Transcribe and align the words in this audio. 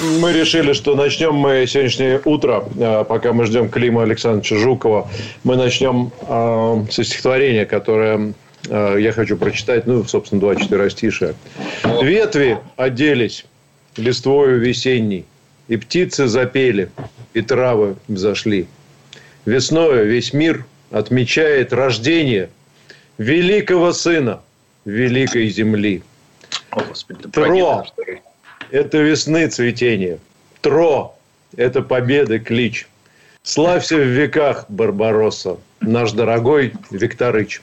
Мы 0.00 0.32
решили, 0.32 0.72
что 0.72 0.94
начнем 0.94 1.34
мы 1.34 1.66
сегодняшнее 1.66 2.22
утро, 2.24 2.64
э, 2.78 3.04
пока 3.06 3.34
мы 3.34 3.44
ждем 3.44 3.68
Клима 3.68 4.02
Александровича 4.02 4.56
Жукова, 4.56 5.10
мы 5.44 5.56
начнем 5.56 6.10
э, 6.22 6.86
со 6.90 7.04
стихотворения, 7.04 7.66
которое 7.66 8.32
э, 8.68 8.96
я 8.98 9.12
хочу 9.12 9.36
прочитать, 9.36 9.86
ну, 9.86 10.02
собственно, 10.04 10.40
два 10.40 10.56
четверостишия. 10.56 11.34
Ветви 12.02 12.58
оделись 12.76 13.44
листвою 13.98 14.58
весенней, 14.58 15.26
и 15.68 15.76
птицы 15.76 16.28
запели, 16.28 16.90
и 17.34 17.42
травы 17.42 17.96
взошли. 18.08 18.68
Весною 19.44 20.06
весь 20.06 20.32
мир 20.32 20.64
отмечает 20.90 21.74
рождение 21.74 22.48
великого 23.18 23.92
сына 23.92 24.40
великой 24.86 25.50
земли. 25.50 26.02
О, 26.70 26.80
Господи, 26.88 27.28
Тро– 27.28 27.84
это 28.70 28.98
весны 28.98 29.48
цветение. 29.48 30.18
Тро– 30.60 31.16
это 31.56 31.82
победы 31.82 32.38
клич. 32.38 32.86
Славься 33.42 33.96
в 33.96 34.06
веках, 34.06 34.66
Барбаросса, 34.68 35.58
наш 35.80 36.12
дорогой 36.12 36.74
Викторыч. 36.90 37.62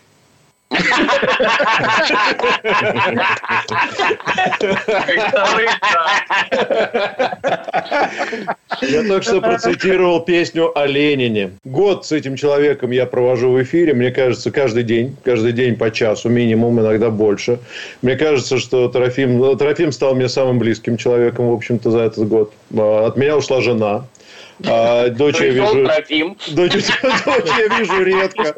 Я 8.82 9.04
только 9.08 9.22
что 9.22 9.42
процитировал 9.42 10.22
песню 10.22 10.78
о 10.78 10.86
Ленине. 10.86 11.52
Год 11.64 12.06
с 12.06 12.12
этим 12.12 12.36
человеком 12.36 12.92
я 12.92 13.06
провожу 13.06 13.52
в 13.52 13.64
эфире. 13.64 13.94
Мне 13.94 14.12
кажется, 14.12 14.52
каждый 14.52 14.84
день, 14.84 15.16
каждый 15.24 15.54
день 15.54 15.78
по 15.78 15.90
часу, 15.90 16.30
минимум, 16.30 16.80
иногда 16.80 17.09
больше. 17.09 17.59
Мне 18.02 18.16
кажется, 18.18 18.58
что 18.58 18.90
Трофим, 18.90 19.58
Трофим 19.58 19.92
стал 19.92 20.16
мне 20.16 20.28
самым 20.28 20.59
близким 20.59 20.98
человеком, 20.98 21.50
в 21.50 21.54
общем-то, 21.54 21.92
за 21.92 22.00
этот 22.00 22.28
год. 22.28 22.52
От 22.78 23.16
меня 23.16 23.38
ушла 23.38 23.62
жена. 23.62 24.06
А, 24.66 25.09
дочь 25.09 25.39
я 25.39 25.50
вижу... 25.50 25.88
Дочь, 26.52 26.73
дочь 26.81 27.52
я 27.58 27.78
вижу 27.78 28.03
редко. 28.03 28.56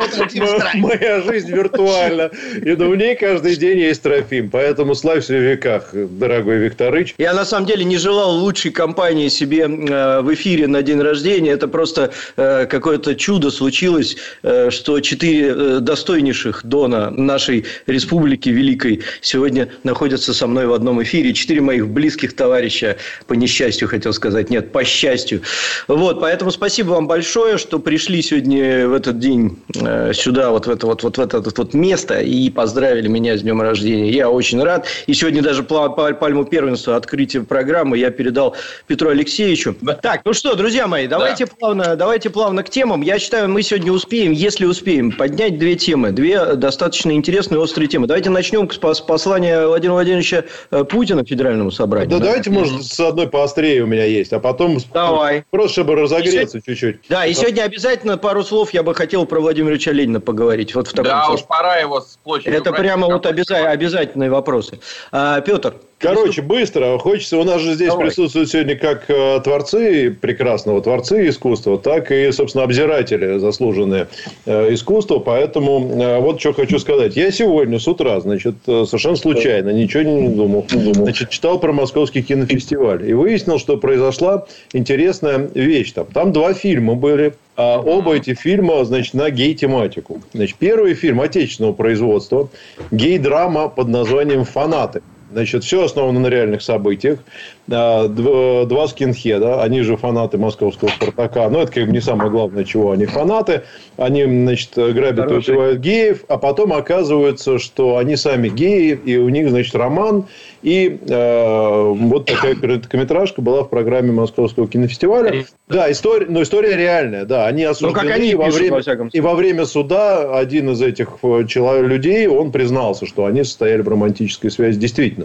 Моя 0.76 1.22
жизнь 1.22 1.52
виртуальна. 1.52 2.32
И 2.56 2.72
в 2.72 2.96
ней 2.96 3.16
каждый 3.16 3.56
день 3.56 3.80
есть 3.80 4.02
Трофим. 4.02 4.50
Поэтому 4.50 4.96
славься 4.96 5.34
в 5.34 5.42
веках, 5.42 5.90
дорогой 5.94 6.58
Викторыч. 6.60 7.16
Я 7.18 7.34
на 7.34 7.44
самом 7.44 7.66
деле 7.66 7.84
не 7.84 7.98
желал 7.98 8.32
лучшей 8.32 8.72
компании 8.72 9.28
себе 9.28 9.64
э, 9.64 10.22
в 10.22 10.34
эфире 10.34 10.68
на 10.68 10.82
день 10.82 11.02
рождения. 11.02 11.52
Это 11.52 11.68
просто 11.68 12.12
э, 12.38 12.66
какое-то 12.66 13.16
чудо 13.16 13.52
случилось, 13.52 14.16
э, 14.44 14.70
что 14.70 15.00
четыре 15.02 15.80
достойнейших 15.80 16.62
Дона 16.64 17.10
нашей 17.10 17.66
республики 17.88 18.50
великой 18.50 19.02
сегодня 19.22 19.70
находятся 19.84 20.34
со 20.34 20.48
мной 20.48 20.68
в 20.68 20.74
одном 20.74 21.04
эфире. 21.04 21.34
Четыре 21.34 21.62
моих 21.62 21.90
близких 21.90 22.36
товарища, 22.36 22.98
по 23.28 23.34
несчастью 23.34 23.90
хотел 23.90 24.14
сказать, 24.14 24.50
нет, 24.50 24.72
по 24.72 24.86
счастью, 24.86 25.42
вот, 25.88 26.20
поэтому 26.20 26.52
спасибо 26.52 26.92
вам 26.92 27.08
большое, 27.08 27.58
что 27.58 27.80
пришли 27.80 28.22
сегодня 28.22 28.88
в 28.88 28.94
этот 28.94 29.20
день 29.20 29.58
э, 29.76 30.14
сюда, 30.14 30.52
вот 30.52 30.68
в 30.68 30.70
это 30.70 30.88
вот, 30.88 31.04
вот 31.04 31.18
в 31.18 31.22
это 31.22 31.42
вот 31.42 31.74
место 31.74 32.20
и 32.20 32.50
поздравили 32.50 33.08
меня 33.08 33.38
с 33.38 33.42
днем 33.42 33.62
рождения. 33.62 34.12
Я 34.12 34.30
очень 34.30 34.62
рад. 34.64 34.88
И 35.08 35.14
сегодня 35.14 35.42
даже 35.42 35.64
пальму 35.64 36.46
первенства 36.46 36.96
открытия 36.96 37.42
программы 37.42 37.98
я 37.98 38.12
передал 38.12 38.56
Петру 38.88 39.10
Алексеевичу. 39.10 39.76
Так, 40.02 40.22
ну 40.26 40.34
что, 40.34 40.56
друзья 40.56 40.88
мои, 40.88 41.08
давайте 41.08 41.46
да. 41.46 41.52
плавно, 41.58 41.96
давайте 41.96 42.30
плавно 42.30 42.64
к 42.64 42.70
темам. 42.70 43.02
Я 43.02 43.20
считаю, 43.20 43.50
мы 43.50 43.62
сегодня 43.62 43.92
успеем, 43.92 44.32
если 44.32 44.66
успеем, 44.66 45.12
поднять 45.12 45.58
две 45.58 45.76
темы, 45.76 46.12
две 46.12 46.56
достаточно 46.56 47.12
интересные, 47.12 47.60
острые 47.60 47.88
темы. 47.88 48.08
Давайте 48.08 48.30
начнем 48.30 48.70
с 48.70 49.02
послания 49.02 49.66
Владимира 49.66 49.94
Владимировича 49.94 50.44
э, 50.72 50.84
Путина 50.84 51.26
Федеральному 51.26 51.72
собранию. 51.72 52.10
Да, 52.12 52.18
да? 52.20 52.26
давайте, 52.26 52.50
может, 52.50 52.84
с 52.84 53.00
одной 53.00 53.28
поострее 53.28 53.84
у 53.84 53.88
меня 53.88 54.06
есть, 54.06 54.34
а 54.34 54.40
потом 54.40 54.80
Давай. 54.94 55.44
Просто 55.52 55.74
чтобы 55.74 55.96
разогреться 55.96 56.62
чуть-чуть. 56.62 57.02
Да, 57.10 57.26
и 57.26 57.34
сегодня 57.34 57.64
обязательно 57.64 58.18
пару 58.18 58.44
слов 58.44 58.72
я 58.74 58.84
бы 58.84 58.94
хотел 58.94 59.26
про 59.26 59.40
Владимира 59.40 59.74
Ильича 59.74 59.92
Ленина 59.92 60.20
поговорить. 60.20 60.76
Вот 60.76 60.88
в 60.88 60.92
таком 60.92 61.06
да, 61.06 61.30
уж 61.30 61.44
пора 61.46 61.78
его 61.78 62.02
с 62.02 62.18
площади 62.24 62.54
Это 62.56 62.72
прямо 62.72 63.08
вот 63.08 63.26
обяза- 63.26 63.68
обязательные 63.70 64.30
вопросы. 64.30 64.80
А, 65.12 65.42
Петр, 65.42 65.76
Короче, 66.00 66.42
быстро. 66.42 66.98
Хочется, 66.98 67.38
у 67.38 67.44
нас 67.44 67.62
же 67.62 67.74
здесь 67.74 67.90
Давай. 67.90 68.08
присутствуют 68.08 68.50
сегодня 68.50 68.78
как 68.78 69.10
э, 69.10 69.42
творцы 69.44 70.10
прекрасного, 70.10 70.82
творцы 70.82 71.28
искусства, 71.28 71.78
так 71.78 72.10
и, 72.12 72.32
собственно, 72.32 72.64
обзиратели 72.64 73.38
заслуженные 73.38 74.08
э, 74.46 74.74
искусства. 74.74 75.20
Поэтому 75.20 76.02
э, 76.02 76.20
вот 76.20 76.40
что 76.40 76.54
хочу 76.54 76.80
сказать. 76.80 77.18
Я 77.18 77.32
сегодня 77.32 77.80
с 77.80 77.88
утра, 77.88 78.18
значит, 78.22 78.56
совершенно 78.66 79.18
случайно, 79.18 79.72
ничего 79.72 80.04
не 80.04 80.30
думал, 80.30 80.66
значит, 80.70 81.32
читал 81.32 81.60
про 81.60 81.74
Московский 81.74 82.22
кинофестиваль. 82.22 83.10
И 83.10 83.12
выяснил, 83.12 83.60
что 83.60 83.76
произошла 83.76 84.46
интересная 84.72 85.50
вещь 85.54 85.92
там. 85.92 86.06
Там 86.06 86.32
два 86.32 86.54
фильма 86.54 86.96
были. 86.96 87.34
А 87.58 87.78
оба 87.78 88.16
эти 88.16 88.36
фильма, 88.36 88.86
значит, 88.86 89.14
на 89.16 89.30
гей-тематику. 89.30 90.22
Значит, 90.34 90.56
первый 90.58 90.94
фильм 90.94 91.20
отечественного 91.20 91.74
производства. 91.74 92.48
Гей-драма 92.90 93.68
под 93.68 93.90
названием 93.90 94.46
«Фанаты». 94.46 95.02
Значит, 95.32 95.64
все 95.64 95.84
основано 95.84 96.20
на 96.20 96.28
реальных 96.28 96.62
событиях. 96.62 97.20
Два 97.68 98.88
скинхеда, 98.88 99.62
они 99.62 99.82
же 99.82 99.96
фанаты 99.96 100.38
московского 100.38 100.90
«Спартака». 100.90 101.50
Но 101.50 101.62
это 101.62 101.72
как 101.72 101.86
бы 101.86 101.92
не 101.92 102.02
самое 102.02 102.32
главное, 102.32 102.64
чего 102.64 102.92
они 102.92 103.06
фанаты. 103.06 103.62
Они, 103.98 104.24
значит, 104.24 104.72
грабят 104.76 105.32
и 105.32 105.36
убивают 105.36 105.80
геев, 105.80 106.24
а 106.28 106.38
потом 106.38 106.74
оказывается, 106.74 107.60
что 107.60 107.98
они 107.98 108.16
сами 108.16 108.50
геи, 108.50 109.00
и 109.06 109.18
у 109.18 109.30
них, 109.30 109.50
значит, 109.50 109.76
роман. 109.76 110.26
И 110.62 111.00
э, 111.08 111.94
вот 111.96 112.26
такая 112.26 112.56
короткометражка 112.56 113.42
была 113.42 113.64
в 113.64 113.70
программе 113.70 114.12
Московского 114.12 114.68
кинофестиваля. 114.68 115.46
Да, 115.70 115.90
история, 115.90 116.26
но 116.28 116.42
история 116.42 116.76
реальная, 116.76 117.24
да. 117.26 117.48
Они 117.48 117.64
осуждены. 117.64 118.02
Ну, 118.02 118.10
как 118.10 118.18
они 118.18 118.36
во 118.36 118.50
время, 118.50 118.82
во 118.84 119.10
и 119.14 119.22
во 119.22 119.36
время 119.36 119.66
суда 119.66 120.38
один 120.38 120.72
из 120.72 120.82
этих 120.82 121.20
э, 121.22 121.46
человек, 121.48 121.88
людей, 121.88 122.28
он 122.28 122.52
признался, 122.52 123.06
что 123.06 123.26
они 123.26 123.44
состояли 123.44 123.82
в 123.82 123.88
романтической 123.88 124.52
связи 124.52 124.80
действительно. 124.80 125.19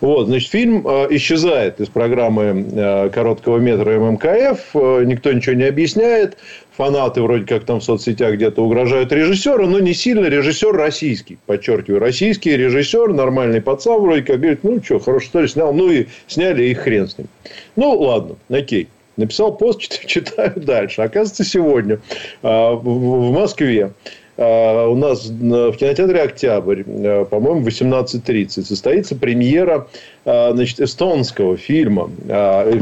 Вот, 0.00 0.26
значит, 0.26 0.50
фильм 0.50 0.86
э, 0.86 1.06
исчезает 1.10 1.80
из 1.80 1.88
программы 1.88 2.66
э, 2.72 3.10
короткого 3.10 3.58
метра 3.58 3.98
ММКФ. 3.98 4.60
Э, 4.74 5.04
никто 5.04 5.32
ничего 5.32 5.54
не 5.54 5.64
объясняет 5.64 6.36
фанаты 6.76 7.22
вроде 7.22 7.46
как 7.46 7.64
там 7.64 7.80
в 7.80 7.84
соцсетях 7.84 8.34
где-то 8.34 8.62
угрожают 8.62 9.12
режиссеру, 9.12 9.66
но 9.66 9.78
не 9.78 9.94
сильно. 9.94 10.26
Режиссер 10.26 10.72
российский, 10.72 11.38
подчеркиваю, 11.46 12.00
российский 12.00 12.56
режиссер, 12.56 13.12
нормальный 13.12 13.60
пацан 13.60 14.00
вроде 14.00 14.22
как 14.22 14.40
говорит, 14.40 14.60
ну 14.64 14.82
что, 14.82 14.98
хорошо, 14.98 15.26
что 15.26 15.40
ли, 15.40 15.48
снял, 15.48 15.72
ну 15.72 15.90
и 15.90 16.06
сняли, 16.26 16.64
и 16.64 16.74
хрен 16.74 17.08
с 17.08 17.18
ним. 17.18 17.28
Ну, 17.76 17.92
ладно, 17.92 18.36
окей. 18.48 18.88
Написал 19.16 19.56
пост, 19.56 19.80
читаю 20.06 20.52
дальше. 20.56 21.02
Оказывается, 21.02 21.44
сегодня 21.44 22.00
в 22.42 23.30
Москве 23.32 23.92
у 24.36 24.96
нас 24.96 25.26
в 25.26 25.76
кинотеатре 25.76 26.22
«Октябрь», 26.22 26.82
а, 26.86 27.24
по-моему, 27.24 27.66
18.30 27.66 28.64
состоится 28.64 29.14
премьера 29.14 29.86
а, 30.24 30.52
значит, 30.52 30.80
эстонского 30.80 31.56
фильма, 31.56 32.10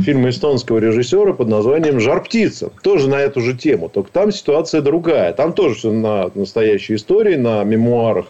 фильма 0.01 0.31
эстонского 0.31 0.79
режиссера 0.79 1.35
под 1.35 1.49
названием 1.49 2.01
«Жар 2.01 2.23
птица». 2.23 2.71
Тоже 2.83 3.09
на 3.09 3.17
эту 3.21 3.41
же 3.41 3.57
тему, 3.57 3.91
только 3.91 4.11
там 4.11 4.33
ситуация 4.33 4.81
другая. 4.81 5.33
Там 5.35 5.53
тоже 5.53 5.91
на 5.91 6.31
настоящей 6.35 6.95
истории, 6.95 7.37
на 7.37 7.63
мемуарах 7.65 8.27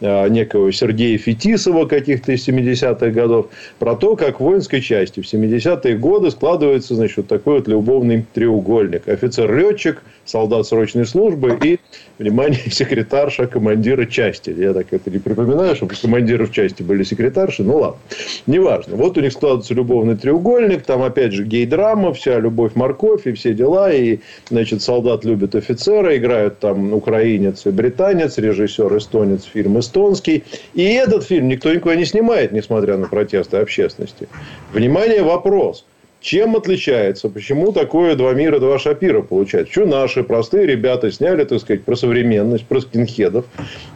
некого 0.00 0.72
Сергея 0.72 1.18
Фетисова 1.18 1.86
каких-то 1.86 2.30
из 2.32 2.46
70-х 2.46 3.10
годов, 3.10 3.48
про 3.80 3.96
то, 3.96 4.14
как 4.14 4.38
в 4.38 4.44
воинской 4.44 4.80
части 4.80 5.20
в 5.20 5.24
70-е 5.24 5.96
годы 5.96 6.30
складывается 6.30 6.94
значит, 6.94 7.16
вот 7.16 7.26
такой 7.26 7.54
вот 7.58 7.66
любовный 7.66 8.24
треугольник. 8.32 9.08
Офицер-летчик, 9.08 10.02
солдат 10.28 10.66
срочной 10.66 11.06
службы 11.06 11.58
и 11.62 11.78
внимание, 12.18 12.60
секретарша 12.70 13.46
командира 13.46 14.04
части. 14.06 14.50
Я 14.50 14.72
так 14.72 14.92
это 14.92 15.10
не 15.10 15.18
припоминаю, 15.18 15.76
чтобы 15.76 15.94
командиры 16.00 16.46
в 16.46 16.52
части 16.52 16.82
были 16.82 17.02
секретарши. 17.02 17.62
Ну, 17.62 17.78
ладно. 17.78 17.98
Неважно. 18.46 18.96
Вот 18.96 19.16
у 19.16 19.20
них 19.20 19.32
складывается 19.32 19.74
любовный 19.74 20.16
треугольник. 20.16 20.82
Там, 20.82 21.02
опять 21.02 21.32
же, 21.32 21.44
гей-драма. 21.44 22.12
Вся 22.12 22.38
любовь, 22.38 22.74
морковь 22.74 23.26
и 23.26 23.32
все 23.32 23.54
дела. 23.54 23.92
И, 23.92 24.18
значит, 24.50 24.82
солдат 24.82 25.24
любит 25.24 25.54
офицера. 25.54 26.16
Играют 26.16 26.58
там 26.58 26.92
украинец 26.92 27.66
и 27.66 27.70
британец. 27.70 28.38
Режиссер 28.38 28.96
эстонец. 28.96 29.44
Фильм 29.44 29.78
эстонский. 29.78 30.44
И 30.74 30.82
этот 30.82 31.24
фильм 31.24 31.48
никто 31.48 31.72
никуда 31.72 31.94
не 31.94 32.04
снимает, 32.04 32.52
несмотря 32.52 32.96
на 32.96 33.06
протесты 33.08 33.58
общественности. 33.58 34.28
Внимание, 34.72 35.22
вопрос. 35.22 35.84
Чем 36.20 36.56
отличается? 36.56 37.28
Почему 37.28 37.70
такое 37.70 38.16
два 38.16 38.32
мира, 38.32 38.58
два 38.58 38.78
шапира 38.80 39.22
получается? 39.22 39.72
Что 39.72 39.86
наши 39.86 40.24
простые 40.24 40.66
ребята 40.66 41.12
сняли, 41.12 41.44
так 41.44 41.60
сказать, 41.60 41.84
про 41.84 41.94
современность, 41.94 42.66
про 42.66 42.80
скинхедов. 42.80 43.44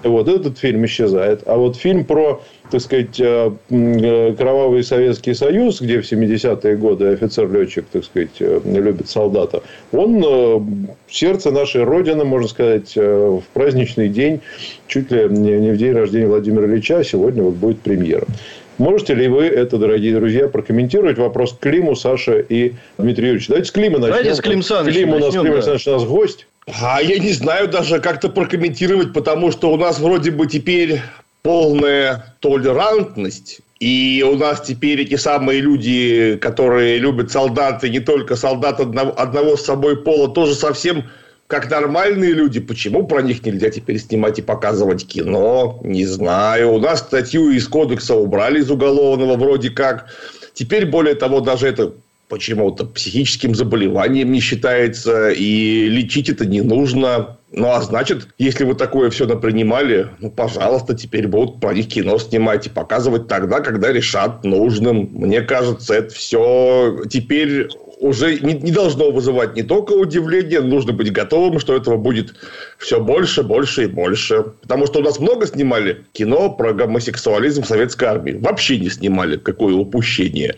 Вот 0.05 0.29
этот 0.29 0.57
фильм 0.57 0.85
исчезает. 0.87 1.43
А 1.47 1.57
вот 1.57 1.77
фильм 1.77 2.05
про, 2.05 2.41
так 2.71 2.81
сказать, 2.81 3.19
э, 3.19 3.51
э, 3.71 4.35
кровавый 4.39 4.85
Советский 4.85 5.35
Союз, 5.35 5.81
где 5.81 6.01
в 6.01 6.05
70-е 6.05 6.77
годы 6.77 7.07
офицер-летчик, 7.07 7.87
так 7.91 8.05
сказать, 8.05 8.37
э, 8.39 8.61
любит 8.67 9.09
солдата, 9.09 9.65
он 9.91 10.87
сердце 11.09 11.51
нашей 11.51 11.83
Родины, 11.83 12.25
можно 12.25 12.47
сказать, 12.47 12.95
в 12.95 13.43
праздничный 13.53 14.09
день, 14.09 14.41
чуть 14.87 15.11
ли 15.11 15.29
не 15.29 15.73
в 15.73 15.77
день 15.77 15.93
рождения 15.93 16.29
Владимира 16.29 16.67
Ильича, 16.67 17.03
сегодня 17.03 17.43
вот 17.43 17.55
будет 17.55 17.81
премьера. 17.81 18.27
Можете 18.83 19.15
ли 19.15 19.29
вы 19.29 19.45
это, 19.45 19.79
дорогие 19.79 20.13
друзья, 20.13 20.49
прокомментировать? 20.49 21.17
Вопрос 21.17 21.53
к 21.53 21.61
Климу, 21.61 21.95
Саше 21.95 22.45
и 22.49 22.73
Дмитрию 22.99 23.29
Юрьевичу. 23.29 23.51
Давайте 23.51 23.69
с 23.69 23.71
Клима 23.71 23.99
начнем. 24.01 24.11
Давайте 24.11 24.35
с 24.35 24.41
Клим 24.41 24.63
Санычем 24.65 24.93
Клим 24.93 25.09
у 25.11 25.19
нас, 25.19 25.27
начнем, 25.27 25.43
Клим 25.43 25.53
Александрович, 25.53 25.85
да. 25.85 25.93
у 25.93 25.95
нас 25.95 26.05
гость. 26.09 26.47
А 26.83 27.01
я 27.01 27.19
не 27.21 27.31
знаю 27.31 27.69
даже 27.69 28.01
как-то 28.01 28.29
прокомментировать, 28.29 29.13
потому 29.13 29.53
что 29.53 29.73
у 29.73 29.77
нас 29.77 30.01
вроде 30.01 30.33
бы 30.33 30.49
теперь 30.49 31.01
полная 31.43 32.35
толерантность. 32.41 33.61
И 33.79 34.27
у 34.29 34.37
нас 34.37 34.63
теперь 34.63 35.03
эти 35.03 35.15
самые 35.15 35.61
люди, 35.61 36.37
которые 36.41 36.99
любят 36.99 37.31
солдаты, 37.31 37.89
не 37.89 38.01
только 38.01 38.35
солдат 38.35 38.81
одного, 38.81 39.15
одного 39.17 39.57
с 39.57 39.65
собой 39.65 39.97
пола, 39.97 40.29
тоже 40.29 40.57
совсем 40.57 41.05
как 41.53 41.69
нормальные 41.69 42.33
люди, 42.33 42.61
почему 42.61 43.07
про 43.07 43.21
них 43.21 43.45
нельзя 43.45 43.69
теперь 43.69 43.99
снимать 43.99 44.39
и 44.39 44.43
показывать 44.43 45.07
кино? 45.07 45.79
Не 45.85 46.07
знаю. 46.07 46.73
У 46.73 46.79
нас 46.79 47.01
статью 47.01 47.51
из 47.51 47.69
кодекса 47.69 48.15
убрали 48.15 48.61
из 48.61 48.71
уголовного 48.71 49.37
вроде 49.37 49.69
как. 49.69 50.07
Теперь, 50.55 50.87
более 50.87 51.15
того, 51.15 51.41
даже 51.41 51.69
это 51.69 51.93
почему-то 52.31 52.87
психическим 52.87 53.55
заболеванием 53.55 54.33
не 54.33 54.41
считается, 54.41 55.29
и 55.29 55.91
лечить 55.91 56.31
это 56.31 56.47
не 56.47 56.63
нужно. 56.63 57.37
Ну, 57.51 57.69
а 57.69 57.83
значит, 57.83 58.29
если 58.39 58.65
вы 58.65 58.75
такое 58.75 59.11
все 59.11 59.27
напринимали, 59.27 60.09
ну, 60.21 60.31
пожалуйста, 60.31 60.95
теперь 60.95 61.29
будут 61.29 61.61
про 61.61 61.75
них 61.75 61.89
кино 61.89 62.17
снимать 62.17 62.67
и 62.67 62.71
показывать 62.71 63.29
тогда, 63.29 63.61
когда 63.61 63.93
решат 63.93 64.43
нужным. 64.43 65.11
Мне 65.13 65.43
кажется, 65.43 65.93
это 65.93 66.15
все 66.15 67.03
теперь 67.11 67.69
уже 68.03 68.39
не, 68.41 68.55
не 68.55 68.73
должно 68.73 69.11
вызывать 69.11 69.55
не 69.55 69.63
только 69.63 69.93
удивление, 69.93 70.61
нужно 70.61 70.93
быть 70.93 71.13
готовым, 71.13 71.61
что 71.61 71.77
этого 71.77 71.97
будет 71.97 72.35
все 72.79 73.01
больше, 73.01 73.43
больше 73.43 73.85
и 73.85 73.87
больше. 73.87 74.45
Потому 74.61 74.87
что 74.87 74.99
у 74.99 75.03
нас 75.03 75.21
много 75.21 75.47
снимали 75.47 76.05
кино 76.13 76.51
про 76.51 76.73
гомосексуализм 76.73 77.63
в 77.63 77.67
советской 77.67 78.05
армии. 78.05 78.33
Вообще 78.33 78.79
не 78.79 78.91
снимали. 78.91 79.37
Какое 79.37 79.75
упущение. 79.75 80.57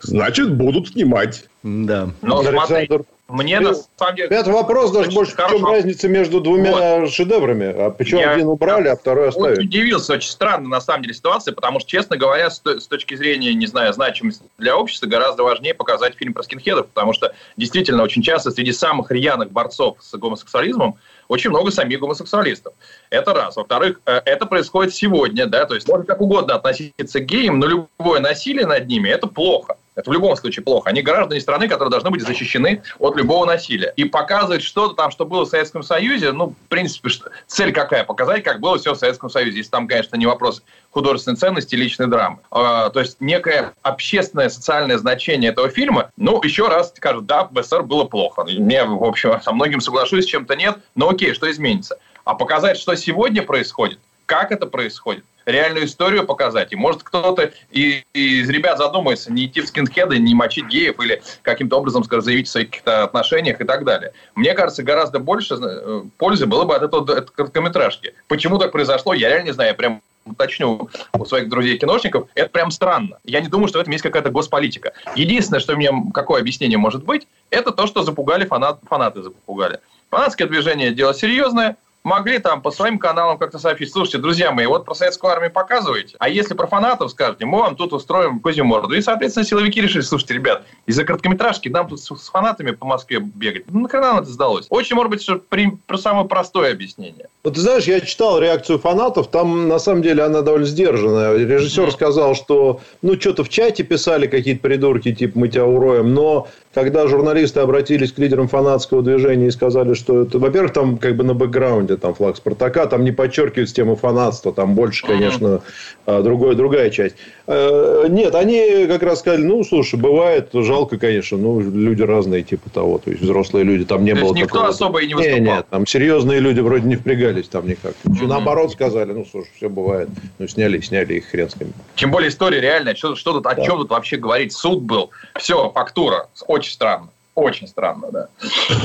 Значит, 0.00 0.54
будут 0.54 0.88
снимать. 0.88 1.48
Да. 1.64 2.10
Но 2.22 2.42
смотри, 2.42 2.88
мне 3.28 3.58
на 3.58 3.74
самом 3.74 4.16
деле... 4.16 4.28
Это 4.28 4.50
вопрос 4.52 4.90
даже 4.90 5.10
больше, 5.10 5.34
в 5.34 5.48
чем 5.48 5.64
разница 5.64 6.08
между 6.08 6.40
двумя 6.40 7.00
вот. 7.00 7.10
шедеврами. 7.10 7.72
А 7.72 7.90
почему 7.90 8.20
Я... 8.20 8.32
один 8.32 8.48
убрали, 8.48 8.88
а 8.88 8.96
второй 8.96 9.28
оставили? 9.28 9.52
Очень 9.52 9.66
удивился. 9.66 10.12
Очень 10.12 10.30
странно, 10.30 10.68
на 10.68 10.80
самом 10.80 11.02
деле, 11.02 11.14
ситуация, 11.14 11.54
потому 11.54 11.80
что, 11.80 11.88
честно 11.88 12.18
говоря, 12.18 12.50
с, 12.50 12.60
с 12.64 12.86
точки 12.86 13.14
зрения, 13.14 13.54
не 13.54 13.66
знаю, 13.66 13.94
значимости 13.94 14.44
для 14.58 14.76
общества, 14.76 15.06
гораздо 15.06 15.42
важнее 15.42 15.72
показать 15.72 16.16
фильм 16.16 16.34
про 16.34 16.42
скинхедов, 16.42 16.88
потому 16.88 17.14
что, 17.14 17.34
действительно, 17.56 18.02
очень 18.02 18.22
часто 18.22 18.50
среди 18.50 18.72
самых 18.72 19.10
рьяных 19.10 19.50
борцов 19.50 19.96
с 20.00 20.14
гомосексуализмом 20.18 20.98
очень 21.28 21.48
много 21.48 21.70
самих 21.70 22.00
гомосексуалистов. 22.00 22.74
Это 23.08 23.32
раз. 23.32 23.56
Во-вторых, 23.56 24.00
э, 24.04 24.20
это 24.26 24.44
происходит 24.44 24.94
сегодня, 24.94 25.46
да, 25.46 25.64
то 25.64 25.74
есть 25.74 25.88
можно 25.88 26.04
как 26.04 26.20
угодно 26.20 26.54
относиться 26.54 27.20
к 27.20 27.24
геям, 27.24 27.58
но 27.58 27.66
любое 27.66 28.20
насилие 28.20 28.66
над 28.66 28.86
ними– 28.86 29.08
это 29.10 29.26
плохо. 29.26 29.76
Это 29.94 30.10
в 30.10 30.12
любом 30.12 30.36
случае 30.36 30.64
плохо. 30.64 30.90
Они 30.90 31.02
граждане 31.02 31.40
страны, 31.40 31.68
которые 31.68 31.90
должны 31.90 32.10
быть 32.10 32.22
защищены 32.22 32.82
от 32.98 33.16
любого 33.16 33.46
насилия. 33.46 33.92
И 33.96 34.04
показывать 34.04 34.62
что-то 34.62 34.94
там, 34.94 35.10
что 35.10 35.24
было 35.24 35.44
в 35.44 35.48
Советском 35.48 35.82
Союзе, 35.82 36.32
ну, 36.32 36.48
в 36.48 36.68
принципе, 36.68 37.08
что, 37.08 37.30
цель 37.46 37.72
какая? 37.72 38.04
Показать, 38.04 38.42
как 38.42 38.60
было 38.60 38.76
все 38.78 38.94
в 38.94 38.98
Советском 38.98 39.30
Союзе. 39.30 39.58
Если 39.58 39.70
там, 39.70 39.86
конечно, 39.86 40.16
не 40.16 40.26
вопрос 40.26 40.62
художественной 40.90 41.36
ценности, 41.36 41.76
личной 41.76 42.08
драмы. 42.08 42.38
А, 42.50 42.90
то 42.90 43.00
есть 43.00 43.20
некое 43.20 43.72
общественное, 43.82 44.48
социальное 44.48 44.98
значение 44.98 45.50
этого 45.50 45.68
фильма, 45.68 46.10
ну, 46.16 46.42
еще 46.42 46.68
раз 46.68 46.92
скажут, 46.96 47.26
да, 47.26 47.44
в 47.44 47.62
СССР 47.62 47.82
было 47.82 48.04
плохо. 48.04 48.44
Мне, 48.44 48.84
в 48.84 49.04
общем, 49.04 49.40
со 49.42 49.52
многим 49.52 49.80
соглашусь, 49.80 50.24
с 50.24 50.28
чем-то 50.28 50.56
нет, 50.56 50.78
но 50.94 51.08
окей, 51.08 51.34
что 51.34 51.50
изменится? 51.50 51.98
А 52.24 52.34
показать, 52.34 52.78
что 52.78 52.94
сегодня 52.96 53.42
происходит, 53.42 53.98
как 54.26 54.52
это 54.52 54.66
происходит, 54.66 55.24
реальную 55.46 55.86
историю 55.86 56.24
показать. 56.24 56.72
И 56.72 56.76
может 56.76 57.02
кто-то 57.02 57.52
из 57.70 58.48
ребят 58.48 58.78
задумается 58.78 59.32
не 59.32 59.46
идти 59.46 59.60
в 59.60 59.66
скинхеды, 59.66 60.18
не 60.18 60.34
мочить 60.34 60.66
геев 60.66 60.98
или 61.00 61.22
каким-то 61.42 61.76
образом, 61.76 62.04
скажем, 62.04 62.24
заявить 62.24 62.48
о 62.48 62.52
своих 62.52 62.70
каких-то 62.70 63.04
отношениях 63.04 63.60
и 63.60 63.64
так 63.64 63.84
далее. 63.84 64.12
Мне 64.34 64.54
кажется, 64.54 64.82
гораздо 64.82 65.18
больше 65.18 65.54
э, 65.54 66.02
пользы 66.18 66.46
было 66.46 66.64
бы 66.64 66.74
от 66.74 66.82
этого 66.82 67.16
от 67.16 67.30
короткометражки. 67.30 68.14
Почему 68.28 68.58
так 68.58 68.72
произошло, 68.72 69.12
я 69.14 69.28
реально 69.28 69.46
не 69.46 69.52
знаю. 69.52 69.70
Я 69.70 69.74
прям 69.74 70.02
уточню 70.24 70.88
у 71.12 71.24
своих 71.26 71.50
друзей-киношников, 71.50 72.28
это 72.34 72.48
прям 72.48 72.70
странно. 72.70 73.18
Я 73.24 73.40
не 73.40 73.48
думаю, 73.48 73.68
что 73.68 73.78
в 73.78 73.82
этом 73.82 73.92
есть 73.92 74.02
какая-то 74.02 74.30
госполитика. 74.30 74.94
Единственное, 75.14 75.60
что 75.60 75.76
мне, 75.76 75.90
какое 76.14 76.40
объяснение 76.40 76.78
может 76.78 77.04
быть, 77.04 77.26
это 77.50 77.72
то, 77.72 77.86
что 77.86 78.02
запугали 78.02 78.46
фанат, 78.46 78.80
фанаты 78.88 79.22
запугали. 79.22 79.80
Фанатское 80.10 80.46
движение– 80.46 80.92
дело 80.94 81.12
серьезное, 81.12 81.76
могли 82.04 82.38
там 82.38 82.62
по 82.62 82.70
своим 82.70 82.98
каналам 82.98 83.38
как-то 83.38 83.58
сообщить, 83.58 83.90
слушайте, 83.90 84.18
друзья 84.18 84.52
мои, 84.52 84.66
вот 84.66 84.84
про 84.84 84.94
советскую 84.94 85.32
армию 85.32 85.50
показываете, 85.50 86.16
а 86.20 86.28
если 86.28 86.54
про 86.54 86.66
фанатов 86.66 87.10
скажете, 87.10 87.46
мы 87.46 87.58
вам 87.58 87.74
тут 87.74 87.92
устроим 87.92 88.38
козью 88.38 88.66
морду. 88.66 88.94
И, 88.94 89.00
соответственно, 89.00 89.46
силовики 89.46 89.80
решили, 89.80 90.02
слушайте, 90.02 90.34
ребят, 90.34 90.64
из-за 90.86 91.04
короткометражки 91.04 91.68
нам 91.68 91.88
тут 91.88 92.00
с 92.00 92.28
фанатами 92.28 92.72
по 92.72 92.86
Москве 92.86 93.18
бегать. 93.18 93.64
Ну, 93.68 93.80
нахрена 93.80 94.04
нам 94.04 94.18
это 94.20 94.30
сдалось? 94.30 94.66
Очень, 94.68 94.96
может 94.96 95.10
быть, 95.10 95.22
что 95.22 95.36
при, 95.36 95.70
про 95.86 95.96
самое 95.96 96.28
простое 96.28 96.72
объяснение. 96.72 97.28
Вот 97.44 97.56
ты 97.56 97.60
знаешь, 97.60 97.84
я 97.84 98.00
читал 98.00 98.38
реакцию 98.38 98.78
фанатов, 98.78 99.26
там, 99.26 99.68
на 99.68 99.78
самом 99.78 100.00
деле, 100.00 100.22
она 100.22 100.40
довольно 100.40 100.64
сдержанная. 100.64 101.36
Режиссер 101.36 101.92
сказал, 101.92 102.34
что, 102.34 102.80
ну, 103.02 103.20
что-то 103.20 103.44
в 103.44 103.50
чате 103.50 103.82
писали 103.82 104.26
какие-то 104.26 104.62
придурки, 104.62 105.14
типа, 105.14 105.38
мы 105.38 105.48
тебя 105.48 105.66
уроем, 105.66 106.14
но 106.14 106.48
когда 106.72 107.06
журналисты 107.06 107.60
обратились 107.60 108.12
к 108.12 108.18
лидерам 108.18 108.48
фанатского 108.48 109.02
движения 109.02 109.48
и 109.48 109.50
сказали, 109.50 109.92
что 109.92 110.22
это, 110.22 110.38
во-первых, 110.38 110.72
там 110.72 110.96
как 110.96 111.16
бы 111.16 111.22
на 111.24 111.34
бэкграунде 111.34 111.98
там 111.98 112.14
флаг 112.14 112.38
Спартака, 112.38 112.86
там 112.86 113.04
не 113.04 113.12
подчеркивается 113.12 113.74
тема 113.74 113.94
фанатства, 113.94 114.50
там 114.50 114.74
больше, 114.74 115.06
конечно, 115.06 115.60
mm-hmm. 116.06 116.22
другой, 116.22 116.54
другая 116.56 116.88
часть. 116.88 117.14
Э, 117.46 118.06
нет, 118.08 118.34
они 118.34 118.86
как 118.86 119.02
раз 119.02 119.20
сказали, 119.20 119.42
ну, 119.42 119.62
слушай, 119.64 119.98
бывает, 119.98 120.48
жалко, 120.52 120.98
конечно, 120.98 121.36
ну, 121.36 121.60
люди 121.60 122.02
разные 122.02 122.42
типа 122.42 122.70
того, 122.70 122.98
то 122.98 123.10
есть 123.10 123.22
взрослые 123.22 123.64
люди, 123.64 123.84
там 123.84 124.02
не 124.04 124.14
то 124.14 124.22
было 124.22 124.34
никто 124.34 124.64
особо 124.64 125.02
и 125.02 125.06
не 125.06 125.14
выступал? 125.14 125.40
Нет, 125.40 125.48
нет, 125.48 125.66
там 125.68 125.86
серьезные 125.86 126.40
люди 126.40 126.60
вроде 126.60 126.88
не 126.88 126.96
впрягались 126.96 127.48
там 127.48 127.68
никак. 127.68 127.92
Mm-hmm. 128.04 128.26
Наоборот 128.26 128.72
сказали, 128.72 129.12
ну, 129.12 129.26
слушай, 129.30 129.50
все 129.56 129.68
бывает. 129.68 130.08
Ну, 130.38 130.48
сняли, 130.48 130.80
сняли 130.80 131.14
их 131.14 131.26
хрен 131.26 131.50
с 131.50 131.56
ними. 131.56 131.72
Тем 131.96 132.10
более 132.10 132.30
история 132.30 132.60
реальная, 132.60 132.94
что, 132.94 133.14
что 133.14 133.32
тут, 133.34 133.46
о 133.46 133.54
чем 133.56 133.76
тут 133.76 133.90
вообще 133.90 134.16
говорить? 134.16 134.54
Суд 134.54 134.82
был, 134.82 135.10
все, 135.38 135.70
фактура, 135.70 136.28
очень 136.46 136.72
странно. 136.72 137.08
Очень 137.34 137.66
странно, 137.66 138.08
да. 138.12 138.28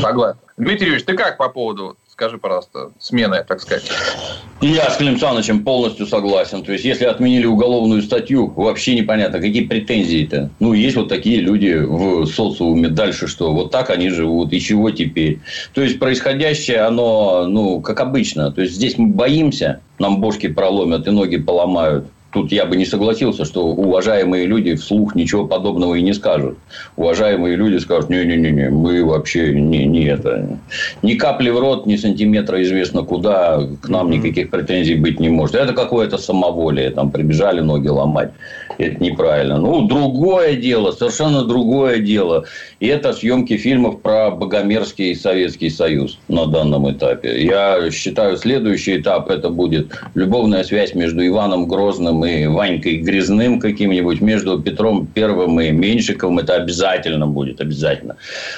Согласен. 0.02 0.40
Дмитрий 0.58 0.88
Юрьевич, 0.88 1.06
ты 1.06 1.16
как 1.16 1.38
по 1.38 1.50
поводу, 1.50 1.96
скажи, 2.20 2.38
пожалуйста, 2.38 2.92
смены, 3.00 3.46
так 3.48 3.62
сказать? 3.62 3.90
Я 4.60 4.90
с 4.90 4.98
Клим 4.98 5.18
Санычем 5.18 5.64
полностью 5.64 6.06
согласен. 6.06 6.64
То 6.64 6.74
есть, 6.74 6.84
если 6.84 7.06
отменили 7.06 7.46
уголовную 7.46 8.02
статью, 8.02 8.52
вообще 8.58 8.94
непонятно, 8.96 9.40
какие 9.40 9.66
претензии-то. 9.66 10.50
Ну, 10.60 10.74
есть 10.74 10.98
вот 10.98 11.08
такие 11.08 11.40
люди 11.40 11.76
в 11.76 12.26
социуме. 12.26 12.90
Дальше 12.90 13.28
что? 13.28 13.54
Вот 13.54 13.72
так 13.72 13.90
они 13.90 14.10
живут. 14.10 14.52
И 14.52 14.60
чего 14.60 14.92
теперь? 14.92 15.40
То 15.74 15.82
есть, 15.82 15.98
происходящее, 15.98 16.82
оно, 16.82 17.48
ну, 17.48 17.80
как 17.80 18.02
обычно. 18.02 18.52
То 18.52 18.64
есть, 18.64 18.74
здесь 18.74 18.98
мы 18.98 19.08
боимся, 19.08 19.80
нам 19.98 20.20
бошки 20.20 20.50
проломят 20.50 21.08
и 21.08 21.12
ноги 21.12 21.38
поломают 21.38 22.06
тут 22.32 22.52
я 22.52 22.66
бы 22.66 22.78
не 22.78 22.86
согласился, 22.86 23.46
что 23.46 23.66
уважаемые 23.66 24.46
люди 24.46 24.76
вслух 24.76 25.16
ничего 25.16 25.46
подобного 25.46 25.96
и 25.96 26.02
не 26.02 26.14
скажут. 26.14 26.58
Уважаемые 26.96 27.56
люди 27.56 27.78
скажут, 27.78 28.10
не-не-не, 28.10 28.70
мы 28.70 29.04
вообще 29.04 29.54
не, 29.54 29.86
не 29.86 30.06
это. 30.06 30.60
Ни 31.02 31.16
капли 31.16 31.50
в 31.50 31.60
рот, 31.60 31.86
ни 31.86 31.96
сантиметра 31.96 32.62
известно 32.62 33.04
куда, 33.04 33.68
к 33.82 33.90
нам 33.90 34.10
никаких 34.10 34.50
претензий 34.50 34.96
быть 34.96 35.20
не 35.20 35.30
может. 35.30 35.56
Это 35.56 35.74
какое-то 35.74 36.18
самоволие, 36.18 36.92
там 36.92 37.12
прибежали 37.12 37.62
ноги 37.62 37.88
ломать. 37.88 38.32
Это 38.78 39.04
неправильно. 39.04 39.58
Ну, 39.58 39.88
другое 39.88 40.56
дело, 40.56 40.92
совершенно 40.92 41.44
другое 41.44 42.00
дело. 42.00 42.46
И 42.80 42.88
это 42.88 43.12
съемки 43.12 43.58
фильмов 43.58 44.02
про 44.02 44.32
Богомерзкий 44.32 45.16
Советский 45.16 45.70
Союз 45.70 46.18
на 46.30 46.46
данном 46.46 46.90
этапе. 46.90 47.44
Я 47.44 47.92
считаю, 47.92 48.38
следующий 48.38 48.98
этап 48.98 49.30
это 49.30 49.50
будет 49.50 49.92
любовная 50.16 50.64
связь 50.64 50.96
между 50.96 51.26
Иваном 51.28 51.68
Грозным 51.68 52.19
Сталиным 52.20 52.26
и 52.26 52.48
Ванькой 52.48 52.98
Грязным 52.98 53.60
каким-нибудь, 53.60 54.22
между 54.22 54.60
Петром 54.60 55.08
Первым 55.08 55.60
и 55.60 55.72
Меньшиковым, 55.72 56.40
это 56.40 56.56
обязательно 56.56 57.28
будет, 57.28 57.62
обязательно. 57.62 58.16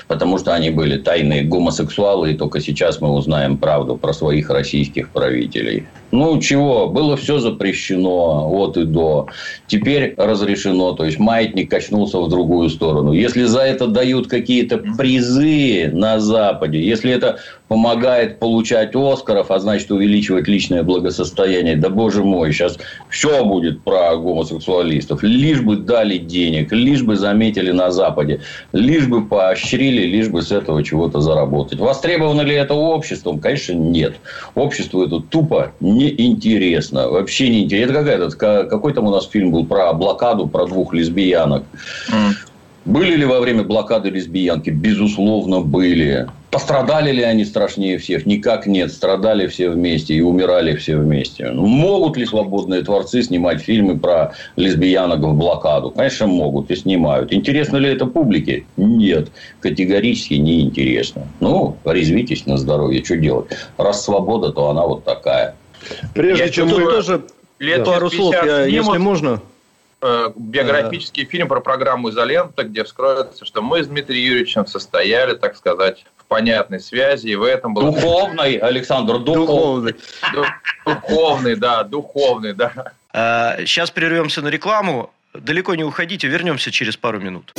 Потому 0.08 0.38
что 0.38 0.54
они 0.54 0.70
были 0.70 0.98
тайные 0.98 1.44
гомосексуалы, 1.44 2.32
и 2.32 2.38
только 2.38 2.60
сейчас 2.60 3.02
мы 3.02 3.12
узнаем 3.12 3.58
правду 3.58 3.98
про 3.98 4.14
своих 4.14 4.50
российских 4.50 5.10
правителей. 5.12 5.86
Ну, 6.12 6.40
чего, 6.40 6.88
было 6.88 7.16
все 7.16 7.40
запрещено 7.40 8.50
от 8.52 8.78
и 8.78 8.84
до. 8.84 9.28
Теперь 9.68 10.14
разрешено. 10.18 10.94
То 10.94 11.06
есть, 11.06 11.20
маятник 11.20 11.70
качнулся 11.70 12.20
в 12.20 12.30
другую 12.30 12.70
сторону. 12.70 13.14
Если 13.14 13.44
за 13.44 13.62
это 13.62 13.88
дают 13.88 14.28
какие-то 14.28 14.78
призы 14.78 15.90
на 15.94 16.20
Западе, 16.20 16.82
если 16.82 17.12
это 17.12 17.40
помогает 17.72 18.38
получать 18.40 18.94
Оскаров, 18.94 19.50
а 19.50 19.58
значит 19.58 19.90
увеличивать 19.92 20.46
личное 20.50 20.84
благосостояние. 20.84 21.78
Да 21.78 21.88
боже 21.88 22.22
мой, 22.22 22.52
сейчас 22.52 22.78
все 23.08 23.46
будет 23.46 23.82
про 23.82 24.18
гомосексуалистов. 24.18 25.24
Лишь 25.24 25.62
бы 25.62 25.78
дали 25.78 26.18
денег, 26.18 26.74
лишь 26.74 27.02
бы 27.02 27.16
заметили 27.16 27.72
на 27.72 27.90
Западе, 27.92 28.42
лишь 28.74 29.08
бы 29.08 29.26
поощрили, 29.26 30.02
лишь 30.02 30.28
бы 30.28 30.42
с 30.42 30.52
этого 30.52 30.84
чего-то 30.84 31.22
заработать. 31.22 31.80
Востребовано 31.80 32.42
ли 32.42 32.56
это 32.56 32.74
обществом? 32.74 33.40
Конечно, 33.40 33.72
нет. 33.72 34.16
Обществу 34.54 35.02
это 35.02 35.22
тупо 35.22 35.72
неинтересно. 36.02 37.10
Вообще 37.10 37.50
не 37.50 37.64
интересно. 37.64 37.98
Это 37.98 38.66
какой 38.66 38.94
там 38.94 39.08
у 39.08 39.12
нас 39.12 39.28
фильм 39.28 39.52
был 39.52 39.66
про 39.66 39.94
блокаду, 39.94 40.48
про 40.48 40.66
двух 40.66 40.94
лесбиянок. 40.94 41.64
Mm. 42.12 42.32
Были 42.86 43.16
ли 43.16 43.26
во 43.26 43.40
время 43.40 43.64
блокады 43.64 44.10
лесбиянки? 44.10 44.72
Безусловно, 44.72 45.62
были. 45.62 46.28
Пострадали 46.50 47.12
ли 47.12 47.22
они 47.22 47.46
страшнее 47.46 48.00
всех? 48.00 48.26
Никак 48.26 48.66
нет. 48.66 48.92
Страдали 48.92 49.48
все 49.48 49.70
вместе 49.70 50.16
и 50.16 50.22
умирали 50.22 50.76
все 50.76 50.98
вместе. 50.98 51.52
Ну, 51.52 51.68
могут 51.68 52.18
ли 52.18 52.26
свободные 52.26 52.82
творцы 52.82 53.22
снимать 53.22 53.62
фильмы 53.62 54.00
про 54.00 54.34
лесбиянок 54.56 55.20
в 55.20 55.34
блокаду? 55.34 55.92
Конечно, 55.92 56.26
могут 56.26 56.72
и 56.72 56.76
снимают. 56.76 57.32
Интересно 57.32 57.78
ли 57.78 57.90
это 57.90 58.08
публике? 58.08 58.66
Нет. 58.78 59.30
Категорически 59.60 60.34
неинтересно. 60.34 61.28
Ну, 61.40 61.78
резвитесь 61.86 62.48
на 62.48 62.58
здоровье. 62.58 63.06
Что 63.06 63.16
делать? 63.16 63.52
Раз 63.78 64.04
свобода, 64.04 64.52
то 64.52 64.70
она 64.70 64.86
вот 64.88 65.06
такая. 65.06 65.56
Прежде 66.14 66.44
я 66.44 66.50
чем 66.50 66.68
мы... 66.70 66.82
тоже 66.84 67.22
лет 67.60 67.86
пару 67.86 68.10
слов, 68.10 68.34
я, 68.34 68.66
если 68.66 68.98
можно. 68.98 69.42
Э, 70.04 70.32
биографический 70.36 71.26
фильм 71.26 71.48
про 71.48 71.62
программу 71.62 72.10
«Изолента», 72.10 72.64
где 72.64 72.84
вскроется, 72.84 73.46
что 73.46 73.62
мы 73.62 73.84
с 73.84 73.88
Дмитрием 73.88 74.32
Юрьевичем 74.32 74.66
состояли, 74.66 75.36
так 75.36 75.56
сказать, 75.56 76.06
в 76.18 76.26
понятной 76.26 76.80
связи, 76.80 77.28
и 77.28 77.36
в 77.36 77.44
этом 77.44 77.76
был... 77.76 77.94
Духовный, 77.94 78.56
Александр, 78.56 79.20
духовный. 79.20 79.96
Духовный, 80.86 81.56
да, 81.56 81.84
духовный, 81.84 82.54
да. 82.54 82.94
Сейчас 83.60 83.92
э, 83.92 83.94
прервемся 83.94 84.42
на 84.42 84.48
рекламу. 84.48 85.12
Далеко 85.34 85.76
не 85.76 85.84
уходите, 85.84 86.28
вернемся 86.28 86.72
через 86.72 86.98
пару 86.98 87.20
минут. 87.20 87.54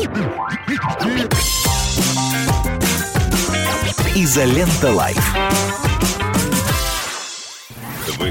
Изолента 4.14 4.91
Live. 4.91 5.92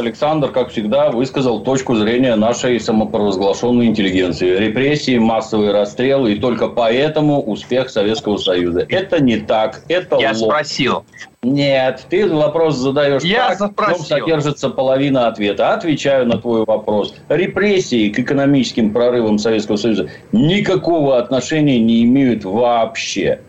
Александр, 0.00 0.50
как 0.50 0.70
всегда, 0.70 1.10
высказал 1.10 1.60
точку 1.62 1.94
зрения 1.94 2.34
нашей 2.34 2.80
самопровозглашенной 2.80 3.86
интеллигенции. 3.86 4.56
Репрессии, 4.56 5.18
массовые 5.18 5.72
расстрелы, 5.72 6.32
и 6.32 6.38
только 6.40 6.68
поэтому 6.68 7.40
успех 7.40 7.90
Советского 7.90 8.36
Союза. 8.36 8.86
Это 8.88 9.22
не 9.22 9.36
так, 9.36 9.82
это 9.88 10.18
Я 10.18 10.32
ложь. 10.32 10.38
спросил. 10.38 11.04
Нет, 11.42 12.04
ты 12.10 12.28
вопрос 12.28 12.76
задаешь 12.76 13.22
Я 13.22 13.56
так, 13.56 13.72
в 13.74 13.88
нем 13.88 13.98
содержится 14.00 14.68
половина 14.68 15.26
ответа. 15.26 15.72
Отвечаю 15.72 16.26
на 16.26 16.36
твой 16.38 16.64
вопрос. 16.66 17.14
Репрессии 17.30 18.10
к 18.10 18.18
экономическим 18.18 18.92
прорывам 18.92 19.38
Советского 19.38 19.76
Союза 19.76 20.10
никакого 20.32 21.18
отношения 21.18 21.78
не 21.78 22.02
имеют 22.02 22.44
вообще. 22.44 23.40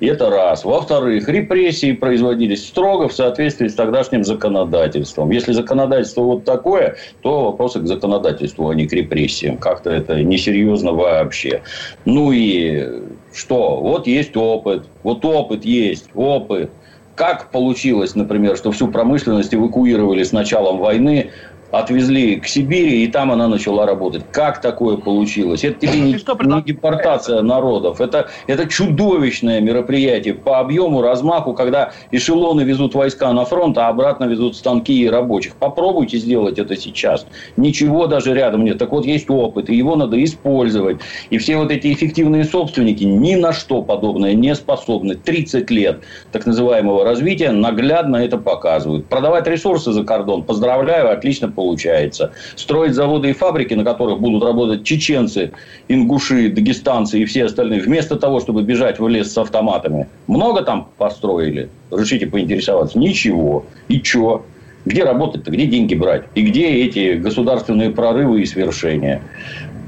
Это 0.00 0.30
раз. 0.30 0.64
Во-вторых, 0.64 1.28
репрессии 1.28 1.92
производились 1.92 2.66
строго 2.66 3.08
в 3.08 3.12
соответствии 3.12 3.68
с 3.68 3.74
тогдашним 3.74 4.24
законодательством. 4.24 5.30
Если 5.30 5.52
законодательство 5.52 6.22
вот 6.22 6.44
такое, 6.44 6.96
то 7.20 7.44
вопросы 7.44 7.80
к 7.80 7.86
законодательству, 7.86 8.68
а 8.68 8.74
не 8.74 8.86
к 8.86 8.92
репрессиям. 8.92 9.58
Как-то 9.58 9.90
это 9.90 10.22
несерьезно 10.22 10.92
вообще. 10.92 11.62
Ну 12.06 12.32
и 12.32 13.02
что? 13.34 13.76
Вот 13.76 14.06
есть 14.06 14.36
опыт. 14.36 14.84
Вот 15.02 15.24
опыт 15.24 15.64
есть. 15.66 16.08
Опыт. 16.14 16.70
Как 17.14 17.50
получилось, 17.50 18.14
например, 18.14 18.56
что 18.56 18.72
всю 18.72 18.88
промышленность 18.88 19.54
эвакуировали 19.54 20.22
с 20.22 20.32
началом 20.32 20.78
войны, 20.78 21.30
отвезли 21.70 22.36
к 22.36 22.46
Сибири, 22.46 23.04
и 23.04 23.08
там 23.08 23.30
она 23.30 23.48
начала 23.48 23.86
работать. 23.86 24.24
Как 24.32 24.60
такое 24.60 24.96
получилось? 24.96 25.64
Это 25.64 25.86
тебе 25.86 26.00
не, 26.00 26.12
не 26.12 26.62
депортация 26.62 27.42
народов. 27.42 28.00
Это, 28.00 28.28
это 28.46 28.66
чудовищное 28.66 29.60
мероприятие 29.60 30.34
по 30.34 30.58
объему, 30.58 31.02
размаху, 31.02 31.54
когда 31.54 31.92
эшелоны 32.10 32.62
везут 32.62 32.94
войска 32.94 33.32
на 33.32 33.44
фронт, 33.44 33.78
а 33.78 33.88
обратно 33.88 34.24
везут 34.24 34.56
станки 34.56 35.02
и 35.02 35.08
рабочих. 35.08 35.56
Попробуйте 35.56 36.18
сделать 36.18 36.58
это 36.58 36.76
сейчас. 36.76 37.26
Ничего 37.56 38.06
даже 38.06 38.34
рядом 38.34 38.64
нет. 38.64 38.78
Так 38.78 38.92
вот, 38.92 39.06
есть 39.06 39.28
опыт, 39.30 39.70
и 39.70 39.76
его 39.76 39.96
надо 39.96 40.22
использовать. 40.22 40.98
И 41.30 41.38
все 41.38 41.56
вот 41.56 41.70
эти 41.70 41.92
эффективные 41.92 42.44
собственники 42.44 43.04
ни 43.04 43.34
на 43.34 43.52
что 43.52 43.82
подобное 43.82 44.34
не 44.34 44.54
способны. 44.54 45.14
30 45.14 45.70
лет 45.70 46.00
так 46.32 46.46
называемого 46.46 47.04
развития 47.04 47.50
наглядно 47.50 48.16
это 48.16 48.38
показывают. 48.38 49.06
Продавать 49.06 49.46
ресурсы 49.46 49.92
за 49.92 50.04
кордон, 50.04 50.42
поздравляю, 50.42 51.12
отлично 51.12 51.50
получается. 51.60 52.32
Строить 52.56 52.94
заводы 52.94 53.30
и 53.30 53.32
фабрики, 53.34 53.74
на 53.74 53.84
которых 53.84 54.18
будут 54.18 54.42
работать 54.42 54.82
чеченцы, 54.82 55.52
ингуши, 55.88 56.48
дагестанцы 56.48 57.18
и 57.20 57.24
все 57.26 57.44
остальные, 57.44 57.80
вместо 57.80 58.16
того, 58.16 58.40
чтобы 58.40 58.62
бежать 58.62 58.98
в 58.98 59.06
лес 59.08 59.32
с 59.32 59.38
автоматами. 59.38 60.06
Много 60.26 60.62
там 60.62 60.88
построили? 60.96 61.68
Решите 61.90 62.26
поинтересоваться. 62.26 62.98
Ничего. 62.98 63.66
И 63.88 64.00
чё? 64.00 64.42
Где 64.86 65.04
работать-то? 65.04 65.50
Где 65.50 65.66
деньги 65.66 65.94
брать? 65.94 66.22
И 66.34 66.42
где 66.42 66.68
эти 66.84 67.16
государственные 67.16 67.90
прорывы 67.90 68.40
и 68.40 68.46
свершения? 68.46 69.20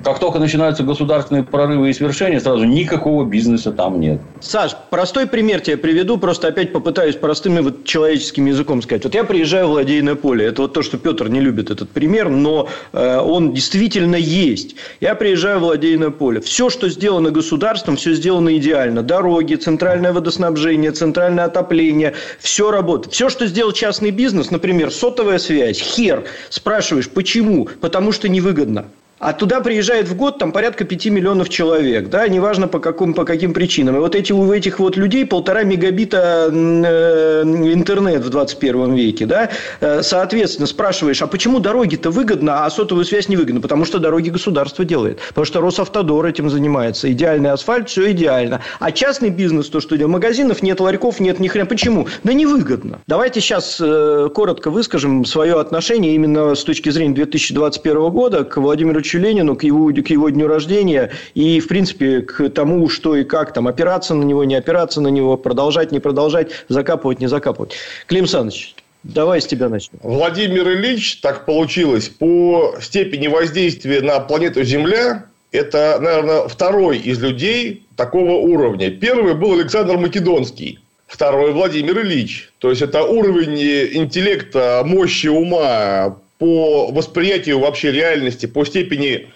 Как 0.05 0.19
только 0.19 0.41
начинаются 0.41 0.83
государственные 0.83 1.45
прорывы 1.45 1.91
и 1.91 1.93
свершения, 1.93 2.41
сразу 2.41 2.65
никакого 2.65 3.25
бизнеса 3.25 3.71
там 3.71 4.01
нет. 4.01 4.21
Саш, 4.41 4.77
простой 4.91 5.27
пример 5.27 5.61
тебе 5.61 5.77
приведу, 5.77 6.19
просто 6.19 6.49
опять 6.49 6.73
попытаюсь 6.73 7.15
простым 7.15 7.63
вот 7.63 7.85
человеческим 7.85 8.47
языком 8.47 8.83
сказать. 8.83 9.05
Вот 9.05 9.15
я 9.15 9.23
приезжаю 9.25 9.69
в 9.69 9.73
Ладейное 9.73 10.17
поле. 10.17 10.47
Это 10.47 10.63
вот 10.63 10.73
то, 10.73 10.83
что 10.83 10.99
Петр 10.99 11.29
не 11.29 11.41
любит 11.41 11.71
этот 11.71 11.91
пример, 11.91 12.29
но 12.29 12.69
э, 12.93 13.19
он 13.19 13.53
действительно 13.53 14.17
есть. 14.17 14.75
Я 15.01 15.15
приезжаю 15.15 15.61
в 15.61 15.65
Ладейное 15.65 16.11
поле. 16.11 16.41
Все, 16.41 16.71
что 16.71 16.89
сделано 16.89 17.31
государством, 17.31 17.97
все 17.97 18.15
сделано 18.15 18.57
идеально. 18.57 19.03
Дороги, 19.03 19.55
центральное 19.55 20.13
водоснабжение, 20.13 20.91
центральное 20.91 21.45
отопление. 21.45 22.15
Все 22.41 22.71
работает. 22.71 23.15
Все, 23.15 23.29
что 23.29 23.47
сделал 23.47 23.73
частный 23.73 24.11
бизнес, 24.11 24.51
например, 24.51 24.91
сотовая 24.91 25.39
связь, 25.39 25.79
хер. 25.79 26.25
Спрашиваешь, 26.49 27.09
почему? 27.09 27.69
Потому 27.81 28.11
что 28.13 28.29
невыгодно. 28.29 28.87
А 29.23 29.33
туда 29.35 29.61
приезжает 29.61 30.09
в 30.09 30.17
год 30.17 30.39
там 30.39 30.51
порядка 30.51 30.85
5 30.85 31.07
миллионов 31.07 31.49
человек, 31.49 32.09
да, 32.09 32.27
неважно 32.27 32.67
по, 32.67 32.81
каким, 32.81 33.15
по 33.15 33.25
каким 33.25 33.55
причинам. 33.55 33.95
И 33.95 33.99
вот 34.01 34.17
эти, 34.17 34.33
у 34.33 34.53
этих 34.53 34.81
вот 34.81 34.97
людей 34.97 35.25
полтора 35.25 35.63
мегабита 35.63 36.51
э, 36.53 37.43
интернет 37.45 38.25
в 38.25 38.31
21 38.31 38.95
веке, 38.95 39.27
да, 39.27 39.51
э, 39.81 40.03
соответственно, 40.03 40.67
спрашиваешь, 40.67 41.23
а 41.23 41.29
почему 41.29 41.61
дороги-то 41.61 42.11
выгодно, 42.11 42.65
а 42.65 42.71
сотовую 42.71 43.05
связь 43.05 43.29
не 43.29 43.37
выгодно? 43.37 43.61
Потому 43.61 43.85
что 43.85 44.01
дороги 44.01 44.29
государство 44.29 44.85
делает, 44.85 45.21
потому 45.29 45.45
что 45.45 45.61
Росавтодор 45.61 46.27
этим 46.27 46.51
занимается, 46.51 47.13
идеальный 47.13 47.53
асфальт, 47.53 47.89
все 47.91 48.11
идеально. 48.11 48.61
А 48.81 48.91
частный 48.91 49.31
бизнес, 49.31 49.69
то, 49.69 49.79
что 49.79 49.97
делает, 49.97 50.15
магазинов 50.15 50.65
нет, 50.65 50.81
ларьков 50.81 51.21
нет, 51.21 51.39
ни 51.39 51.47
хрена. 51.47 51.67
Почему? 51.67 52.09
Да 52.25 52.33
невыгодно. 52.33 52.99
Давайте 53.07 53.41
сейчас 53.41 53.79
э, 53.81 54.31
коротко 54.35 54.73
выскажем 54.73 55.25
свое 55.25 55.61
отношение 55.61 56.17
именно 56.17 56.57
с 56.57 56.65
точки 56.65 56.91
зрения 56.91 57.15
2021 57.15 58.11
года 58.11 58.43
к 58.43 58.57
Владимиру 58.57 59.01
товарищу 59.13 59.19
Ленину, 59.19 59.57
к 59.57 59.65
его, 59.65 59.93
к 59.93 60.11
его 60.11 60.31
дню 60.31 60.47
рождения 60.47 61.11
и, 61.35 61.61
в 61.61 61.69
принципе, 61.69 62.21
к 62.23 62.49
тому, 62.51 62.89
что 62.89 63.17
и 63.17 63.25
как 63.25 63.53
там 63.53 63.69
опираться 63.69 64.15
на 64.15 64.25
него, 64.25 64.45
не 64.45 64.55
опираться 64.55 65.01
на 65.01 65.09
него, 65.09 65.37
продолжать, 65.37 65.93
не 65.93 66.01
продолжать, 66.01 66.51
закапывать, 66.69 67.21
не 67.21 67.29
закапывать. 67.29 67.73
Клим 68.07 68.27
Саныч, 68.27 68.75
Давай 69.05 69.41
с 69.41 69.47
тебя 69.47 69.69
начнем. 69.69 69.99
Владимир 70.05 70.69
Ильич, 70.69 71.21
так 71.21 71.45
получилось, 71.45 72.09
по 72.09 72.77
степени 72.81 73.27
воздействия 73.27 74.01
на 74.01 74.21
планету 74.21 74.63
Земля 74.63 75.25
это, 75.51 75.99
наверное, 76.01 76.47
второй 76.47 76.99
из 76.99 77.19
людей 77.21 77.85
такого 77.97 78.35
уровня. 78.35 78.93
Первый 78.93 79.35
был 79.35 79.55
Александр 79.55 79.97
Македонский. 79.97 80.79
Второй 81.09 81.53
Владимир 81.53 82.01
Ильич. 82.01 82.53
То 82.59 82.71
есть, 82.71 82.81
это 82.81 83.03
уровень 83.03 83.59
интеллекта, 83.93 84.83
мощи 84.87 85.27
ума 85.27 86.17
по 86.43 86.91
восприятию 86.91 87.61
вообще 87.61 87.93
реальности, 87.93 88.47
по 88.47 88.65
степени, 88.65 89.31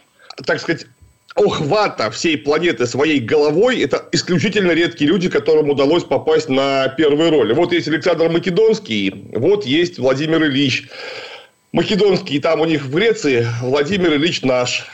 так 0.45 0.59
сказать, 0.59 0.87
охвата 1.37 2.11
всей 2.11 2.37
планеты 2.37 2.85
своей 2.85 3.21
головой, 3.21 3.81
это 3.81 4.09
исключительно 4.11 4.73
редкие 4.73 5.11
люди, 5.11 5.29
которым 5.29 5.71
удалось 5.71 6.03
попасть 6.03 6.49
на 6.49 6.89
первые 6.89 7.31
роли. 7.31 7.53
Вот 7.53 7.73
есть 7.73 7.87
Александр 7.87 8.29
Македонский, 8.29 9.29
вот 9.35 9.65
есть 9.65 10.01
Владимир 10.01 10.43
Ильич. 10.47 10.89
Македонский 11.71 12.41
там 12.41 12.61
у 12.61 12.65
них 12.65 12.83
в 12.83 12.93
Греции, 12.93 13.47
Владимир 13.63 14.15
Ильич 14.15 14.43
наш. 14.43 14.85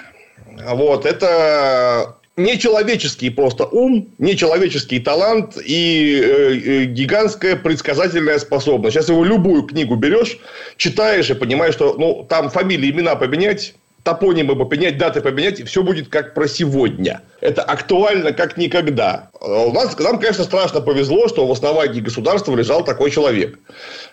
Вот, 0.69 1.07
это 1.07 2.19
нечеловеческий 2.37 3.31
просто 3.31 3.67
ум, 3.67 4.09
нечеловеческий 4.19 5.01
талант 5.01 5.59
и 5.65 6.21
э, 6.23 6.55
э, 6.55 6.85
гигантская 6.85 7.57
предсказательная 7.57 8.39
способность. 8.39 8.95
Сейчас 8.95 9.09
его 9.09 9.25
любую 9.25 9.65
книгу 9.65 9.97
берешь, 9.97 10.39
читаешь 10.77 11.31
и 11.31 11.35
понимаешь, 11.35 11.75
что 11.75 11.95
ну, 11.99 12.27
там 12.29 12.49
фамилии, 12.51 12.91
имена 12.91 13.17
поменять, 13.17 13.75
топонимы 14.03 14.57
поменять, 14.57 14.99
даты 14.99 15.21
поменять, 15.21 15.61
и 15.61 15.65
все 15.65 15.83
будет 15.83 16.09
как 16.09 16.35
про 16.35 16.49
сегодня. 16.49 17.21
Это 17.41 17.63
актуально 17.63 18.33
как 18.33 18.57
никогда. 18.57 19.31
А 19.41 19.65
у 19.65 19.73
нас, 19.73 19.99
нам, 19.99 20.19
конечно, 20.19 20.45
страшно 20.45 20.81
повезло, 20.81 21.29
что 21.29 21.47
в 21.47 21.53
основании 21.53 22.01
государства 22.01 22.55
лежал 22.57 22.85
такой 22.85 23.11
человек. 23.11 23.59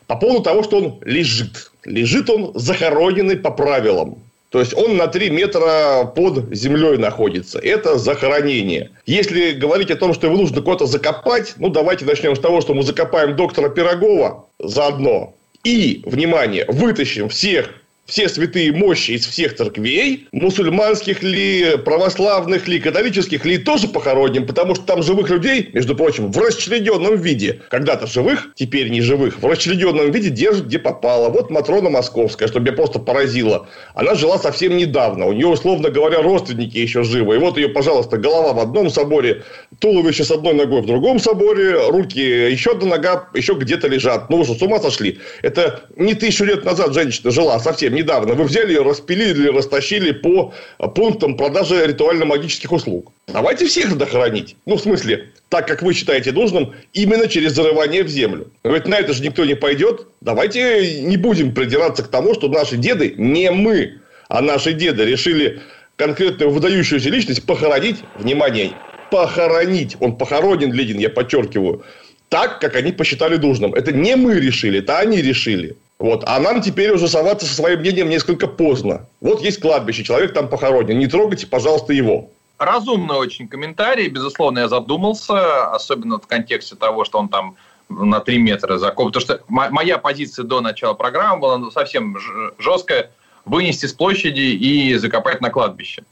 По 0.08 0.16
поводу 0.16 0.44
того, 0.44 0.64
что 0.64 0.78
он 0.78 1.00
лежит. 1.04 1.72
Лежит 1.86 2.30
он 2.30 2.52
захороненный 2.56 3.38
по 3.38 3.52
правилам. 3.52 4.22
То 4.50 4.60
есть 4.60 4.74
он 4.74 4.98
на 4.98 5.08
3 5.08 5.30
метра 5.30 6.06
под 6.16 6.54
землей 6.56 6.98
находится. 6.98 7.60
Это 7.60 8.00
захоронение. 8.00 8.92
Если 9.06 9.52
говорить 9.52 9.92
о 9.92 9.96
том, 9.96 10.14
что 10.14 10.28
его 10.28 10.38
нужно 10.38 10.62
куда-то 10.62 10.88
закопать, 10.88 11.54
ну 11.58 11.70
давайте 11.70 12.06
начнем 12.06 12.36
с 12.36 12.40
того, 12.40 12.62
что 12.62 12.74
мы 12.74 12.84
закопаем 12.84 13.36
доктора 13.36 13.70
Пирогова 13.70 14.48
заодно. 14.58 15.36
И, 15.64 16.02
внимание, 16.06 16.66
вытащим 16.68 17.30
всех 17.30 17.70
все 18.10 18.28
святые 18.28 18.74
мощи 18.74 19.12
из 19.12 19.26
всех 19.26 19.56
церквей, 19.56 20.28
мусульманских 20.32 21.22
ли, 21.24 21.78
православных 21.86 22.68
ли, 22.68 22.80
католических 22.80 23.46
ли, 23.46 23.58
тоже 23.58 23.88
похороним, 23.88 24.48
потому 24.48 24.76
что 24.76 24.84
там 24.86 25.04
живых 25.04 25.30
людей, 25.30 25.70
между 25.74 25.96
прочим, 25.96 26.32
в 26.32 26.38
расчлененном 26.38 27.16
виде, 27.16 27.62
когда-то 27.70 28.08
живых, 28.08 28.50
теперь 28.56 28.90
не 28.90 29.02
живых, 29.02 29.42
в 29.42 29.46
расчлененном 29.46 30.12
виде 30.12 30.30
держат 30.30 30.66
где 30.66 30.80
попало. 30.80 31.30
Вот 31.30 31.52
Матрона 31.52 31.90
Московская, 31.90 32.48
что 32.48 32.60
меня 32.60 32.74
просто 32.74 33.00
поразило. 33.00 33.68
Она 33.94 34.16
жила 34.16 34.40
совсем 34.40 34.76
недавно, 34.76 35.28
у 35.28 35.34
нее, 35.34 35.48
условно 35.48 35.90
говоря, 35.90 36.22
родственники 36.22 36.78
еще 36.78 37.04
живы. 37.04 37.36
И 37.36 37.38
вот 37.38 37.58
ее, 37.58 37.70
пожалуйста, 37.70 38.18
голова 38.18 38.54
в 38.54 38.60
одном 38.60 38.90
соборе, 38.90 39.44
туловище 39.80 40.24
с 40.24 40.32
одной 40.32 40.54
ногой 40.54 40.82
в 40.82 40.86
другом 40.88 41.20
соборе, 41.20 41.90
руки, 41.90 42.20
еще 42.20 42.72
одна 42.72 42.90
нога 42.90 43.30
еще 43.36 43.54
где-то 43.54 43.88
лежат. 43.88 44.30
Ну, 44.30 44.38
вы 44.38 44.46
что, 44.46 44.56
с 44.56 44.62
ума 44.62 44.80
сошли? 44.80 45.20
Это 45.44 45.82
не 45.96 46.16
тысячу 46.16 46.46
лет 46.46 46.66
назад 46.66 46.94
женщина 46.94 47.30
жила, 47.32 47.60
совсем 47.60 47.94
недавно. 48.00 48.34
Вы 48.34 48.46
взяли 48.46 48.70
ее, 48.70 48.82
распилили, 48.82 49.50
растащили 49.50 50.12
по 50.12 50.54
пунктам 50.96 51.38
продажи 51.38 51.86
ритуально-магических 51.86 52.72
услуг. 52.72 53.12
Давайте 53.28 53.66
всех 53.68 53.90
надо 53.90 54.06
хоронить. 54.06 54.56
Ну, 54.66 54.76
в 54.76 54.82
смысле, 54.82 55.30
так, 55.50 55.68
как 55.68 55.82
вы 55.82 55.94
считаете 55.94 56.32
нужным, 56.32 56.74
именно 56.94 57.28
через 57.28 57.54
зарывание 57.54 58.04
в 58.04 58.08
землю. 58.08 58.48
Ведь 58.64 58.88
на 58.88 58.96
это 58.96 59.14
же 59.14 59.24
никто 59.24 59.46
не 59.46 59.56
пойдет. 59.56 60.08
Давайте 60.22 61.02
не 61.02 61.18
будем 61.18 61.54
придираться 61.54 62.04
к 62.04 62.08
тому, 62.08 62.34
что 62.34 62.48
наши 62.48 62.78
деды, 62.78 63.14
не 63.18 63.52
мы, 63.52 64.00
а 64.28 64.42
наши 64.42 64.74
деды 64.74 65.06
решили 65.06 65.62
конкретную 65.96 66.52
выдающуюся 66.52 67.10
личность 67.10 67.46
похоронить, 67.46 67.98
внимание, 68.16 68.72
похоронить, 69.12 69.98
он 70.00 70.16
похоронен, 70.16 70.72
Ленин, 70.72 71.00
я 71.00 71.10
подчеркиваю, 71.10 71.84
так, 72.30 72.62
как 72.62 72.76
они 72.76 72.92
посчитали 72.92 73.38
нужным. 73.38 73.74
Это 73.74 73.92
не 73.92 74.16
мы 74.16 74.40
решили, 74.40 74.80
это 74.80 75.00
они 75.00 75.22
решили. 75.22 75.76
Вот. 76.00 76.24
А 76.26 76.40
нам 76.40 76.62
теперь 76.62 76.92
уже 76.92 77.10
соваться 77.10 77.46
со 77.46 77.54
своим 77.54 77.82
мнением 77.82 78.10
несколько 78.10 78.48
поздно. 78.48 79.06
Вот 79.20 79.42
есть 79.42 79.60
кладбище, 79.60 80.04
человек 80.04 80.34
там 80.34 80.48
похоронен. 80.48 80.98
Не 80.98 81.08
трогайте, 81.08 81.46
пожалуйста, 81.46 81.92
его. 81.92 82.30
Разумный 82.58 83.18
очень 83.18 83.50
комментарий. 83.50 84.08
Безусловно, 84.08 84.60
я 84.60 84.70
задумался, 84.70 85.72
особенно 85.72 86.20
в 86.20 86.26
контексте 86.26 86.76
того, 86.76 87.04
что 87.04 87.20
он 87.20 87.28
там 87.28 87.56
на 87.90 88.22
3 88.22 88.38
метра 88.38 88.78
закоп. 88.78 89.08
Потому 89.08 89.22
что 89.22 89.42
моя 89.50 89.98
позиция 89.98 90.46
до 90.46 90.62
начала 90.62 90.94
программы 90.94 91.42
была 91.42 91.58
ну, 91.58 91.70
совсем 91.70 92.18
жесткая. 92.58 93.12
Вынести 93.46 93.88
с 93.88 93.94
площади 93.94 94.42
и 94.42 94.96
закопать 94.96 95.42
на 95.42 95.50
кладбище. 95.50 96.04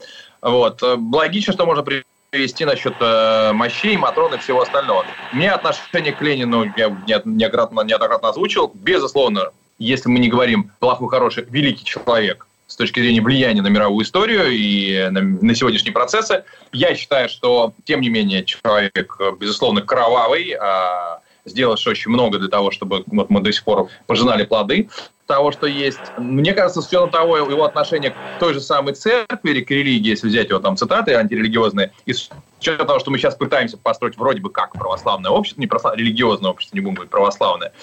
Вот. 0.41 0.81
Логично, 0.81 1.53
что 1.53 1.65
можно 1.65 1.83
привести 1.83 2.65
насчет 2.65 2.95
э, 2.99 3.51
мощей, 3.53 3.95
матрон 3.95 4.33
и 4.33 4.37
всего 4.37 4.61
остального. 4.61 5.05
Мне 5.33 5.51
отношение 5.51 6.13
к 6.13 6.21
Ленину, 6.21 6.65
я 6.75 6.89
неоднократно, 7.05 7.81
неоднократно 7.81 8.29
озвучил, 8.29 8.71
безусловно, 8.73 9.51
если 9.79 10.09
мы 10.09 10.19
не 10.19 10.29
говорим 10.29 10.71
плохой, 10.79 11.09
хороший, 11.09 11.45
великий 11.49 11.85
человек 11.85 12.47
с 12.67 12.75
точки 12.75 12.99
зрения 12.99 13.21
влияния 13.21 13.61
на 13.61 13.67
мировую 13.67 14.03
историю 14.05 14.49
и 14.51 15.09
на, 15.09 15.21
на 15.21 15.55
сегодняшние 15.55 15.93
процессы. 15.93 16.43
Я 16.73 16.95
считаю, 16.95 17.29
что, 17.29 17.73
тем 17.85 18.01
не 18.01 18.09
менее, 18.09 18.43
человек, 18.43 19.17
безусловно, 19.39 19.81
кровавый, 19.81 20.53
а 20.59 21.21
сделавший 21.47 21.91
очень 21.91 22.11
много 22.11 22.37
для 22.37 22.49
того, 22.49 22.71
чтобы 22.71 23.03
вот 23.07 23.29
мы 23.29 23.41
до 23.41 23.51
сих 23.51 23.63
пор 23.63 23.89
пожинали 24.05 24.43
плоды 24.43 24.89
того, 25.27 25.51
что 25.51 25.67
есть. 25.67 25.99
Мне 26.17 26.53
кажется, 26.53 26.81
с 26.81 26.87
учетом 26.87 27.09
того, 27.09 27.37
его 27.37 27.65
отношение 27.65 28.11
к 28.11 28.15
той 28.39 28.53
же 28.53 28.61
самой 28.61 28.93
церкви 28.93 29.61
к 29.61 29.69
религии, 29.69 30.09
если 30.09 30.27
взять 30.27 30.49
его 30.49 30.59
там 30.59 30.77
цитаты 30.77 31.13
антирелигиозные, 31.13 31.91
и 32.05 32.13
с 32.13 32.29
учетом 32.59 32.87
того, 32.87 32.99
что 32.99 33.11
мы 33.11 33.17
сейчас 33.17 33.35
пытаемся 33.35 33.77
построить 33.77 34.17
вроде 34.17 34.41
бы 34.41 34.49
как 34.49 34.71
православное 34.71 35.29
общество, 35.29 35.59
не 35.59 35.67
православ... 35.67 35.97
религиозное 35.97 36.49
общество, 36.49 36.75
не 36.77 36.81
будем 36.81 36.95
говорить 36.95 37.11
православное. 37.11 37.73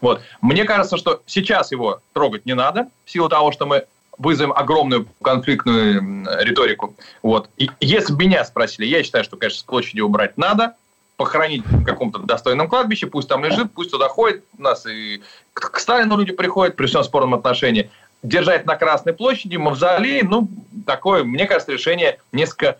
Вот. 0.00 0.22
Мне 0.40 0.64
кажется, 0.64 0.96
что 0.96 1.22
сейчас 1.26 1.72
его 1.72 2.00
трогать 2.12 2.46
не 2.46 2.54
надо, 2.54 2.86
в 3.04 3.10
силу 3.10 3.28
того, 3.28 3.52
что 3.52 3.66
мы 3.66 3.84
вызовем 4.18 4.52
огромную 4.52 5.06
конфликтную 5.22 6.24
риторику. 6.44 6.94
Вот. 7.22 7.48
И 7.56 7.68
если 7.80 8.12
бы 8.12 8.24
меня 8.24 8.44
спросили, 8.44 8.86
я 8.86 9.02
считаю, 9.02 9.24
что, 9.24 9.36
конечно, 9.36 9.58
с 9.58 9.64
площади 9.64 10.00
убрать 10.00 10.36
надо, 10.36 10.74
похоронить 11.22 11.64
в 11.64 11.84
каком-то 11.84 12.18
достойном 12.18 12.66
кладбище, 12.66 13.06
пусть 13.06 13.28
там 13.28 13.44
лежит, 13.44 13.72
пусть 13.72 13.92
туда 13.92 14.08
ходит, 14.08 14.42
нас 14.58 14.84
и 14.86 15.22
к 15.54 15.78
Сталину 15.78 16.16
люди 16.16 16.32
приходят 16.32 16.74
при 16.74 16.86
всем 16.86 17.04
спорном 17.04 17.34
отношении. 17.34 17.92
Держать 18.24 18.66
на 18.66 18.74
Красной 18.74 19.12
площади 19.12 19.54
мавзолей, 19.54 20.22
ну, 20.22 20.48
такое, 20.84 21.22
мне 21.22 21.46
кажется, 21.46 21.70
решение 21.70 22.18
несколько 22.32 22.78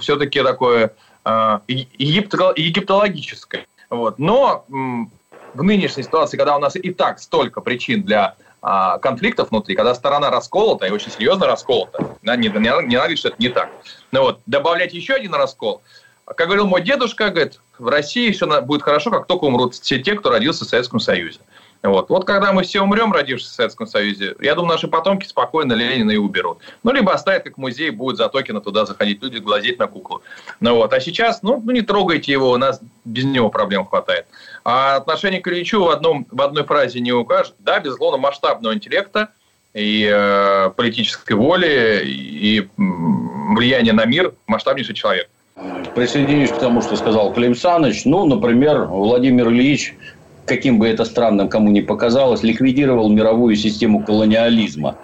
все-таки 0.00 0.42
такое 0.42 0.92
э, 1.24 1.58
египтологическое. 1.68 3.64
Вот. 3.90 4.18
Но 4.18 4.64
в 4.68 5.62
нынешней 5.62 6.02
ситуации, 6.02 6.36
когда 6.36 6.56
у 6.56 6.60
нас 6.60 6.74
и 6.74 6.92
так 6.92 7.20
столько 7.20 7.60
причин 7.60 8.02
для 8.02 8.34
а, 8.60 8.98
конфликтов 8.98 9.50
внутри, 9.50 9.76
когда 9.76 9.94
сторона 9.94 10.30
расколота, 10.30 10.86
и 10.86 10.90
очень 10.90 11.12
серьезно 11.12 11.46
расколота, 11.46 12.16
да, 12.22 12.34
не, 12.34 12.48
не, 12.48 12.86
не 12.88 12.96
надо 12.96 13.16
что 13.16 13.28
это 13.28 13.36
не 13.38 13.50
так. 13.50 13.70
Но 14.10 14.22
вот 14.22 14.40
добавлять 14.46 14.94
еще 14.94 15.14
один 15.14 15.32
раскол– 15.34 15.80
как 16.36 16.46
говорил 16.46 16.66
мой 16.66 16.82
дедушка, 16.82 17.30
говорит, 17.30 17.60
в 17.78 17.88
России 17.88 18.30
все 18.32 18.60
будет 18.62 18.82
хорошо, 18.82 19.10
как 19.10 19.26
только 19.26 19.44
умрут 19.44 19.74
все 19.74 20.00
те, 20.00 20.14
кто 20.14 20.30
родился 20.30 20.64
в 20.64 20.68
Советском 20.68 21.00
Союзе. 21.00 21.40
Вот. 21.82 22.08
вот 22.08 22.24
когда 22.24 22.52
мы 22.52 22.64
все 22.64 22.82
умрем, 22.82 23.12
родившись 23.12 23.48
в 23.48 23.52
Советском 23.52 23.86
Союзе, 23.86 24.34
я 24.40 24.56
думаю, 24.56 24.72
наши 24.72 24.88
потомки 24.88 25.26
спокойно 25.26 25.74
Ленина 25.74 26.10
и 26.10 26.16
уберут. 26.16 26.58
Ну, 26.82 26.92
либо 26.92 27.12
оставят 27.12 27.44
как 27.44 27.56
музей, 27.56 27.90
будет 27.90 28.16
за 28.16 28.28
токена 28.28 28.60
туда 28.60 28.84
заходить 28.84 29.22
люди, 29.22 29.38
глазеть 29.38 29.78
на 29.78 29.86
куклу. 29.86 30.22
Ну, 30.58 30.74
вот. 30.74 30.92
А 30.92 31.00
сейчас, 31.00 31.42
ну, 31.42 31.62
ну, 31.64 31.70
не 31.70 31.82
трогайте 31.82 32.32
его, 32.32 32.50
у 32.50 32.56
нас 32.56 32.80
без 33.04 33.24
него 33.24 33.48
проблем 33.48 33.86
хватает. 33.86 34.26
А 34.64 34.96
отношение 34.96 35.40
к 35.40 35.46
Ильичу 35.46 35.84
в, 35.84 35.88
одном, 35.88 36.26
в 36.32 36.42
одной 36.42 36.64
фразе 36.64 36.98
не 36.98 37.12
укажет. 37.12 37.54
Да, 37.60 37.78
безусловно, 37.78 38.18
масштабного 38.18 38.74
интеллекта 38.74 39.28
и 39.72 40.10
э, 40.12 40.70
политической 40.76 41.34
воли, 41.34 42.02
и 42.04 42.68
влияния 42.76 43.92
на 43.92 44.04
мир 44.04 44.34
масштабнейший 44.48 44.96
человек. 44.96 45.30
Присоединюсь 45.94 46.50
к 46.50 46.58
тому, 46.58 46.82
что 46.82 46.96
сказал 46.96 47.32
Клим 47.32 47.54
Саныч. 47.54 48.04
Ну, 48.04 48.24
например, 48.24 48.84
Владимир 48.84 49.48
Ильич, 49.48 49.94
каким 50.46 50.78
бы 50.78 50.88
это 50.88 51.04
странным 51.04 51.48
кому 51.48 51.70
ни 51.70 51.80
показалось, 51.80 52.42
ликвидировал 52.42 53.08
мировую 53.08 53.56
систему 53.56 54.02
колониализма 54.02 54.96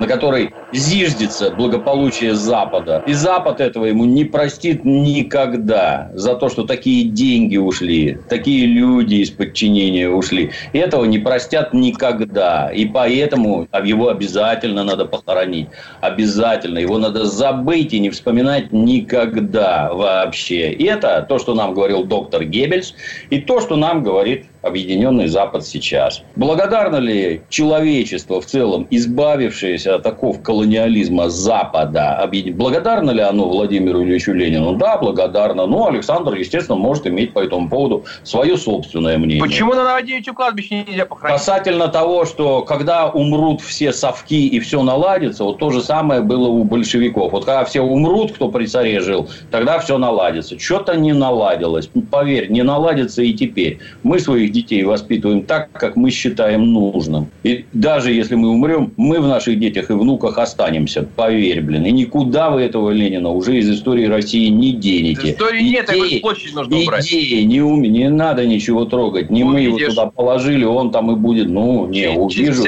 на 0.00 0.06
которой 0.06 0.54
зиждется 0.72 1.50
благополучие 1.50 2.34
Запада. 2.34 3.02
И 3.06 3.12
Запад 3.12 3.60
этого 3.60 3.86
ему 3.86 4.04
не 4.04 4.24
простит 4.24 4.84
никогда 4.84 6.10
за 6.14 6.34
то, 6.34 6.48
что 6.48 6.64
такие 6.64 7.04
деньги 7.04 7.56
ушли, 7.56 8.18
такие 8.28 8.66
люди 8.66 9.16
из 9.16 9.30
подчинения 9.30 10.08
ушли. 10.08 10.50
Этого 10.72 11.04
не 11.04 11.18
простят 11.18 11.72
никогда. 11.72 12.70
И 12.70 12.86
поэтому 12.86 13.68
его 13.84 14.08
обязательно 14.08 14.84
надо 14.84 15.04
похоронить. 15.06 15.68
Обязательно. 16.00 16.78
Его 16.78 16.98
надо 16.98 17.24
забыть 17.24 17.92
и 17.92 17.98
не 17.98 18.10
вспоминать 18.10 18.72
никогда 18.72 19.92
вообще. 19.92 20.72
Это 20.72 21.24
то, 21.28 21.38
что 21.38 21.54
нам 21.54 21.74
говорил 21.74 22.04
доктор 22.04 22.44
Геббельс, 22.44 22.94
и 23.30 23.40
то, 23.40 23.60
что 23.60 23.76
нам 23.76 24.02
говорит 24.02 24.46
Объединенный 24.66 25.28
Запад 25.28 25.64
сейчас. 25.64 26.22
Благодарно 26.34 26.96
ли 26.96 27.42
человечество 27.48 28.40
в 28.40 28.46
целом, 28.46 28.88
избавившееся 28.90 29.94
от 29.94 30.06
оков 30.06 30.42
колониализма, 30.56 31.28
Запада. 31.28 32.30
Благодарно 32.54 33.10
ли 33.10 33.20
оно 33.20 33.48
Владимиру 33.48 34.02
Ильичу 34.02 34.32
Ленину? 34.32 34.76
Да, 34.76 34.96
благодарно. 34.96 35.66
Но 35.66 35.88
Александр, 35.88 36.34
естественно, 36.34 36.78
может 36.78 37.06
иметь 37.06 37.32
по 37.32 37.40
этому 37.40 37.68
поводу 37.68 38.04
свое 38.22 38.56
собственное 38.56 39.18
мнение. 39.18 39.42
Почему 39.42 39.74
на 39.74 39.84
Новодевичьем 39.84 40.34
кладбище 40.34 40.84
нельзя 40.88 41.04
похоронить? 41.04 41.38
Касательно 41.38 41.88
того, 41.88 42.24
что 42.24 42.62
когда 42.62 43.08
умрут 43.08 43.60
все 43.60 43.92
совки 43.92 44.48
и 44.48 44.58
все 44.60 44.82
наладится, 44.82 45.44
вот 45.44 45.58
то 45.58 45.70
же 45.70 45.82
самое 45.82 46.22
было 46.22 46.48
у 46.48 46.64
большевиков. 46.64 47.32
Вот 47.32 47.44
когда 47.44 47.64
все 47.64 47.82
умрут, 47.82 48.32
кто 48.32 48.48
при 48.48 48.66
царе 48.66 49.00
жил, 49.00 49.28
тогда 49.50 49.78
все 49.78 49.98
наладится. 49.98 50.58
Что-то 50.58 50.96
не 50.96 51.12
наладилось. 51.12 51.90
Поверь, 52.10 52.50
не 52.50 52.62
наладится 52.62 53.22
и 53.22 53.34
теперь. 53.34 53.78
Мы 54.02 54.20
своих 54.20 54.52
детей 54.52 54.84
воспитываем 54.84 55.42
так, 55.42 55.70
как 55.72 55.96
мы 55.96 56.10
считаем 56.10 56.72
нужным. 56.72 57.28
И 57.42 57.66
даже 57.72 58.12
если 58.12 58.36
мы 58.36 58.48
умрем, 58.48 58.92
мы 58.96 59.20
в 59.20 59.26
наших 59.26 59.58
детях 59.58 59.90
и 59.90 59.92
внуках 59.92 60.38
останемся. 60.46 61.02
Поверь, 61.02 61.60
блин. 61.60 61.84
И 61.84 61.92
никуда 61.92 62.50
вы 62.50 62.62
этого 62.62 62.90
Ленина 62.90 63.30
уже 63.30 63.58
из 63.58 63.68
истории 63.68 64.06
России 64.06 64.48
не 64.48 64.72
денете. 64.72 65.32
Истории 65.32 65.62
нет, 65.62 65.90
идеи, 65.90 66.20
площадь 66.20 66.54
нужно 66.54 66.78
убрать. 66.78 67.06
Идеи, 67.06 67.42
не, 67.42 67.60
ум, 67.60 67.82
не 67.82 68.08
надо 68.08 68.46
ничего 68.46 68.84
трогать. 68.84 69.30
Не 69.30 69.44
мы 69.44 69.60
его 69.60 69.78
туда 69.78 70.06
положили, 70.06 70.64
он 70.64 70.90
там 70.90 71.10
и 71.10 71.16
будет. 71.16 71.48
Ну, 71.48 71.86
не, 71.86 72.08
увижу. 72.08 72.64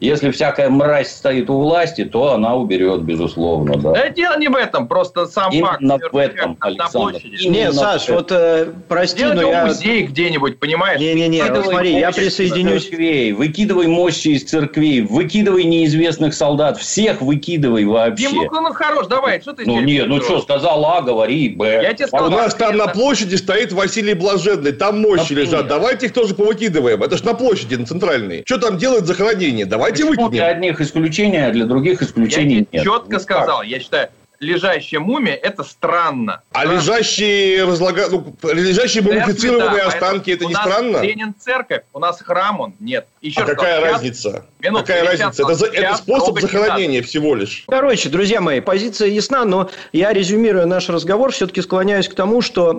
Если 0.00 0.30
всякая 0.30 0.70
мразь 0.70 1.10
стоит 1.10 1.50
у 1.50 1.60
власти, 1.60 2.04
то 2.04 2.32
она 2.32 2.56
уберет, 2.56 3.02
безусловно. 3.02 3.76
Да. 3.76 3.92
да 3.92 4.08
дело 4.08 4.38
не 4.38 4.48
в 4.48 4.56
этом, 4.56 4.88
просто 4.88 5.26
сам 5.26 5.52
Именно 5.52 5.98
факт. 5.98 6.12
в 6.12 6.16
этом, 6.16 6.56
Александр. 6.60 7.20
Не, 7.46 7.72
Саш, 7.72 8.08
вот 8.08 8.32
э, 8.32 8.72
прости, 8.88 9.18
Делать 9.20 9.36
но 9.36 9.50
я... 9.50 9.66
музей 9.66 10.02
где-нибудь, 10.04 10.58
понимаешь? 10.58 11.00
Не-не-не, 11.00 11.44
смотри, 11.62 11.98
я 11.98 12.10
присоединюсь. 12.10 12.84
Церквей, 12.84 13.32
выкидывай 13.32 13.86
мощи 13.86 14.28
из 14.28 14.44
церквей, 14.44 15.02
выкидывай 15.02 15.64
неизвестных 15.64 16.34
солдат, 16.34 16.77
всех 16.78 17.20
выкидывай 17.20 17.84
вообще. 17.84 18.24
Ему 18.24 18.44
ну 18.50 18.72
хорош, 18.72 19.06
давай, 19.06 19.40
что 19.40 19.52
ты 19.52 19.64
Ну 19.66 19.80
нет, 19.80 20.08
ну 20.08 20.20
что, 20.22 20.40
сказал 20.40 20.84
А, 20.84 21.02
говори 21.02 21.50
Б. 21.50 21.80
Я 21.82 21.92
тебе 21.94 22.08
сказал, 22.08 22.26
а 22.26 22.28
у 22.28 22.30
нас 22.30 22.54
там 22.54 22.76
на 22.76 22.88
площади 22.88 23.36
стоит 23.36 23.72
Василий 23.72 24.14
Блаженный, 24.14 24.72
там 24.72 25.00
мощи 25.00 25.20
Например. 25.20 25.44
лежат, 25.44 25.66
давайте 25.66 26.06
их 26.06 26.12
тоже 26.12 26.34
повыкидываем. 26.34 27.02
Это 27.02 27.16
ж 27.16 27.22
на 27.24 27.34
площади, 27.34 27.74
на 27.74 27.86
центральной. 27.86 28.42
Что 28.46 28.58
там 28.58 28.78
делают 28.78 29.06
захоронение? 29.06 29.66
Давайте 29.66 30.04
Почему 30.04 30.10
выкинем. 30.10 30.30
Для 30.30 30.46
одних 30.46 30.80
исключения, 30.80 31.46
а 31.46 31.50
для 31.50 31.66
других 31.66 32.02
исключений 32.02 32.66
я 32.72 32.78
нет. 32.78 32.84
четко 32.84 33.12
ну, 33.12 33.18
сказал, 33.20 33.62
я 33.62 33.80
считаю, 33.80 34.08
лежащая 34.40 35.00
мумия– 35.00 35.34
это 35.42 35.62
странно. 35.62 36.42
А 36.52 36.60
странно. 36.60 36.78
лежащие, 36.78 37.64
разлага... 37.64 38.08
ну, 38.10 38.34
лежащие 38.52 39.02
мумифицированные 39.02 39.82
да, 39.82 39.88
останки– 39.88 40.30
это 40.32 40.44
не 40.44 40.54
странно? 40.54 40.98
Ленин 40.98 41.34
церковь, 41.38 41.82
у 41.92 41.98
нас 41.98 42.20
храм 42.20 42.60
он, 42.60 42.74
нет. 42.80 43.06
Еще 43.20 43.40
а 43.40 43.44
какая 43.44 43.80
раз, 43.80 43.94
разница? 43.94 44.46
Минуту, 44.60 44.84
какая 44.84 45.04
разница? 45.04 45.42
Это, 45.42 45.66
это 45.66 45.96
способ 45.96 46.38
захоронения 46.40 47.02
всего 47.02 47.34
лишь. 47.34 47.64
Короче, 47.66 48.08
друзья 48.08 48.40
мои, 48.40 48.60
позиция 48.60 49.08
ясна, 49.08 49.44
но 49.44 49.70
я, 49.92 50.12
резюмируя 50.12 50.66
наш 50.66 50.88
разговор, 50.88 51.32
все-таки 51.32 51.60
склоняюсь 51.60 52.08
к 52.08 52.14
тому, 52.14 52.40
что 52.40 52.72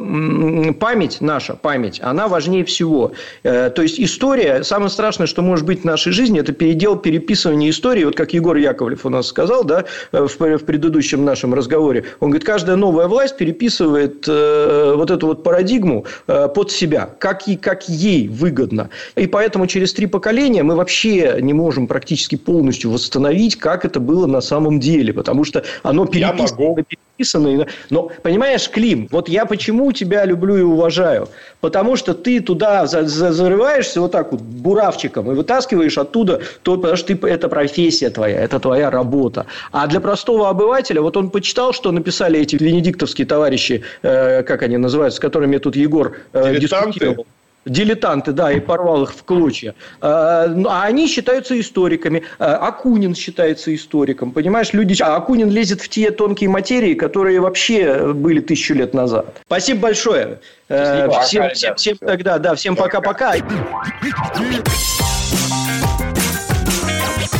память 0.79 1.17
наша, 1.19 1.55
память, 1.55 1.99
она 2.01 2.27
важнее 2.27 2.63
всего. 2.63 3.11
Э, 3.43 3.69
то 3.69 3.81
есть, 3.81 3.99
история, 3.99 4.63
самое 4.63 4.89
страшное, 4.89 5.27
что 5.27 5.41
может 5.41 5.65
быть 5.65 5.81
в 5.81 5.85
нашей 5.85 6.11
жизни, 6.11 6.39
это 6.39 6.53
передел 6.53 6.95
переписывания 6.95 7.69
истории, 7.69 8.05
вот 8.05 8.15
как 8.15 8.33
Егор 8.33 8.55
Яковлев 8.55 9.05
у 9.05 9.09
нас 9.09 9.27
сказал, 9.27 9.63
да, 9.63 9.85
в, 10.11 10.27
в 10.29 10.65
предыдущем 10.65 11.25
нашем 11.25 11.48
разговоре. 11.53 12.05
Он 12.19 12.29
говорит, 12.29 12.45
каждая 12.45 12.75
новая 12.75 13.07
власть 13.07 13.37
переписывает 13.37 14.25
э, 14.27 14.93
вот 14.95 15.11
эту 15.11 15.27
вот 15.27 15.43
парадигму 15.43 16.05
э, 16.27 16.47
под 16.53 16.71
себя, 16.71 17.09
как, 17.19 17.47
и, 17.47 17.55
как 17.55 17.87
ей 17.89 18.27
выгодно. 18.27 18.89
И 19.15 19.27
поэтому 19.27 19.67
через 19.67 19.93
три 19.93 20.07
поколения 20.07 20.63
мы 20.63 20.75
вообще 20.75 21.37
не 21.41 21.53
можем 21.53 21.87
практически 21.87 22.35
полностью 22.35 22.91
восстановить, 22.91 23.57
как 23.57 23.85
это 23.85 23.99
было 23.99 24.27
на 24.27 24.41
самом 24.41 24.79
деле, 24.79 25.13
потому 25.13 25.43
что 25.43 25.63
оно 25.83 26.05
переписано, 26.05 26.85
переписано. 27.19 27.67
Но, 27.89 28.11
понимаешь, 28.23 28.69
Клим, 28.69 29.07
вот 29.11 29.29
я 29.29 29.45
почему 29.45 29.91
тебя 29.91 30.25
люблю 30.25 30.57
и 30.57 30.61
уважаю? 30.61 31.27
Потому 31.61 31.95
что 31.95 32.13
ты 32.13 32.39
туда 32.39 32.87
зарываешься 32.87 34.01
вот 34.01 34.11
так 34.11 34.31
вот 34.31 34.41
буравчиком 34.41 35.31
и 35.31 35.35
вытаскиваешь 35.35 35.97
оттуда, 35.97 36.41
то, 36.63 36.77
потому 36.77 36.97
что 36.97 37.15
ты, 37.15 37.27
это 37.27 37.49
профессия 37.49 38.09
твоя, 38.09 38.39
это 38.39 38.59
твоя 38.59 38.89
работа. 38.89 39.45
А 39.71 39.87
для 39.87 39.99
простого 39.99 40.49
обывателя, 40.49 41.01
вот 41.01 41.17
он 41.17 41.29
почитал, 41.29 41.73
что 41.73 41.91
написали 41.91 42.39
эти 42.39 42.55
венедиктовские 42.55 43.27
товарищи, 43.27 43.83
э, 44.01 44.43
как 44.43 44.63
они 44.63 44.77
называются, 44.77 45.17
с 45.17 45.19
которыми 45.19 45.57
тут 45.57 45.75
Егор 45.75 46.15
э, 46.33 46.57
дискутировал 46.59 47.25
дилетанты, 47.69 48.31
да, 48.31 48.51
и 48.51 48.59
порвал 48.59 49.03
их 49.03 49.13
в 49.13 49.23
клочья. 49.23 49.75
А, 50.01 50.47
ну, 50.47 50.69
а 50.69 50.83
они 50.83 51.07
считаются 51.07 51.59
историками. 51.59 52.23
А, 52.37 52.55
Акунин 52.67 53.15
считается 53.15 53.73
историком, 53.73 54.31
понимаешь? 54.31 54.73
Люди... 54.73 55.01
А 55.01 55.15
Акунин 55.15 55.49
лезет 55.49 55.81
в 55.81 55.89
те 55.89 56.11
тонкие 56.11 56.49
материи, 56.49 56.93
которые 56.93 57.39
вообще 57.39 58.13
были 58.13 58.41
тысячу 58.41 58.73
лет 58.73 58.93
назад. 58.93 59.39
Спасибо 59.45 59.81
большое. 59.81 60.39
Э, 60.67 61.07
Спасибо. 61.09 61.49
Всем, 61.49 61.49
всем, 61.51 61.75
всем 61.75 61.97
тогда, 61.97 62.37
да, 62.39 62.55
всем 62.55 62.75
пока-пока. 62.75 63.35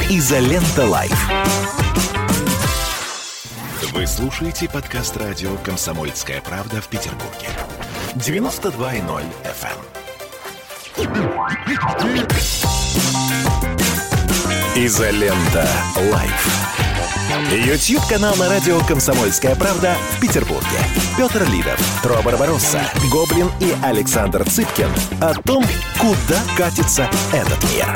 Изолента 0.10 0.86
Live. 0.86 1.30
Вы 3.94 4.08
слушаете 4.08 4.70
подкаст 4.70 5.18
радио 5.18 5.50
«Комсомольская 5.64 6.42
правда» 6.42 6.80
в 6.82 6.88
Петербурге. 6.88 7.48
92.0 8.16 9.24
FM. 9.44 9.99
Изолента. 14.76 15.68
Live. 16.12 16.48
YouTube 17.52 18.02
канал 18.10 18.36
на 18.36 18.50
радио 18.50 18.80
«Комсомольская 18.88 19.56
правда» 19.56 19.96
в 20.12 20.20
Петербурге. 20.20 20.66
Петр 21.18 21.44
Лидов, 21.50 21.80
Тро 22.04 22.22
Барбаросса, 22.24 22.82
Гоблин 23.12 23.50
и 23.62 23.74
Александр 23.84 24.44
Цыпкин 24.44 24.90
о 25.22 25.34
том, 25.42 25.64
куда 26.00 26.42
катится 26.58 27.10
этот 27.32 27.64
мир. 27.74 27.88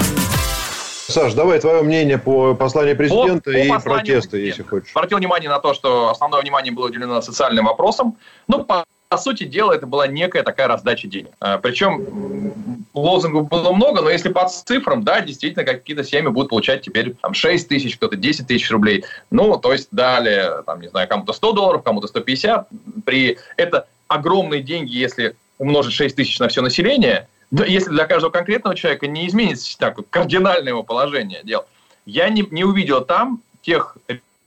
Саш, 1.08 1.34
давай 1.34 1.60
твое 1.60 1.84
мнение 1.84 2.18
по 2.18 2.54
посланию 2.56 2.96
президента 2.96 3.52
по, 3.52 3.58
и 3.58 3.68
по 3.68 3.80
протесты, 3.80 4.38
если 4.38 4.64
хочешь. 4.64 4.92
Обратил 4.96 5.18
внимание 5.18 5.50
на 5.50 5.60
то, 5.60 5.74
что 5.74 6.10
основное 6.10 6.42
внимание 6.42 6.72
было 6.72 6.88
уделено 6.88 7.22
социальным 7.22 7.66
вопросам. 7.66 8.18
Ну, 8.48 8.64
по 8.64 8.86
сути 9.18 9.44
дела, 9.44 9.74
это 9.74 9.88
была 9.88 10.08
некая 10.08 10.44
такая 10.44 10.68
раздача 10.68 11.08
денег. 11.08 11.32
А, 11.40 11.58
Причем 11.58 12.54
лозунгов 12.94 13.50
было 13.50 13.72
много, 13.74 14.02
но 14.02 14.10
если 14.10 14.30
по 14.30 14.48
цифрам, 14.48 15.04
да, 15.04 15.22
действительно, 15.22 15.66
какие-то 15.66 16.04
семьи 16.04 16.30
будут 16.30 16.50
получать 16.50 16.82
теперь 16.82 17.14
там, 17.22 17.34
6 17.34 17.68
тысяч, 17.68 17.98
кто-то 17.98 18.16
10 18.16 18.48
тысяч 18.48 18.70
рублей. 18.72 19.04
Ну, 19.32 19.58
то 19.58 19.74
есть 19.74 19.90
дали, 19.92 20.64
там, 20.66 20.82
не 20.82 20.90
знаю, 20.90 21.08
кому-то 21.08 21.34
100 21.34 21.52
долларов, 21.54 21.84
кому-то 21.84 22.08
150. 22.08 22.68
При... 23.06 23.38
Это 23.58 23.88
огромные 24.08 24.62
деньги, 24.62 24.96
если 24.96 25.36
умножить 25.58 25.94
6 25.94 26.16
тысяч 26.16 26.40
на 26.40 26.48
все 26.48 26.62
население, 26.62 27.28
если 27.52 27.90
для 27.90 28.06
каждого 28.06 28.32
конкретного 28.32 28.76
человека 28.76 29.08
не 29.08 29.28
изменится 29.28 29.78
так, 29.78 29.98
кардинальное 30.10 30.70
его 30.70 30.84
положение 30.84 31.42
дел. 31.44 31.66
Я 32.06 32.30
не, 32.30 32.46
не 32.50 32.64
увидел 32.64 33.06
там 33.06 33.42
тех 33.62 33.98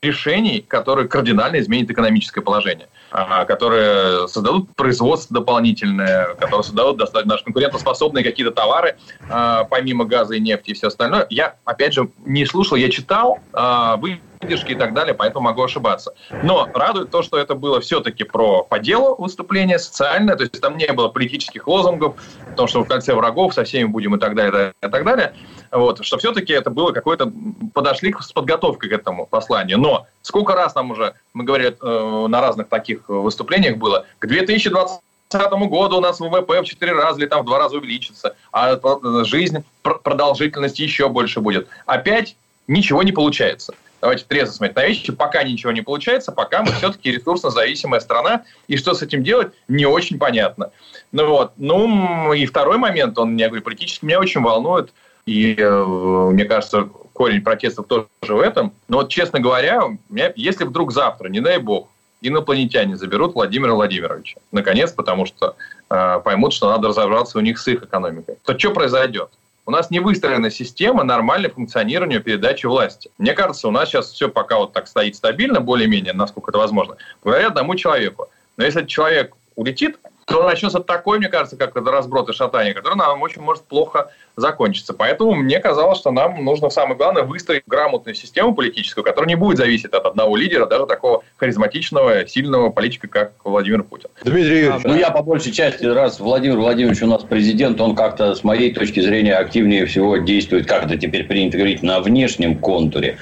решений, 0.02 0.64
которые 0.66 1.08
кардинально 1.08 1.58
изменят 1.60 1.90
экономическое 1.90 2.40
положение. 2.42 2.88
А, 3.18 3.46
которые 3.46 4.28
создадут 4.28 4.68
производство 4.76 5.32
дополнительное, 5.32 6.34
которые 6.34 6.64
создадут 6.64 6.98
достаточно 6.98 7.32
наши 7.32 7.44
конкурентоспособные 7.44 8.22
какие-то 8.22 8.52
товары, 8.52 8.98
а, 9.30 9.64
помимо 9.64 10.04
газа 10.04 10.34
и 10.34 10.40
нефти 10.40 10.72
и 10.72 10.74
все 10.74 10.88
остальное. 10.88 11.26
Я, 11.30 11.54
опять 11.64 11.94
же, 11.94 12.10
не 12.26 12.44
слушал, 12.44 12.76
я 12.76 12.90
читал, 12.90 13.38
а, 13.54 13.96
вы 13.96 14.20
выдержки 14.40 14.72
и 14.72 14.74
так 14.74 14.94
далее, 14.94 15.14
поэтому 15.14 15.44
могу 15.44 15.62
ошибаться. 15.62 16.14
Но 16.42 16.68
радует 16.74 17.10
то, 17.10 17.22
что 17.22 17.38
это 17.38 17.54
было 17.54 17.80
все-таки 17.80 18.24
про 18.24 18.62
по 18.62 18.78
делу 18.78 19.16
выступление, 19.18 19.78
социальное, 19.78 20.36
то 20.36 20.42
есть 20.42 20.60
там 20.60 20.76
не 20.76 20.90
было 20.92 21.08
политических 21.08 21.66
лозунгов, 21.66 22.16
потому 22.50 22.68
что 22.68 22.84
в 22.84 22.88
кольце 22.88 23.14
врагов 23.14 23.54
со 23.54 23.64
всеми 23.64 23.84
будем 23.84 24.14
и 24.14 24.18
так 24.18 24.34
далее, 24.34 24.72
и 24.82 24.88
так 24.88 25.04
далее. 25.04 25.34
Вот, 25.70 26.04
что 26.04 26.18
все-таки 26.18 26.52
это 26.52 26.70
было 26.70 26.92
какое-то... 26.92 27.32
Подошли 27.74 28.14
с 28.18 28.32
подготовкой 28.32 28.88
к 28.88 28.92
этому 28.92 29.26
посланию. 29.26 29.78
Но 29.78 30.06
сколько 30.22 30.54
раз 30.54 30.74
нам 30.74 30.92
уже, 30.92 31.14
мы 31.34 31.44
говорили 31.44 31.76
э, 31.80 32.26
на 32.28 32.40
разных 32.40 32.68
таких 32.68 33.08
выступлениях 33.08 33.76
было, 33.76 34.06
к 34.18 34.26
2020 34.26 35.00
2030 35.28 35.68
году 35.68 35.98
у 35.98 36.00
нас 36.00 36.20
ВВП 36.20 36.62
в 36.62 36.64
4 36.64 36.92
раза 36.92 37.18
или 37.18 37.26
там 37.26 37.42
в 37.42 37.46
2 37.46 37.58
раза 37.58 37.76
увеличится, 37.76 38.36
а 38.52 38.78
жизнь, 39.24 39.64
продолжительность 39.82 40.78
еще 40.78 41.08
больше 41.08 41.40
будет. 41.40 41.66
Опять 41.84 42.36
ничего 42.68 43.02
не 43.02 43.10
получается 43.10 43.74
давайте 44.06 44.24
трезво 44.24 44.52
смотреть 44.52 44.76
на 44.76 44.86
вещи, 44.86 45.12
пока 45.12 45.42
ничего 45.42 45.72
не 45.72 45.82
получается, 45.82 46.30
пока 46.30 46.62
мы 46.62 46.70
все-таки 46.72 47.10
ресурсно 47.10 47.50
зависимая 47.50 47.98
страна, 47.98 48.44
и 48.68 48.76
что 48.76 48.94
с 48.94 49.02
этим 49.02 49.24
делать, 49.24 49.52
не 49.66 49.84
очень 49.84 50.16
понятно. 50.16 50.70
Ну 51.10 51.28
вот, 51.28 51.52
ну 51.56 52.32
и 52.32 52.46
второй 52.46 52.78
момент, 52.78 53.18
он, 53.18 53.36
я 53.36 53.48
говорю, 53.48 53.64
политически 53.64 54.04
меня 54.04 54.20
очень 54.20 54.42
волнует, 54.42 54.92
и 55.26 55.56
э, 55.58 55.84
мне 56.32 56.44
кажется, 56.44 56.88
корень 57.12 57.42
протестов 57.42 57.86
тоже 57.88 58.06
в 58.20 58.38
этом. 58.38 58.72
Но 58.86 58.98
вот, 58.98 59.08
честно 59.08 59.40
говоря, 59.40 59.82
меня, 60.08 60.32
если 60.36 60.64
вдруг 60.64 60.92
завтра, 60.92 61.28
не 61.28 61.40
дай 61.40 61.58
бог, 61.58 61.88
инопланетяне 62.22 62.96
заберут 62.96 63.34
Владимира 63.34 63.74
Владимировича, 63.74 64.38
наконец, 64.52 64.92
потому 64.92 65.26
что 65.26 65.56
э, 65.90 66.20
поймут, 66.24 66.52
что 66.52 66.70
надо 66.70 66.88
разобраться 66.88 67.38
у 67.38 67.40
них 67.40 67.58
с 67.58 67.66
их 67.66 67.82
экономикой, 67.82 68.36
то 68.44 68.56
что 68.56 68.70
произойдет? 68.70 69.30
У 69.66 69.70
нас 69.72 69.90
не 69.90 69.98
выстроена 69.98 70.48
система 70.48 71.02
нормальной 71.02 71.50
функционирования 71.50 72.20
передачи 72.20 72.66
власти. 72.66 73.10
Мне 73.18 73.34
кажется, 73.34 73.68
у 73.68 73.72
нас 73.72 73.88
сейчас 73.88 74.12
все 74.12 74.28
пока 74.28 74.58
вот 74.58 74.72
так 74.72 74.86
стоит 74.86 75.16
стабильно, 75.16 75.60
более-менее, 75.60 76.12
насколько 76.12 76.52
это 76.52 76.58
возможно, 76.58 76.96
благодаря 77.22 77.48
одному 77.48 77.74
человеку. 77.74 78.28
Но 78.56 78.64
если 78.64 78.82
этот 78.82 78.90
человек 78.90 79.34
улетит, 79.56 79.98
то 80.24 80.44
начнется 80.44 80.80
такой, 80.80 81.18
мне 81.18 81.28
кажется, 81.28 81.56
как 81.56 81.74
разброд 81.76 82.28
и 82.30 82.32
шатание, 82.32 82.74
который 82.74 82.96
нам 82.96 83.20
очень 83.22 83.42
может 83.42 83.64
плохо 83.64 84.12
закончиться. 84.36 84.92
Поэтому 84.92 85.34
мне 85.34 85.58
казалось, 85.58 85.98
что 85.98 86.10
нам 86.10 86.44
нужно, 86.44 86.68
самое 86.70 86.96
главное, 86.96 87.22
выстроить 87.22 87.62
грамотную 87.66 88.14
систему 88.14 88.54
политическую, 88.54 89.02
которая 89.02 89.28
не 89.28 89.34
будет 89.34 89.56
зависеть 89.56 89.92
от 89.92 90.04
одного 90.04 90.36
лидера, 90.36 90.66
даже 90.66 90.86
такого 90.86 91.22
харизматичного, 91.38 92.26
сильного 92.28 92.70
политика, 92.70 93.08
как 93.08 93.32
Владимир 93.44 93.82
Путин. 93.82 94.10
Дмитрий 94.22 94.60
Юрьевич. 94.60 94.84
Ну, 94.84 94.94
я 94.94 95.10
по 95.10 95.22
большей 95.22 95.52
части, 95.52 95.84
раз 95.84 96.20
Владимир 96.20 96.58
Владимирович 96.58 97.02
у 97.02 97.06
нас 97.06 97.22
президент, 97.22 97.80
он 97.80 97.96
как-то, 97.96 98.34
с 98.34 98.44
моей 98.44 98.72
точки 98.72 99.00
зрения, 99.00 99.34
активнее 99.36 99.86
всего 99.86 100.18
действует, 100.18 100.66
как 100.66 100.84
это 100.84 100.98
теперь 100.98 101.24
принято 101.24 101.56
говорить, 101.56 101.82
на 101.82 102.00
внешнем 102.00 102.58
контуре. 102.58 103.16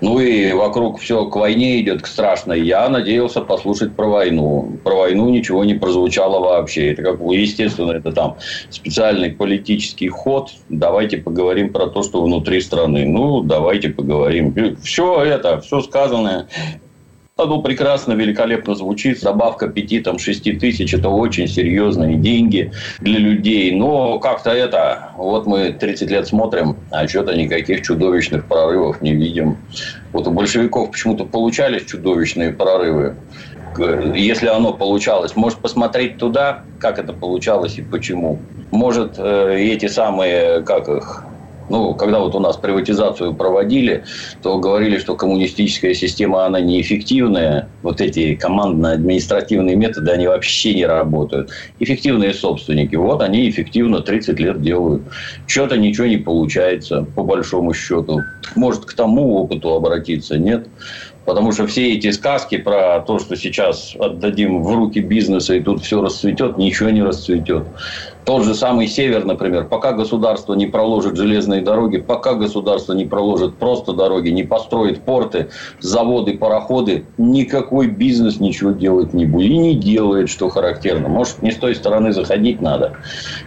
Ну, 0.00 0.20
и 0.20 0.52
вокруг 0.52 1.00
все 1.00 1.26
к 1.26 1.34
войне 1.34 1.80
идет, 1.80 2.02
к 2.02 2.06
страшной. 2.06 2.60
Я 2.60 2.88
надеялся 2.88 3.40
послушать 3.40 3.96
про 3.96 4.06
войну. 4.06 4.78
Про 4.84 4.96
войну 4.96 5.28
ничего 5.30 5.64
не 5.64 5.74
прозвучало 5.74 6.38
вообще. 6.38 6.92
Это 6.92 7.02
как, 7.02 7.20
естественно, 7.20 7.92
это 7.92 8.12
там 8.12 8.36
специальный 8.70 9.30
политический 9.30 10.08
ход, 10.08 10.50
давайте 10.68 11.18
поговорим 11.18 11.72
про 11.72 11.86
то, 11.86 12.02
что 12.02 12.22
внутри 12.22 12.60
страны. 12.60 13.06
Ну, 13.06 13.42
давайте 13.42 13.88
поговорим. 13.88 14.76
Все 14.82 15.22
это, 15.22 15.60
все 15.60 15.80
сказанное, 15.80 16.48
оно 17.42 17.62
прекрасно, 17.62 18.12
великолепно 18.12 18.74
звучит. 18.74 19.22
Добавка 19.22 19.68
5 19.68 20.02
там, 20.02 20.18
6 20.18 20.58
тысяч– 20.58 20.92
это 20.94 21.08
очень 21.08 21.48
серьезные 21.48 22.16
деньги 22.16 22.70
для 23.00 23.18
людей. 23.18 23.72
Но 23.72 24.18
как-то 24.18 24.50
это... 24.50 25.10
Вот 25.16 25.46
мы 25.46 25.72
30 25.72 26.10
лет 26.10 26.26
смотрим, 26.26 26.76
а 26.90 27.08
что-то 27.08 27.34
никаких 27.34 27.82
чудовищных 27.82 28.44
прорывов 28.44 29.00
не 29.00 29.14
видим. 29.14 29.56
Вот 30.12 30.26
у 30.26 30.30
большевиков 30.32 30.90
почему-то 30.90 31.24
получались 31.24 31.86
чудовищные 31.86 32.52
прорывы 32.52 33.16
если 33.78 34.48
оно 34.48 34.72
получалось, 34.72 35.36
может 35.36 35.58
посмотреть 35.58 36.18
туда, 36.18 36.64
как 36.78 36.98
это 36.98 37.12
получалось 37.12 37.78
и 37.78 37.82
почему. 37.82 38.38
Может, 38.70 39.14
э, 39.18 39.56
эти 39.58 39.86
самые, 39.86 40.62
как 40.62 40.88
их, 40.88 41.24
ну, 41.68 41.94
когда 41.94 42.18
вот 42.18 42.34
у 42.34 42.40
нас 42.40 42.56
приватизацию 42.56 43.32
проводили, 43.32 44.04
то 44.42 44.58
говорили, 44.58 44.98
что 44.98 45.14
коммунистическая 45.14 45.94
система, 45.94 46.44
она 46.46 46.60
неэффективная. 46.60 47.68
Вот 47.82 48.00
эти 48.00 48.34
командно-административные 48.34 49.76
методы, 49.76 50.10
они 50.10 50.26
вообще 50.26 50.74
не 50.74 50.84
работают. 50.84 51.50
Эффективные 51.78 52.34
собственники, 52.34 52.96
вот 52.96 53.22
они 53.22 53.48
эффективно 53.48 54.00
30 54.00 54.40
лет 54.40 54.60
делают. 54.60 55.02
Что-то 55.46 55.76
ничего 55.76 56.08
не 56.08 56.16
получается, 56.16 57.06
по 57.14 57.22
большому 57.22 57.72
счету. 57.72 58.22
Может, 58.56 58.84
к 58.84 58.92
тому 58.94 59.36
опыту 59.36 59.72
обратиться, 59.74 60.38
нет? 60.38 60.66
Потому 61.30 61.52
что 61.52 61.68
все 61.68 61.92
эти 61.92 62.10
сказки 62.10 62.58
про 62.58 63.04
то, 63.06 63.20
что 63.20 63.36
сейчас 63.36 63.94
отдадим 63.96 64.64
в 64.64 64.74
руки 64.74 64.98
бизнеса 64.98 65.54
и 65.54 65.60
тут 65.60 65.80
все 65.80 66.02
расцветет, 66.02 66.58
ничего 66.58 66.90
не 66.90 67.04
расцветет. 67.04 67.62
Тот 68.24 68.42
же 68.42 68.52
самый 68.52 68.88
север, 68.88 69.24
например, 69.24 69.66
пока 69.66 69.92
государство 69.92 70.54
не 70.54 70.66
проложит 70.66 71.16
железные 71.16 71.62
дороги, 71.62 71.98
пока 71.98 72.34
государство 72.34 72.94
не 72.94 73.04
проложит 73.04 73.54
просто 73.58 73.92
дороги, 73.92 74.30
не 74.30 74.42
построит 74.42 75.02
порты, 75.02 75.50
заводы, 75.78 76.36
пароходы, 76.36 77.04
никакой 77.16 77.86
бизнес 77.86 78.40
ничего 78.40 78.72
делать 78.72 79.14
не 79.14 79.24
будет. 79.24 79.52
И 79.52 79.56
не 79.56 79.76
делает, 79.76 80.30
что 80.30 80.48
характерно. 80.48 81.06
Может, 81.06 81.42
не 81.42 81.52
с 81.52 81.56
той 81.56 81.76
стороны 81.76 82.12
заходить 82.12 82.60
надо 82.60 82.96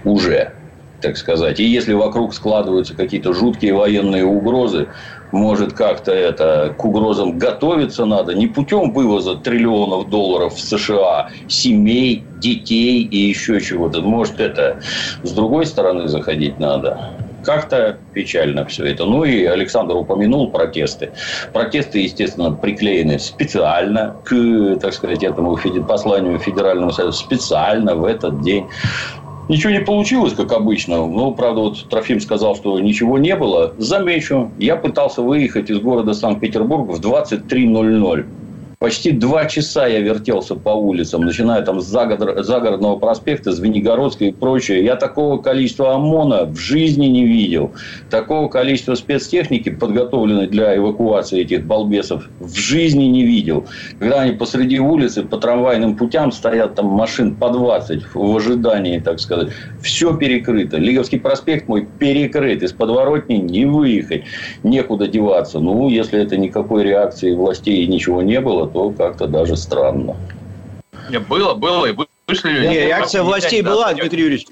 уже 0.05 0.53
так 1.01 1.17
сказать. 1.17 1.59
И 1.59 1.65
если 1.65 1.91
вокруг 1.91 2.33
складываются 2.33 2.95
какие-то 2.95 3.33
жуткие 3.33 3.73
военные 3.73 4.23
угрозы, 4.23 4.87
может 5.33 5.73
как-то 5.73 6.11
это 6.11 6.73
к 6.77 6.85
угрозам 6.85 7.37
готовиться 7.37 8.05
надо 8.05 8.33
не 8.35 8.47
путем 8.47 8.93
вывоза 8.93 9.35
триллионов 9.35 10.09
долларов 10.09 10.53
в 10.53 10.61
США, 10.61 11.29
семей, 11.47 12.23
детей 12.37 13.03
и 13.03 13.17
еще 13.17 13.59
чего-то. 13.59 14.01
Может 14.01 14.39
это 14.39 14.79
с 15.23 15.31
другой 15.31 15.65
стороны 15.65 16.07
заходить 16.07 16.59
надо. 16.59 17.09
Как-то 17.43 17.97
печально 18.13 18.63
все 18.65 18.85
это. 18.85 19.05
Ну 19.05 19.25
и 19.25 19.43
Александр 19.43 19.95
упомянул 19.95 20.49
протесты. 20.49 21.11
Протесты, 21.51 21.99
естественно, 21.99 22.51
приклеены 22.51 23.19
специально 23.19 24.15
к, 24.23 24.77
так 24.79 24.93
сказать, 24.93 25.23
этому 25.23 25.57
посланию 25.87 26.39
Федерального 26.39 26.91
Союза, 26.91 27.17
специально 27.17 27.95
в 27.95 28.05
этот 28.05 28.41
день. 28.41 28.65
Ничего 29.49 29.73
не 29.73 29.81
получилось, 29.81 30.33
как 30.33 30.51
обычно. 30.53 31.05
Ну, 31.05 31.33
правда, 31.35 31.61
вот 31.61 31.89
Трофим 31.89 32.19
сказал, 32.21 32.55
что 32.55 32.79
ничего 32.79 33.17
не 33.17 33.35
было. 33.35 33.73
Замечу, 33.77 34.51
я 34.57 34.77
пытался 34.77 35.21
выехать 35.21 35.69
из 35.69 35.79
города 35.79 36.13
Санкт-Петербург 36.13 36.89
в 36.89 37.01
23.00. 37.01 38.25
Почти 38.83 39.13
два 39.13 39.45
часа 39.45 39.87
я 39.87 40.01
вертелся 40.01 40.55
по 40.55 40.71
улицам, 40.71 41.21
начиная 41.21 41.61
там 41.61 41.79
с 41.79 41.85
загородного 41.85 42.97
проспекта, 42.97 43.53
Звенигородской 43.53 44.27
и 44.27 44.31
прочее. 44.33 44.83
Я 44.83 44.97
такого 44.97 45.41
количества 45.41 45.93
ОМОНа 45.95 46.47
в 46.47 46.57
жизни 46.57 47.05
не 47.05 47.25
видел. 47.25 47.71
Такого 48.09 48.49
количества 48.49 48.95
спецтехники, 48.95 49.69
подготовленной 49.69 50.47
для 50.47 50.75
эвакуации 50.75 51.39
этих 51.39 51.65
балбесов, 51.65 52.27
в 52.41 52.53
жизни 52.57 53.05
не 53.05 53.23
видел. 53.23 53.65
Когда 53.99 54.19
они 54.19 54.33
посреди 54.33 54.79
улицы 54.79 55.23
по 55.23 55.37
трамвайным 55.37 55.95
путям 55.95 56.33
стоят 56.33 56.75
там 56.75 56.87
машин 56.87 57.35
по 57.35 57.51
20 57.51 58.13
в 58.13 58.35
ожидании, 58.35 58.99
так 58.99 59.21
сказать. 59.21 59.53
Все 59.81 60.13
перекрыто. 60.13 60.75
Лиговский 60.75 61.21
проспект 61.21 61.69
мой 61.69 61.87
перекрыт. 61.99 62.61
Из 62.61 62.73
подворотни 62.73 63.35
не 63.35 63.63
выехать. 63.63 64.25
Некуда 64.63 65.07
деваться. 65.07 65.61
Ну, 65.61 65.87
если 65.87 66.21
это 66.21 66.35
никакой 66.35 66.83
реакции 66.83 67.33
властей 67.33 67.85
и 67.85 67.87
ничего 67.87 68.21
не 68.21 68.41
было, 68.41 68.72
то 68.73 68.89
как-то 68.91 69.27
даже 69.27 69.55
странно. 69.55 70.15
Не, 71.09 71.19
было, 71.19 71.53
было, 71.53 71.85
и 71.85 71.95
вышли... 72.27 72.67
Не, 72.67 72.85
реакция 72.87 73.23
властей 73.23 73.61
была, 73.61 73.93
Дмитрий 73.93 74.21
Юрьевич. 74.21 74.47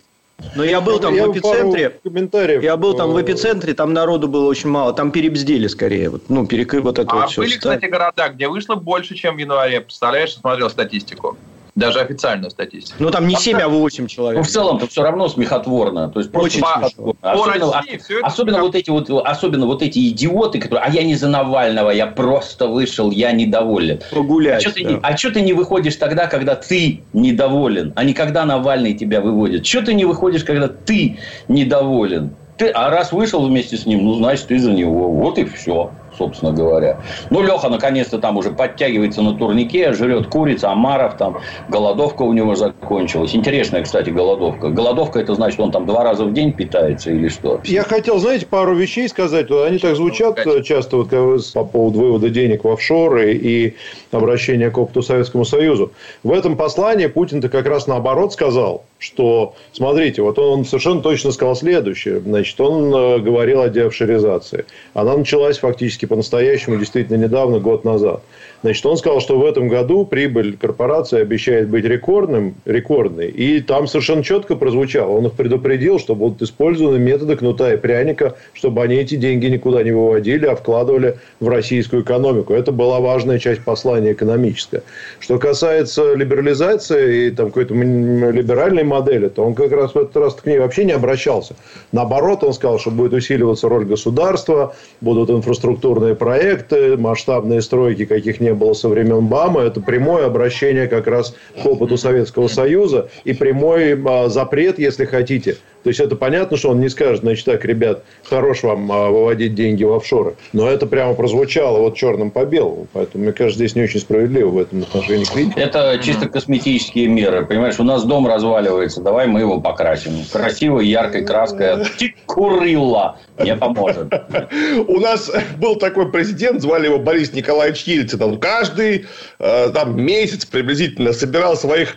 Но 0.55 0.63
я 0.63 0.81
был 0.81 0.99
там 0.99 1.13
я 1.13 1.27
в 1.27 1.31
эпицентре. 1.31 1.99
Комментариев. 2.03 2.63
Я 2.63 2.75
был 2.75 2.95
там 2.95 3.11
в 3.11 3.21
эпицентре, 3.21 3.73
там 3.73 3.93
народу 3.93 4.27
было 4.27 4.47
очень 4.47 4.69
мало. 4.69 4.93
Там 4.93 5.11
перебздели 5.11 5.67
скорее. 5.67 6.09
Вот, 6.09 6.23
ну, 6.29 6.47
перекры 6.47 6.81
вот 6.81 6.99
это 6.99 7.11
а 7.11 7.15
вот 7.15 7.29
все. 7.29 7.41
были, 7.41 7.57
кстати, 7.57 7.85
города, 7.85 8.29
где 8.29 8.47
вышло 8.47 8.75
больше, 8.75 9.15
чем 9.15 9.35
в 9.35 9.37
январе. 9.37 9.81
Представляешь, 9.81 10.33
смотрел 10.33 10.69
статистику. 10.69 11.37
Даже 11.75 12.01
официальную 12.01 12.51
статистику. 12.51 12.97
Ну, 12.99 13.11
там 13.11 13.27
не 13.27 13.35
7, 13.35 13.57
а 13.59 13.69
8 13.69 14.07
человек. 14.07 14.39
Ну, 14.39 14.43
в 14.43 14.47
целом-то 14.47 14.87
все 14.87 15.03
равно 15.03 15.29
смехотворно. 15.29 16.09
То 16.09 16.19
есть, 16.19 16.35
Очень 16.35 16.59
смешно. 16.59 17.15
Особенно, 17.21 17.71
России, 17.71 18.21
а, 18.21 18.27
особенно, 18.27 18.61
вот 18.61 18.75
эти 18.75 18.89
вот, 18.89 19.09
особенно 19.09 19.65
вот 19.65 19.81
эти 19.81 20.09
идиоты, 20.09 20.59
которые... 20.59 20.85
А 20.85 20.89
я 20.91 21.03
не 21.03 21.15
за 21.15 21.29
Навального, 21.29 21.91
я 21.91 22.07
просто 22.07 22.67
вышел, 22.67 23.09
я 23.11 23.31
недоволен. 23.31 24.01
Погулять. 24.11 24.65
А 24.65 24.69
что 24.69 24.71
ты, 24.73 24.99
а 25.01 25.33
ты 25.33 25.41
не 25.41 25.53
выходишь 25.53 25.95
тогда, 25.95 26.27
когда 26.27 26.55
ты 26.55 27.03
недоволен, 27.13 27.93
а 27.95 28.03
не 28.03 28.13
когда 28.13 28.43
Навальный 28.43 28.93
тебя 28.93 29.21
выводит? 29.21 29.65
Что 29.65 29.83
ты 29.83 29.93
не 29.93 30.03
выходишь, 30.03 30.43
когда 30.43 30.67
ты 30.67 31.19
недоволен? 31.47 32.35
Ты, 32.57 32.67
а 32.67 32.89
раз 32.89 33.13
вышел 33.13 33.47
вместе 33.47 33.77
с 33.77 33.85
ним, 33.85 34.03
ну, 34.03 34.15
значит, 34.15 34.47
ты 34.47 34.59
за 34.59 34.71
него. 34.71 35.09
Вот 35.09 35.37
и 35.37 35.45
все 35.45 35.91
собственно 36.21 36.51
говоря. 36.51 36.97
Ну, 37.31 37.41
Леха 37.41 37.67
наконец-то 37.67 38.19
там 38.19 38.37
уже 38.37 38.51
подтягивается 38.51 39.23
на 39.23 39.35
турнике, 39.35 39.91
жрет 39.93 40.27
курица, 40.27 40.71
омаров, 40.71 41.17
там 41.17 41.39
голодовка 41.67 42.21
у 42.21 42.33
него 42.33 42.53
закончилась. 42.53 43.33
Интересная, 43.35 43.83
кстати, 43.83 44.11
голодовка. 44.11 44.69
Голодовка 44.69 45.19
это 45.19 45.33
значит, 45.33 45.59
он 45.59 45.71
там 45.71 45.87
два 45.87 46.03
раза 46.03 46.25
в 46.25 46.33
день 46.33 46.53
питается 46.53 47.11
или 47.11 47.27
что? 47.27 47.59
Я 47.63 47.83
хотел, 47.83 48.19
знаете, 48.19 48.45
пару 48.45 48.75
вещей 48.75 49.09
сказать. 49.09 49.49
Они 49.49 49.79
так 49.79 49.95
звучат 49.95 50.39
часто 50.63 50.97
вот, 50.97 51.09
по 51.53 51.63
поводу 51.63 51.99
вывода 51.99 52.29
денег 52.29 52.63
в 52.63 52.69
офшоры 52.69 53.33
и 53.33 53.75
обращения 54.11 54.69
к 54.69 54.77
опыту 54.77 55.01
Советскому 55.01 55.43
Союзу. 55.45 55.91
В 56.21 56.31
этом 56.31 56.55
послании 56.55 57.07
Путин-то 57.07 57.49
как 57.49 57.65
раз 57.65 57.87
наоборот 57.87 58.33
сказал, 58.33 58.83
что, 58.99 59.55
смотрите, 59.71 60.21
вот 60.21 60.37
он 60.37 60.65
совершенно 60.65 61.01
точно 61.01 61.31
сказал 61.31 61.55
следующее. 61.55 62.19
Значит, 62.19 62.59
он 62.61 62.93
э, 62.93 63.17
говорил 63.19 63.61
о 63.61 63.69
деофшоризации. 63.69 64.65
Она 64.93 65.17
началась 65.17 65.57
фактически 65.57 66.05
по-настоящему 66.11 66.75
действительно 66.75 67.15
недавно, 67.15 67.59
год 67.59 67.85
назад. 67.85 68.21
Значит, 68.63 68.85
он 68.85 68.97
сказал, 68.97 69.21
что 69.21 69.39
в 69.39 69.45
этом 69.45 69.67
году 69.67 70.05
прибыль 70.05 70.55
корпорации 70.55 71.19
обещает 71.19 71.67
быть 71.69 71.83
рекордным, 71.83 72.53
рекордной. 72.65 73.29
И 73.29 73.59
там 73.61 73.87
совершенно 73.87 74.23
четко 74.23 74.55
прозвучало. 74.55 75.11
Он 75.11 75.25
их 75.25 75.33
предупредил, 75.33 75.97
что 75.97 76.13
будут 76.13 76.43
использованы 76.43 76.99
методы 76.99 77.35
кнута 77.35 77.73
и 77.73 77.77
пряника, 77.77 78.35
чтобы 78.53 78.83
они 78.83 78.95
эти 78.95 79.15
деньги 79.15 79.47
никуда 79.47 79.81
не 79.81 79.91
выводили, 79.91 80.45
а 80.45 80.55
вкладывали 80.55 81.17
в 81.39 81.47
российскую 81.47 82.03
экономику. 82.03 82.53
Это 82.53 82.71
была 82.71 82.99
важная 82.99 83.39
часть 83.39 83.63
послания 83.63 84.11
экономическая. 84.11 84.83
Что 85.19 85.39
касается 85.39 86.13
либерализации 86.13 87.27
и 87.27 87.31
там 87.31 87.47
какой-то 87.47 87.73
либеральной 87.73 88.83
модели, 88.83 89.29
то 89.29 89.43
он 89.43 89.55
как 89.55 89.71
раз 89.71 89.95
в 89.95 89.97
этот 89.97 90.15
раз 90.17 90.35
к 90.35 90.45
ней 90.45 90.59
вообще 90.59 90.85
не 90.85 90.91
обращался. 90.91 91.55
Наоборот, 91.91 92.43
он 92.43 92.53
сказал, 92.53 92.77
что 92.77 92.91
будет 92.91 93.13
усиливаться 93.13 93.67
роль 93.69 93.85
государства, 93.85 94.75
будут 95.01 95.31
инфраструктурные 95.31 96.13
проекты, 96.13 96.95
масштабные 96.95 97.61
стройки 97.63 98.05
каких-нибудь 98.05 98.50
не 98.51 98.55
было 98.55 98.73
со 98.73 98.89
времен 98.89 99.27
БАМа. 99.27 99.61
Это 99.61 99.79
прямое 99.81 100.25
обращение 100.25 100.87
как 100.87 101.07
раз 101.07 101.33
к 101.61 101.65
опыту 101.65 101.97
Советского 101.97 102.47
Союза 102.47 103.09
и 103.23 103.33
прямой 103.33 103.99
а, 104.05 104.29
запрет, 104.29 104.77
если 104.77 105.05
хотите, 105.05 105.57
То 105.83 105.89
есть, 105.89 105.99
это 105.99 106.15
понятно, 106.15 106.57
что 106.57 106.69
он 106.69 106.79
не 106.79 106.89
скажет, 106.89 107.21
значит, 107.21 107.45
так, 107.45 107.65
ребят, 107.65 108.03
хорош 108.23 108.63
вам 108.63 108.91
а, 108.91 109.09
выводить 109.09 109.55
деньги 109.55 109.83
в 109.83 109.93
офшоры. 109.93 110.35
Но 110.53 110.69
это 110.69 110.85
прямо 110.85 111.13
прозвучало 111.13 111.79
вот 111.79 111.95
черным 111.95 112.29
по 112.29 112.45
белому. 112.45 112.87
Поэтому, 112.93 113.23
мне 113.23 113.33
кажется, 113.33 113.57
здесь 113.57 113.75
не 113.75 113.83
очень 113.83 113.99
справедливо 113.99 114.49
в 114.49 114.57
этом 114.59 114.81
отношении. 114.81 115.25
Это 115.57 115.99
чисто 116.03 116.27
косметические 116.27 117.07
меры. 117.07 117.45
Понимаешь, 117.45 117.79
у 117.79 117.83
нас 117.83 118.03
дом 118.03 118.27
разваливается, 118.27 119.01
давай 119.01 119.27
мы 119.27 119.39
его 119.39 119.59
покрасим. 119.61 120.11
Красивой, 120.31 120.87
яркой 120.87 121.25
краской 121.25 121.85
Курила 122.25 123.17
не 123.43 123.55
поможет. 123.55 124.11
У 124.87 124.99
нас 124.99 125.31
был 125.57 125.75
такой 125.75 126.11
президент, 126.11 126.61
звали 126.61 126.85
его 126.85 126.99
Борис 126.99 127.33
Николаевич 127.33 127.83
Ельцин. 127.83 128.21
Он 128.21 128.39
каждый 128.41 129.05
э, 129.39 129.71
там, 129.73 130.01
месяц 130.01 130.45
приблизительно 130.45 131.13
собирал 131.13 131.55
своих 131.55 131.95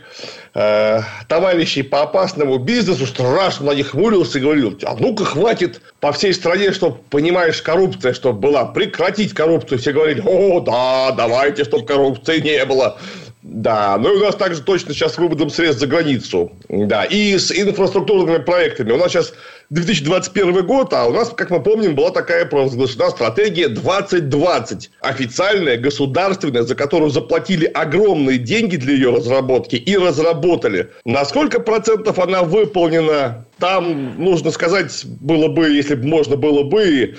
э, 0.54 1.00
товарищей 1.26 1.82
по 1.82 2.02
опасному 2.02 2.58
бизнесу, 2.58 3.06
страшно 3.06 3.66
на 3.66 3.74
них 3.74 3.90
хмурился 3.90 4.38
и 4.38 4.42
говорил, 4.42 4.78
а 4.84 4.94
ну-ка 4.94 5.24
хватит 5.24 5.80
по 6.00 6.12
всей 6.12 6.32
стране, 6.32 6.72
чтобы, 6.72 6.98
понимаешь, 7.10 7.60
коррупция, 7.62 8.14
чтобы 8.14 8.38
была, 8.38 8.66
прекратить 8.66 9.34
коррупцию. 9.34 9.78
Все 9.78 9.92
говорили, 9.92 10.22
о, 10.24 10.60
да, 10.60 11.10
давайте, 11.12 11.64
чтобы 11.64 11.86
коррупции 11.86 12.40
не 12.40 12.64
было. 12.64 12.98
Да, 13.44 13.98
ну 13.98 14.14
и 14.14 14.16
у 14.16 14.24
нас 14.24 14.36
также 14.36 14.62
точно 14.62 14.94
сейчас 14.94 15.14
с 15.14 15.18
выводом 15.18 15.50
средств 15.50 15.80
за 15.80 15.86
границу. 15.86 16.50
Да, 16.70 17.04
и 17.04 17.36
с 17.36 17.52
инфраструктурными 17.52 18.38
проектами. 18.38 18.92
У 18.92 18.96
нас 18.96 19.12
сейчас 19.12 19.34
2021 19.70 20.66
год, 20.66 20.92
а 20.92 21.06
у 21.06 21.12
нас, 21.12 21.30
как 21.30 21.50
мы 21.50 21.62
помним, 21.62 21.94
была 21.94 22.10
такая 22.10 22.44
провозглашена 22.44 23.10
стратегия 23.10 23.68
2020. 23.68 24.90
Официальная, 25.00 25.76
государственная, 25.76 26.62
за 26.62 26.74
которую 26.74 27.10
заплатили 27.10 27.64
огромные 27.66 28.38
деньги 28.38 28.76
для 28.76 28.94
ее 28.94 29.14
разработки 29.14 29.76
и 29.76 29.96
разработали. 29.96 30.90
На 31.04 31.24
сколько 31.24 31.60
процентов 31.60 32.18
она 32.18 32.42
выполнена, 32.42 33.46
там 33.58 34.22
нужно 34.22 34.50
сказать 34.50 35.04
было 35.20 35.48
бы, 35.48 35.68
если 35.70 35.94
бы 35.94 36.06
можно 36.06 36.36
было 36.36 36.62
бы, 36.62 37.16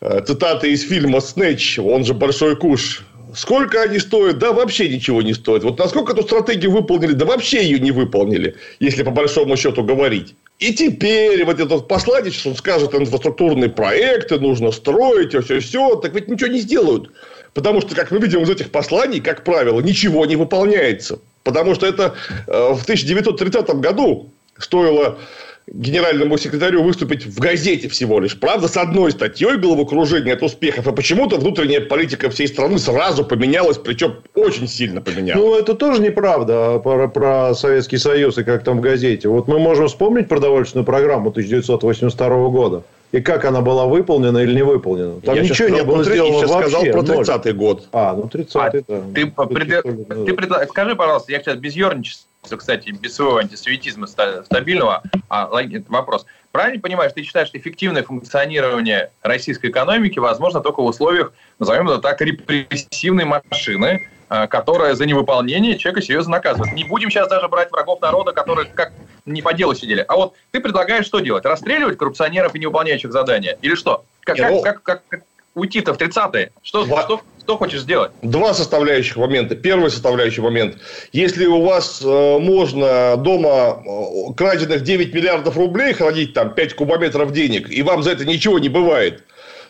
э, 0.00 0.20
цитаты 0.26 0.72
из 0.72 0.82
фильма 0.82 1.20
«Снэч», 1.20 1.78
он 1.78 2.04
же 2.04 2.14
«Большой 2.14 2.56
куш», 2.56 3.04
Сколько 3.34 3.80
они 3.80 3.98
стоят? 3.98 4.38
Да, 4.38 4.52
вообще 4.52 4.88
ничего 4.88 5.22
не 5.22 5.32
стоит. 5.32 5.64
Вот 5.64 5.78
насколько 5.78 6.12
эту 6.12 6.22
стратегию 6.22 6.70
выполнили? 6.70 7.12
Да, 7.12 7.24
вообще 7.24 7.62
ее 7.64 7.78
не 7.78 7.90
выполнили, 7.90 8.56
если 8.78 9.02
по 9.02 9.10
большому 9.10 9.56
счету 9.56 9.82
говорить. 9.82 10.34
И 10.62 10.72
теперь 10.72 11.44
вот 11.44 11.58
этот 11.58 11.88
посланец, 11.88 12.46
он 12.46 12.54
скажет, 12.54 12.94
инфраструктурные 12.94 13.68
проекты 13.68 14.38
нужно 14.38 14.70
строить, 14.70 15.34
все, 15.44 15.58
все, 15.58 15.96
так 15.96 16.14
ведь 16.14 16.28
ничего 16.28 16.50
не 16.50 16.60
сделают. 16.60 17.10
Потому 17.52 17.80
что, 17.80 17.96
как 17.96 18.12
мы 18.12 18.20
видим 18.20 18.42
из 18.42 18.48
этих 18.48 18.70
посланий, 18.70 19.20
как 19.20 19.42
правило, 19.42 19.80
ничего 19.80 20.24
не 20.24 20.36
выполняется. 20.36 21.18
Потому 21.42 21.74
что 21.74 21.86
это 21.86 22.14
э, 22.46 22.52
в 22.74 22.82
1930 22.84 23.70
году 23.80 24.30
стоило 24.56 25.18
генеральному 25.66 26.36
секретарю 26.38 26.82
выступить 26.82 27.24
в 27.26 27.38
газете 27.38 27.88
всего 27.88 28.20
лишь. 28.20 28.38
Правда, 28.38 28.68
с 28.68 28.76
одной 28.76 29.12
статьей 29.12 29.56
головокружения 29.56 30.34
от 30.34 30.42
успехов, 30.42 30.86
а 30.88 30.92
почему-то 30.92 31.36
внутренняя 31.36 31.80
политика 31.80 32.30
всей 32.30 32.48
страны 32.48 32.78
сразу 32.78 33.24
поменялась, 33.24 33.78
причем 33.78 34.16
очень 34.34 34.66
сильно 34.66 35.00
поменялась. 35.00 35.42
Ну, 35.42 35.58
это 35.58 35.74
тоже 35.74 36.02
неправда 36.02 36.78
про, 36.78 37.08
про 37.08 37.54
Советский 37.54 37.98
Союз 37.98 38.38
и 38.38 38.44
как 38.44 38.64
там 38.64 38.78
в 38.78 38.80
газете. 38.80 39.28
Вот 39.28 39.48
мы 39.48 39.58
можем 39.58 39.88
вспомнить 39.88 40.28
продовольственную 40.28 40.84
программу 40.84 41.30
1982 41.30 42.48
года. 42.48 42.82
И 43.12 43.20
как 43.20 43.44
она 43.44 43.60
была 43.60 43.84
выполнена 43.86 44.38
или 44.38 44.54
не 44.54 44.64
выполнена. 44.64 45.20
Там 45.20 45.34
я 45.34 45.42
ничего 45.42 45.68
не 45.68 45.82
было 45.84 46.02
сделано 46.02 46.38
я 46.38 46.46
вообще. 46.46 46.70
сказал 46.70 46.82
про 46.82 47.00
30-й 47.02 47.52
год. 47.52 47.88
А, 47.92 48.16
ну 48.16 48.22
30-й, 48.22 48.48
а, 48.54 48.70
да. 48.88 49.02
Ты, 49.14 49.26
пред... 49.54 49.82
ты 49.82 50.34
пред... 50.34 50.68
скажи, 50.70 50.96
пожалуйста, 50.96 51.30
я 51.30 51.40
сейчас 51.40 51.56
без 51.56 51.76
ерничества 51.76 52.31
кстати, 52.56 52.90
без 52.90 53.14
своего 53.14 53.36
антисоветизма 53.36 54.06
стабильного, 54.06 55.02
а, 55.28 55.48
вопрос. 55.88 56.26
Правильно 56.50 56.80
понимаешь, 56.80 57.12
ты 57.12 57.22
считаешь, 57.22 57.48
что 57.48 57.58
эффективное 57.58 58.02
функционирование 58.02 59.10
российской 59.22 59.70
экономики 59.70 60.18
возможно 60.18 60.60
только 60.60 60.82
в 60.82 60.86
условиях, 60.86 61.32
назовем 61.58 61.88
это 61.88 61.98
так, 61.98 62.20
репрессивной 62.20 63.24
машины, 63.24 64.08
а, 64.28 64.48
которая 64.48 64.94
за 64.94 65.06
невыполнение 65.06 65.78
человека 65.78 66.02
серьезно 66.02 66.32
наказывает. 66.32 66.72
Не 66.72 66.84
будем 66.84 67.10
сейчас 67.10 67.28
даже 67.28 67.48
брать 67.48 67.70
врагов 67.70 68.00
народа, 68.00 68.32
которые 68.32 68.68
как 68.68 68.92
не 69.24 69.40
по 69.40 69.54
делу 69.54 69.74
сидели. 69.74 70.04
А 70.08 70.16
вот 70.16 70.34
ты 70.50 70.60
предлагаешь 70.60 71.06
что 71.06 71.20
делать? 71.20 71.44
Расстреливать 71.44 71.96
коррупционеров 71.96 72.54
и 72.56 72.58
невыполняющих 72.58 73.12
задания? 73.12 73.56
Или 73.62 73.76
что? 73.76 74.04
Как, 74.20 74.36
как, 74.36 74.50
ну, 74.50 74.62
как, 74.62 74.82
как, 74.82 75.02
как 75.08 75.22
уйти-то 75.54 75.94
в 75.94 75.98
30-е? 75.98 76.52
Что, 76.62 76.86
что, 76.86 77.22
что 77.42 77.58
хочешь 77.58 77.80
сделать? 77.80 78.12
Два 78.22 78.54
составляющих 78.54 79.16
момента. 79.16 79.56
Первый 79.56 79.90
составляющий 79.90 80.40
момент. 80.40 80.76
Если 81.12 81.46
у 81.46 81.62
вас 81.62 82.00
э, 82.02 82.38
можно 82.38 83.16
дома 83.16 83.82
э, 83.84 84.34
краденных 84.36 84.82
9 84.82 85.12
миллиардов 85.12 85.56
рублей 85.56 85.92
хранить 85.92 86.34
там 86.34 86.54
5 86.54 86.74
кубометров 86.74 87.32
денег, 87.32 87.68
и 87.68 87.82
вам 87.82 88.02
за 88.02 88.12
это 88.12 88.24
ничего 88.24 88.60
не 88.60 88.68
бывает, 88.68 89.24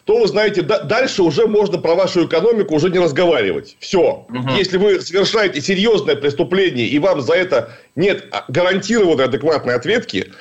то 0.05 0.19
вы 0.19 0.27
знаете, 0.27 0.63
да, 0.63 0.81
дальше 0.81 1.23
уже 1.23 1.47
можно 1.47 1.79
про 1.79 1.95
вашу 1.95 2.27
экономику 2.27 2.75
уже 2.75 2.91
не 2.91 2.99
разговаривать. 2.99 3.77
Все. 3.81 4.27
Угу. 4.29 4.51
Если 4.59 4.77
вы 4.77 5.01
совершаете 5.01 5.61
серьезное 5.61 6.17
преступление, 6.17 6.87
и 6.87 6.99
вам 6.99 7.23
за 7.23 7.35
это 7.35 7.71
нет 7.97 8.27
гарантированной 8.49 9.25
адекватной 9.25 9.75
ответки, 9.75 10.33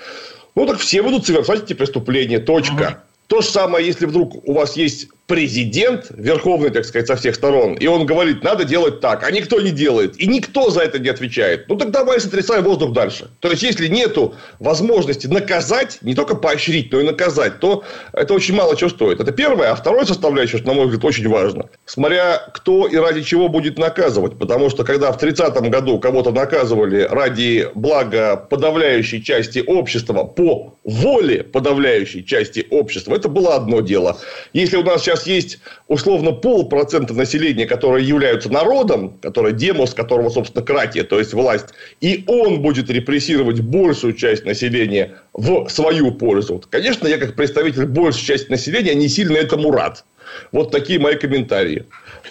ну 0.56 0.66
так 0.66 0.80
все 0.80 1.02
будут 1.02 1.26
совершать 1.26 1.64
эти 1.64 1.74
преступления. 1.74 2.40
Точка. 2.40 2.74
Угу. 2.74 2.96
То 3.28 3.42
же 3.42 3.48
самое, 3.48 3.88
если 3.88 4.06
вдруг 4.06 4.46
у 4.46 4.54
вас 4.54 4.76
есть 4.76 5.08
президент, 5.32 6.08
верховный, 6.10 6.72
так 6.72 6.84
сказать, 6.84 7.08
со 7.08 7.16
всех 7.16 7.36
сторон, 7.36 7.76
и 7.76 7.88
он 7.88 8.06
говорит, 8.06 8.44
надо 8.44 8.66
делать 8.66 9.00
так, 9.00 9.24
а 9.24 9.32
никто 9.32 9.62
не 9.62 9.72
делает, 9.72 10.20
и 10.20 10.28
никто 10.28 10.70
за 10.70 10.82
это 10.82 11.00
не 11.00 11.08
отвечает, 11.08 11.70
ну, 11.70 11.78
так 11.78 11.92
давай 11.92 12.20
сотрясай 12.20 12.62
воздух 12.62 12.92
дальше. 12.92 13.30
То 13.40 13.50
есть, 13.50 13.64
если 13.64 13.88
нету 13.88 14.36
возможности 14.60 15.28
наказать, 15.28 16.00
не 16.02 16.16
только 16.16 16.36
поощрить, 16.36 16.92
но 16.92 17.00
и 17.00 17.04
наказать, 17.04 17.62
то 17.62 17.86
это 18.12 18.34
очень 18.34 18.56
мало 18.56 18.76
чего 18.76 18.90
стоит. 18.90 19.22
Это 19.22 19.32
первое. 19.32 19.72
А 19.72 19.76
второе 19.76 20.04
составляющее, 20.04 20.58
что, 20.58 20.68
на 20.68 20.74
мой 20.74 20.88
взгляд, 20.88 21.06
очень 21.06 21.30
важно. 21.30 21.70
Смотря 21.86 22.38
кто 22.54 22.88
и 22.88 22.98
ради 22.98 23.22
чего 23.24 23.48
будет 23.48 23.78
наказывать. 23.78 24.38
Потому 24.38 24.70
что, 24.70 24.84
когда 24.84 25.14
в 25.14 25.24
30-м 25.24 25.70
году 25.70 26.00
кого-то 26.00 26.32
наказывали 26.32 27.08
ради 27.10 27.70
блага 27.74 28.36
подавляющей 28.36 29.24
части 29.24 29.64
общества 29.66 30.26
по 30.26 30.74
воле 30.84 31.44
подавляющей 31.44 32.24
части 32.24 32.66
общества, 32.70 33.16
это 33.16 33.30
было 33.30 33.56
одно 33.56 33.80
дело. 33.82 34.18
Если 34.52 34.76
у 34.76 34.84
нас 34.84 35.02
сейчас 35.02 35.21
нас 35.22 35.28
есть 35.28 35.60
условно 35.88 36.32
полпроцента 36.32 37.14
населения, 37.14 37.66
которые 37.66 38.08
являются 38.08 38.50
народом, 38.50 39.18
которое 39.22 39.54
демос, 39.54 39.94
которого, 39.94 40.30
собственно, 40.30 40.66
кратия, 40.66 41.04
то 41.04 41.20
есть 41.20 41.34
власть, 41.34 41.68
и 42.02 42.24
он 42.28 42.62
будет 42.62 42.90
репрессировать 42.90 43.60
большую 43.62 44.14
часть 44.14 44.46
населения 44.46 45.18
в 45.34 45.70
свою 45.70 46.12
пользу. 46.12 46.62
Конечно, 46.70 47.08
я 47.08 47.18
как 47.18 47.36
представитель 47.36 47.86
большей 47.86 48.26
части 48.26 48.50
населения 48.50 48.96
не 48.96 49.08
сильно 49.08 49.38
этому 49.38 49.72
рад. 49.72 50.04
Вот 50.52 50.72
такие 50.72 51.00
мои 51.00 51.16
комментарии. 51.16 51.86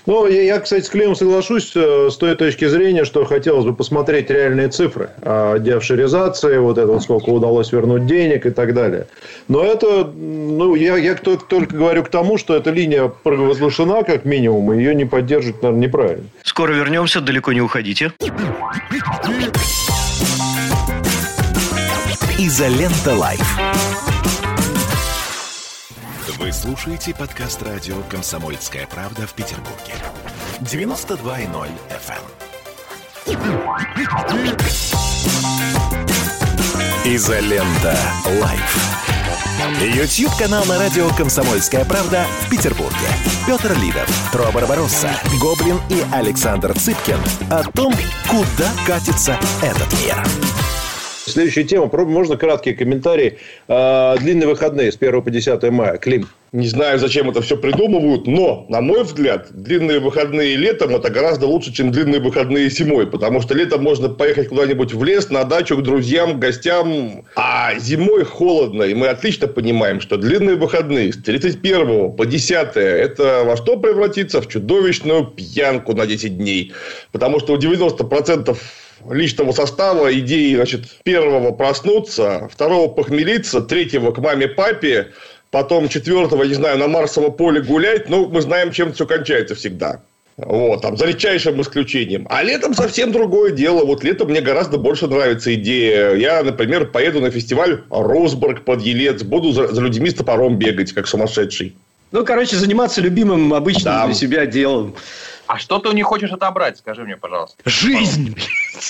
Ну, 0.07 0.27
я, 0.27 0.59
кстати, 0.61 0.85
с 0.85 0.89
Клеем 0.89 1.15
соглашусь 1.15 1.73
э, 1.75 2.09
с 2.11 2.17
той 2.17 2.35
точки 2.35 2.67
зрения, 2.67 3.05
что 3.05 3.25
хотелось 3.25 3.65
бы 3.65 3.75
посмотреть 3.75 4.31
реальные 4.31 4.69
цифры 4.69 5.11
о 5.23 5.59
деофшеризации, 5.59 6.59
вот 6.59 6.79
это 6.79 6.87
вот 6.87 7.03
сколько 7.03 7.31
удалось 7.31 7.73
вернуть 7.73 8.07
денег 8.07 8.47
и 8.47 8.51
так 8.51 8.75
далее. 8.75 9.07
Но 9.49 9.63
это, 9.63 10.05
ну, 10.05 10.75
я, 10.75 10.97
я 10.97 11.15
только 11.15 11.67
говорю 11.67 12.05
к 12.05 12.09
тому, 12.09 12.39
что 12.39 12.57
эта 12.57 12.71
линия 12.71 13.09
провозглашена 13.09 14.03
как 14.03 14.25
минимум, 14.25 14.73
и 14.73 14.79
ее 14.79 14.95
не 14.95 15.05
поддерживать, 15.05 15.63
наверное, 15.63 15.87
неправильно. 15.87 16.25
Скоро 16.43 16.73
вернемся, 16.73 17.21
далеко 17.21 17.53
не 17.53 17.61
уходите. 17.61 18.13
Изолента 22.39 23.15
Live. 23.15 24.10
Слушаете 26.53 27.15
подкаст 27.15 27.63
радио 27.63 27.95
«Комсомольская 28.09 28.85
правда» 28.89 29.25
в 29.25 29.35
Петербурге. 29.35 29.95
92.0 30.61 31.69
FM. 31.89 32.25
Эм. 33.27 34.57
Изолента. 37.05 37.97
Live. 38.41 38.97
YouTube-канал 39.81 40.65
на 40.65 40.79
радио 40.79 41.09
«Комсомольская 41.11 41.85
правда» 41.85 42.27
в 42.41 42.51
Петербурге. 42.51 42.97
Петр 43.47 43.73
Лидов, 43.79 44.09
Тро 44.33 44.51
Барбаросса, 44.53 45.11
Гоблин 45.41 45.79
и 45.89 46.03
Александр 46.13 46.77
Цыпкин 46.77 47.21
о 47.51 47.63
том, 47.71 47.95
куда 48.29 48.71
катится 48.87 49.39
этот 49.63 49.93
мир. 50.01 50.17
Следующая 51.27 51.63
тема. 51.63 51.89
Можно 52.07 52.37
краткие 52.37 52.75
комментарии. 52.75 53.39
А, 53.69 54.17
длинные 54.17 54.49
выходные 54.49 54.91
с 54.91 54.97
1 54.97 55.23
по 55.23 55.31
10 55.31 55.71
мая. 55.71 55.97
Клим. 55.97 56.27
Не 56.53 56.67
знаю, 56.67 56.99
зачем 56.99 57.31
это 57.31 57.43
все 57.43 57.57
придумывают, 57.57 58.27
но, 58.27 58.67
на 58.69 58.81
мой 58.81 59.05
взгляд, 59.05 59.47
длинные 59.51 60.01
выходные 60.01 60.57
летом 60.57 60.97
это 60.97 61.09
гораздо 61.09 61.47
лучше, 61.47 61.73
чем 61.73 61.93
длинные 61.93 62.21
выходные 62.21 62.69
зимой. 62.69 63.07
Потому 63.07 63.41
что 63.41 63.55
летом 63.55 63.85
можно 63.85 64.09
поехать 64.09 64.49
куда-нибудь 64.49 64.93
в 64.93 65.05
лес, 65.05 65.31
на 65.31 65.45
дачу, 65.45 65.77
к 65.77 65.83
друзьям, 65.83 66.35
к 66.35 66.39
гостям. 66.41 67.25
А 67.37 67.79
зимой 67.79 68.25
холодно. 68.25 68.83
И 68.83 68.95
мы 68.95 69.07
отлично 69.07 69.47
понимаем, 69.47 70.01
что 70.01 70.17
длинные 70.17 70.57
выходные 70.57 71.13
с 71.13 71.23
31 71.23 72.17
по 72.17 72.27
10 72.27 72.69
это 72.75 73.45
во 73.45 73.57
что 73.57 73.77
превратится? 73.77 74.41
В 74.41 74.49
чудовищную 74.49 75.27
пьянку 75.27 75.95
на 75.95 76.05
10 76.05 76.37
дней. 76.37 76.73
Потому 77.13 77.39
что 77.39 77.53
у 77.53 77.59
90% 77.59 78.59
личного 79.09 79.53
состава 79.53 80.13
идеи, 80.19 80.57
значит, 80.57 80.87
первого 81.05 81.53
проснуться, 81.53 82.49
второго 82.53 82.89
похмелиться, 82.89 83.61
третьего 83.61 84.11
к 84.11 84.19
маме-папе, 84.19 85.13
потом 85.51 85.89
четвертого, 85.89 86.45
не 86.45 86.55
знаю, 86.55 86.79
на 86.79 86.89
Марсово 86.89 87.31
поле 87.31 87.61
гулять, 87.61 88.09
ну, 88.09 88.29
мы 88.29 88.41
знаем, 88.41 88.73
чем 88.73 88.93
все 88.93 89.07
кончается 89.07 89.55
всегда. 89.55 90.01
Вот, 90.37 90.81
там, 90.81 90.97
за 90.97 91.07
редчайшим 91.07 91.61
исключением. 91.61 92.27
А 92.31 92.43
летом 92.43 92.73
совсем 92.73 93.13
другое 93.13 93.51
дело. 93.51 93.85
Вот 93.85 94.03
летом 94.03 94.31
мне 94.31 94.41
гораздо 94.41 94.79
больше 94.79 95.07
нравится 95.07 95.55
идея. 95.55 96.15
Я, 96.15 96.43
например, 96.43 96.87
поеду 96.87 97.21
на 97.21 97.31
фестиваль 97.31 97.83
Росбург 97.91 98.65
под 98.65 98.81
Елец, 98.81 99.23
буду 99.23 99.53
за, 99.53 99.69
за 99.69 99.83
людьми 99.83 100.09
с 100.09 100.15
топором 100.15 100.57
бегать, 100.57 100.93
как 100.93 101.09
сумасшедший. 101.09 101.75
Ну, 102.13 102.25
короче, 102.25 102.57
заниматься 102.57 103.01
любимым 103.01 103.55
обычным 103.55 103.95
да. 103.95 104.07
для 104.07 104.15
себя 104.15 104.47
делом. 104.47 104.95
А 105.47 105.59
что 105.59 105.81
ты 105.81 105.89
у 105.89 105.93
них 105.93 106.07
хочешь 106.07 106.31
отобрать, 106.31 106.79
скажи 106.79 107.03
мне, 107.03 107.17
пожалуйста. 107.17 107.57
Жизнь! 107.65 108.37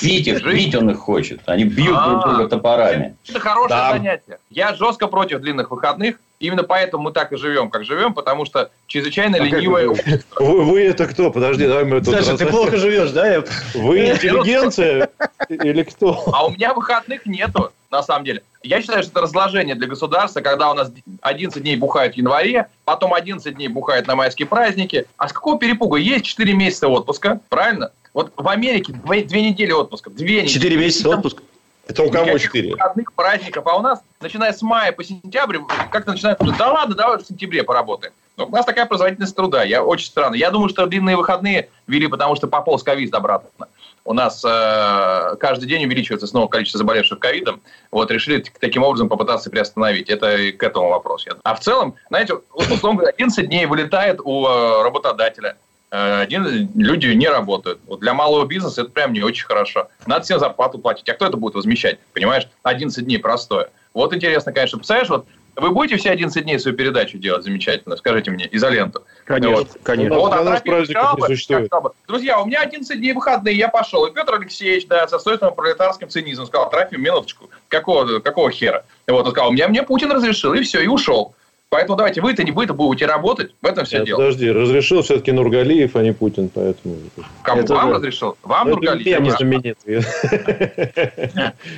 Их, 0.02 0.44
пить 0.44 0.74
он 0.74 0.90
их 0.90 0.98
хочет. 0.98 1.40
Они 1.46 1.64
бьют 1.64 1.98
друг 2.04 2.22
друга 2.22 2.48
топорами. 2.48 3.16
Это 3.26 3.40
хорошее 3.40 3.80
занятие. 3.92 4.38
Я 4.50 4.74
жестко 4.74 5.06
против 5.06 5.40
длинных 5.40 5.70
выходных. 5.70 6.16
Именно 6.38 6.62
поэтому 6.62 7.04
мы 7.04 7.12
так 7.12 7.32
и 7.32 7.36
живем, 7.36 7.70
как 7.70 7.84
живем, 7.84 8.14
потому 8.14 8.46
что 8.46 8.70
чрезвычайно 8.86 9.36
а 9.36 9.40
ленивое. 9.40 9.88
Вы, 10.36 10.64
вы 10.64 10.82
это 10.82 11.06
кто? 11.06 11.30
Подожди, 11.30 11.66
давай 11.66 11.84
мы 11.84 12.00
тут... 12.00 12.14
Саша, 12.14 12.36
ты 12.36 12.46
плохо 12.46 12.76
живешь, 12.76 13.10
да? 13.10 13.42
Вы 13.74 14.10
интеллигенция 14.10 15.10
или 15.48 15.82
кто? 15.82 16.22
А 16.32 16.46
у 16.46 16.50
меня 16.50 16.72
выходных 16.72 17.26
нету, 17.26 17.72
на 17.90 18.02
самом 18.02 18.24
деле. 18.24 18.42
Я 18.62 18.80
считаю, 18.82 19.02
что 19.02 19.12
это 19.12 19.22
разложение 19.22 19.74
для 19.74 19.86
государства, 19.86 20.40
когда 20.40 20.70
у 20.70 20.74
нас 20.74 20.92
11 21.22 21.62
дней 21.62 21.76
бухают 21.76 22.14
в 22.14 22.18
январе, 22.18 22.68
потом 22.84 23.14
11 23.14 23.54
дней 23.54 23.68
бухают 23.68 24.06
на 24.06 24.16
майские 24.16 24.46
праздники. 24.46 25.06
А 25.16 25.28
с 25.28 25.32
какого 25.32 25.58
перепуга? 25.58 25.96
Есть 25.96 26.26
4 26.26 26.52
месяца 26.52 26.88
отпуска, 26.88 27.40
правильно? 27.48 27.90
Вот 28.12 28.32
в 28.36 28.48
Америке 28.48 28.92
2, 28.92 29.02
2 29.02 29.38
недели 29.38 29.72
отпуска. 29.72 30.10
2 30.10 30.24
недели. 30.24 30.46
4 30.46 30.76
месяца 30.76 31.08
отпуска? 31.08 31.42
Это 31.86 32.02
у 32.04 32.10
кого 32.10 32.38
четыре? 32.38 32.72
Выходных 32.72 33.12
праздников. 33.14 33.66
А 33.66 33.76
у 33.76 33.82
нас, 33.82 34.00
начиная 34.20 34.52
с 34.52 34.62
мая 34.62 34.92
по 34.92 35.02
сентябрь, 35.02 35.58
как-то 35.90 36.12
начинают... 36.12 36.38
Да 36.56 36.70
ладно, 36.70 36.94
давай 36.94 37.18
в 37.18 37.26
сентябре 37.26 37.64
поработаем. 37.64 38.12
Но 38.36 38.46
у 38.46 38.50
нас 38.50 38.64
такая 38.64 38.86
производительность 38.86 39.34
труда. 39.34 39.64
Я 39.64 39.82
очень 39.82 40.06
странно. 40.06 40.34
Я 40.34 40.50
думаю, 40.50 40.68
что 40.68 40.86
длинные 40.86 41.16
выходные 41.16 41.68
ввели, 41.86 42.06
потому 42.06 42.36
что 42.36 42.46
пополз 42.46 42.82
ковид 42.82 43.12
обратно. 43.14 43.66
У 44.04 44.12
нас 44.12 44.42
э, 44.44 45.36
каждый 45.38 45.68
день 45.68 45.84
увеличивается 45.84 46.26
снова 46.26 46.48
количество 46.48 46.78
заболевших 46.78 47.18
ковидом. 47.18 47.60
Вот 47.90 48.10
решили 48.10 48.44
таким 48.60 48.82
образом 48.82 49.08
попытаться 49.08 49.50
приостановить. 49.50 50.08
Это 50.08 50.52
к 50.52 50.62
этому 50.62 50.88
вопросу. 50.88 51.30
А 51.42 51.54
в 51.54 51.60
целом, 51.60 51.94
знаете, 52.08 52.34
условно 52.52 53.00
говоря, 53.00 53.12
11 53.14 53.46
дней 53.46 53.66
вылетает 53.66 54.20
у 54.22 54.46
э, 54.46 54.82
работодателя. 54.82 55.56
Э, 55.90 56.20
один, 56.22 56.70
люди 56.74 57.06
не 57.08 57.28
работают. 57.28 57.80
Вот 57.86 58.00
для 58.00 58.14
малого 58.14 58.46
бизнеса 58.46 58.82
это 58.82 58.90
прям 58.90 59.12
не 59.12 59.22
очень 59.22 59.46
хорошо. 59.46 59.88
Надо 60.06 60.24
всем 60.24 60.38
зарплату 60.38 60.78
платить. 60.78 61.08
А 61.08 61.14
кто 61.14 61.26
это 61.26 61.36
будет 61.36 61.54
возмещать? 61.54 61.98
Понимаешь? 62.14 62.48
11 62.62 63.04
дней 63.04 63.18
простое. 63.18 63.70
Вот 63.92 64.14
интересно, 64.14 64.52
конечно. 64.52 64.78
Представляешь, 64.78 65.10
вот 65.10 65.26
вы 65.56 65.70
будете 65.70 65.96
все 65.96 66.10
11 66.10 66.44
дней 66.44 66.58
свою 66.58 66.76
передачу 66.76 67.18
делать 67.18 67.44
замечательно? 67.44 67.96
Скажите 67.96 68.30
мне, 68.30 68.48
изоленту. 68.50 69.04
Конечно, 69.24 69.56
вот. 69.56 69.78
конечно. 69.82 70.18
Вот, 70.18 70.32
а 70.32 70.42
нас 70.42 70.60
праздников 70.60 71.18
не 71.18 71.26
существует. 71.26 71.70
Друзья, 72.06 72.40
у 72.40 72.46
меня 72.46 72.60
11 72.62 72.98
дней 72.98 73.12
выходные, 73.12 73.56
я 73.56 73.68
пошел. 73.68 74.06
И 74.06 74.12
Петр 74.12 74.34
Алексеевич, 74.34 74.86
да, 74.86 75.06
со 75.08 75.18
свойственным 75.18 75.54
пролетарским 75.54 76.08
цинизмом 76.08 76.46
сказал, 76.46 76.70
Трофим, 76.70 77.02
минуточку, 77.02 77.50
какого, 77.68 78.20
какого 78.20 78.50
хера? 78.50 78.84
Вот, 79.06 79.26
он 79.26 79.32
сказал, 79.32 79.50
у 79.50 79.52
меня 79.52 79.68
мне 79.68 79.82
Путин 79.82 80.10
разрешил, 80.10 80.54
и 80.54 80.62
все, 80.62 80.80
и 80.80 80.86
ушел. 80.86 81.34
Поэтому 81.70 81.96
давайте 81.96 82.20
вы-то 82.20 82.42
не 82.42 82.50
вы-то 82.50 82.74
будете 82.74 83.06
работать. 83.06 83.54
В 83.62 83.66
этом 83.66 83.84
все 83.84 83.98
Нет, 83.98 84.06
дело. 84.06 84.16
Подожди, 84.18 84.50
разрешил 84.50 85.02
все-таки 85.02 85.30
Нургалиев, 85.30 85.94
а 85.94 86.02
не 86.02 86.12
Путин, 86.12 86.48
поэтому... 86.48 86.96
Кому? 87.44 87.62
Это 87.62 87.74
вам 87.74 87.90
же... 87.90 87.94
разрешил? 87.94 88.36
Вам 88.42 88.66
Это 88.66 88.76
Нургалиев? 88.76 89.20
Не 89.20 89.30
знаменитый. 89.30 90.00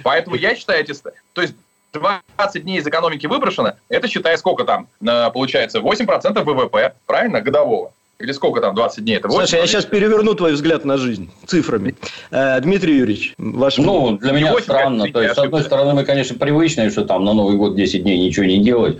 Поэтому 0.02 0.36
я 0.36 0.56
считаю 0.56 0.80
эти... 0.80 0.94
То 1.34 1.42
есть 1.42 1.54
20 1.92 2.62
дней 2.62 2.78
из 2.78 2.86
экономики 2.86 3.26
выброшено, 3.26 3.76
это 3.88 4.08
считай 4.08 4.36
сколько 4.38 4.64
там, 4.64 4.88
получается, 5.00 5.80
8% 5.80 6.42
ВВП, 6.42 6.94
правильно, 7.06 7.40
годового. 7.40 7.92
Или 8.22 8.30
сколько 8.30 8.60
там, 8.60 8.76
20 8.76 9.04
дней? 9.04 9.16
Это 9.16 9.26
8, 9.26 9.40
Саша, 9.40 9.56
я 9.56 9.66
сейчас 9.66 9.84
переверну 9.84 10.34
твой 10.34 10.52
взгляд 10.52 10.84
на 10.84 10.96
жизнь 10.96 11.28
цифрами. 11.44 11.96
Э, 12.30 12.60
Дмитрий 12.60 12.96
Юрьевич, 12.96 13.34
ваш... 13.36 13.78
Ну, 13.78 14.16
для 14.16 14.30
меня 14.30 14.52
8, 14.52 14.62
странно. 14.62 15.12
То 15.12 15.22
есть, 15.22 15.34
с 15.34 15.38
одной 15.38 15.62
стороны, 15.62 15.94
мы, 15.94 16.04
конечно, 16.04 16.38
привычные, 16.38 16.90
что 16.90 17.04
там 17.04 17.24
на 17.24 17.32
Новый 17.32 17.56
год 17.56 17.74
10 17.74 18.04
дней 18.04 18.24
ничего 18.24 18.46
не 18.46 18.62
делать. 18.62 18.98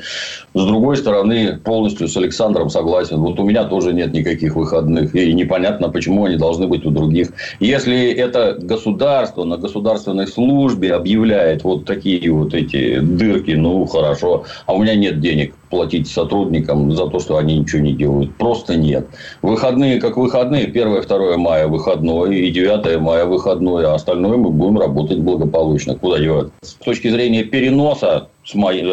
С 0.54 0.64
другой 0.66 0.96
стороны, 0.96 1.56
полностью 1.62 2.08
с 2.08 2.16
Александром 2.16 2.68
согласен. 2.68 3.18
Вот 3.18 3.38
у 3.38 3.44
меня 3.44 3.62
тоже 3.64 3.92
нет 3.92 4.12
никаких 4.12 4.56
выходных. 4.56 5.14
И 5.14 5.32
непонятно, 5.32 5.88
почему 5.88 6.24
они 6.24 6.36
должны 6.36 6.66
быть 6.66 6.84
у 6.84 6.90
других. 6.90 7.28
Если 7.60 8.10
это 8.10 8.56
государство 8.58 9.44
на 9.44 9.56
государственной 9.56 10.26
службе 10.26 10.94
объявляет 10.94 11.62
вот 11.62 11.84
такие 11.84 12.28
вот 12.32 12.54
эти 12.54 12.98
дырки, 12.98 13.52
ну, 13.52 13.84
хорошо. 13.84 14.46
А 14.66 14.74
у 14.74 14.82
меня 14.82 14.96
нет 14.96 15.20
денег 15.20 15.54
платить 15.72 16.06
сотрудникам 16.06 16.92
за 16.92 17.06
то, 17.06 17.18
что 17.18 17.38
они 17.38 17.56
ничего 17.56 17.80
не 17.80 17.94
делают. 17.94 18.36
Просто 18.36 18.76
нет. 18.76 19.08
Выходные 19.40 19.98
как 20.00 20.18
выходные. 20.18 20.66
1-2 20.66 21.38
мая 21.38 21.66
выходной 21.66 22.38
и 22.38 22.50
9 22.50 23.00
мая 23.00 23.24
выходной. 23.24 23.86
А 23.86 23.94
остальное 23.94 24.36
мы 24.36 24.50
будем 24.50 24.78
работать 24.78 25.18
благополучно. 25.20 25.94
Куда 25.94 26.18
девать? 26.18 26.48
С 26.60 26.74
точки 26.74 27.08
зрения 27.08 27.44
переноса 27.44 28.28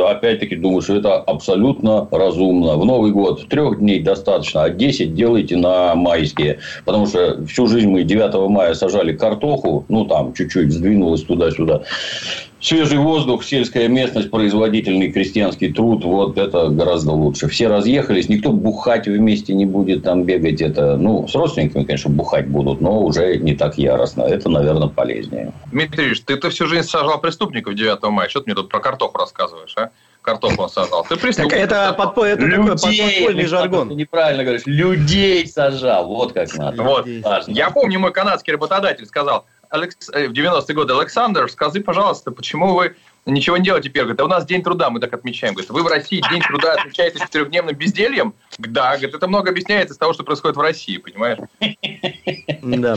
опять-таки 0.07 0.55
думаю, 0.55 0.81
что 0.81 0.95
это 0.95 1.17
абсолютно 1.17 2.07
разумно. 2.11 2.77
В 2.77 2.85
Новый 2.85 3.11
год 3.11 3.47
трех 3.49 3.79
дней 3.79 3.99
достаточно, 3.99 4.63
а 4.63 4.69
10 4.69 5.13
делайте 5.13 5.57
на 5.57 5.95
майские. 5.95 6.59
Потому 6.85 7.07
что 7.07 7.45
всю 7.45 7.67
жизнь 7.67 7.89
мы 7.89 8.03
9 8.03 8.49
мая 8.49 8.73
сажали 8.73 9.13
картоху, 9.13 9.85
ну 9.89 10.05
там 10.05 10.33
чуть-чуть 10.33 10.71
сдвинулось 10.71 11.23
туда-сюда. 11.23 11.81
Свежий 12.61 12.97
воздух, 12.97 13.43
сельская 13.45 13.87
местность, 13.87 14.29
производительный 14.29 15.11
крестьянский 15.11 15.71
труд, 15.71 16.03
вот 16.03 16.37
это 16.37 16.67
гораздо 16.67 17.11
лучше. 17.11 17.47
Все 17.47 17.67
разъехались, 17.67 18.27
никто 18.27 18.51
бухать 18.51 19.07
вместе 19.07 19.53
не 19.53 19.65
будет 19.65 20.03
там 20.03 20.23
бегать. 20.23 20.61
Это, 20.61 20.97
ну, 20.97 21.25
с 21.27 21.35
родственниками, 21.35 21.85
конечно, 21.85 22.09
бухать 22.09 22.47
будут, 22.47 22.81
но 22.81 23.01
уже 23.01 23.37
не 23.37 23.55
так 23.55 23.77
яростно. 23.77 24.23
Это, 24.23 24.49
наверное, 24.49 24.89
полезнее. 24.89 25.53
Дмитрий 25.71 26.07
Ильич, 26.07 26.21
ты-то 26.21 26.49
всю 26.49 26.67
жизнь 26.67 26.87
сажал 26.87 27.21
преступников 27.21 27.75
9 27.75 28.03
мая. 28.09 28.27
Что 28.27 28.41
ты 28.41 28.47
мне 28.47 28.55
тут 28.55 28.69
про 28.69 28.79
картоху 28.79 29.17
рассказываешь, 29.17 29.73
а? 29.77 29.91
Картоху 30.21 30.63
он 30.63 30.69
сажал. 30.69 31.05
Ты 31.07 31.15
преступник. 31.15 31.51
Так 31.51 31.59
это, 31.61 31.93
подпо... 31.97 32.25
это 32.25 32.41
людей, 32.41 32.75
такой 32.75 32.97
подпольный 32.97 33.45
жаргон. 33.45 33.87
Ты 33.87 33.95
неправильно 33.95 34.43
говоришь. 34.43 34.63
Людей 34.65 35.47
сажал. 35.47 36.07
Вот 36.07 36.33
как 36.33 36.53
надо. 36.57 36.83
Вот. 36.83 37.07
Я 37.47 37.69
помню, 37.69 37.99
мой 37.99 38.11
канадский 38.11 38.51
работодатель 38.51 39.05
сказал, 39.05 39.45
Э, 39.71 40.27
в 40.27 40.31
90-е 40.31 40.75
годы, 40.75 40.93
Александр, 40.93 41.49
скажи, 41.49 41.81
пожалуйста, 41.81 42.31
почему 42.31 42.73
вы 42.73 42.95
ничего 43.25 43.57
не 43.57 43.63
делаете 43.63 43.89
теперь? 43.89 44.03
Говорит, 44.03 44.21
а 44.21 44.25
у 44.25 44.27
нас 44.27 44.45
День 44.45 44.63
труда, 44.63 44.89
мы 44.89 44.99
так 44.99 45.13
отмечаем. 45.13 45.53
Говорит, 45.53 45.69
вы 45.71 45.83
в 45.83 45.87
России 45.87 46.21
День 46.31 46.41
труда 46.41 46.73
отмечаете 46.73 47.19
четырехдневным 47.19 47.75
бездельем? 47.75 48.33
Да, 48.57 48.91
говорит, 48.97 49.15
это 49.15 49.27
много 49.27 49.51
объясняется 49.51 49.93
из 49.93 49.97
того, 49.97 50.13
что 50.13 50.23
происходит 50.23 50.57
в 50.57 50.61
России, 50.61 50.97
понимаешь? 50.97 51.39
Да. 52.61 52.95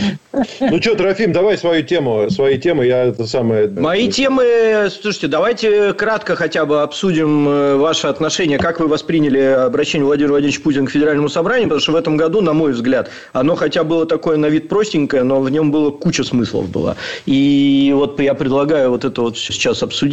Ну 0.60 0.80
что, 0.80 0.94
Трофим, 0.96 1.32
давай 1.32 1.56
свою 1.56 1.82
тему, 1.82 2.28
свои 2.30 2.58
темы, 2.58 2.86
я 2.86 3.04
это 3.04 3.26
самое... 3.26 3.68
Мои 3.68 4.10
темы, 4.10 4.88
слушайте, 4.90 5.28
давайте 5.28 5.92
кратко 5.92 6.36
хотя 6.36 6.66
бы 6.66 6.82
обсудим 6.82 7.48
э, 7.48 7.76
ваше 7.76 8.08
отношение, 8.08 8.58
как 8.58 8.80
вы 8.80 8.88
восприняли 8.88 9.38
обращение 9.38 10.04
Владимира 10.04 10.32
Владимировича 10.32 10.62
Путина 10.62 10.86
к 10.86 10.90
Федеральному 10.90 11.28
собранию, 11.28 11.68
потому 11.68 11.80
что 11.80 11.92
в 11.92 11.96
этом 11.96 12.16
году, 12.16 12.40
на 12.40 12.52
мой 12.52 12.72
взгляд, 12.72 13.10
оно 13.32 13.54
хотя 13.54 13.84
было 13.84 14.06
такое 14.06 14.36
на 14.36 14.46
вид 14.46 14.68
простенькое, 14.68 15.22
но 15.22 15.40
в 15.40 15.50
нем 15.50 15.70
было 15.70 15.90
куча 15.90 16.24
смыслов 16.24 16.68
было. 16.68 16.96
И 17.26 17.92
вот 17.94 18.20
я 18.20 18.34
предлагаю 18.34 18.90
вот 18.90 19.04
это 19.04 19.22
вот 19.22 19.38
сейчас 19.38 19.82
обсудить, 19.82 20.11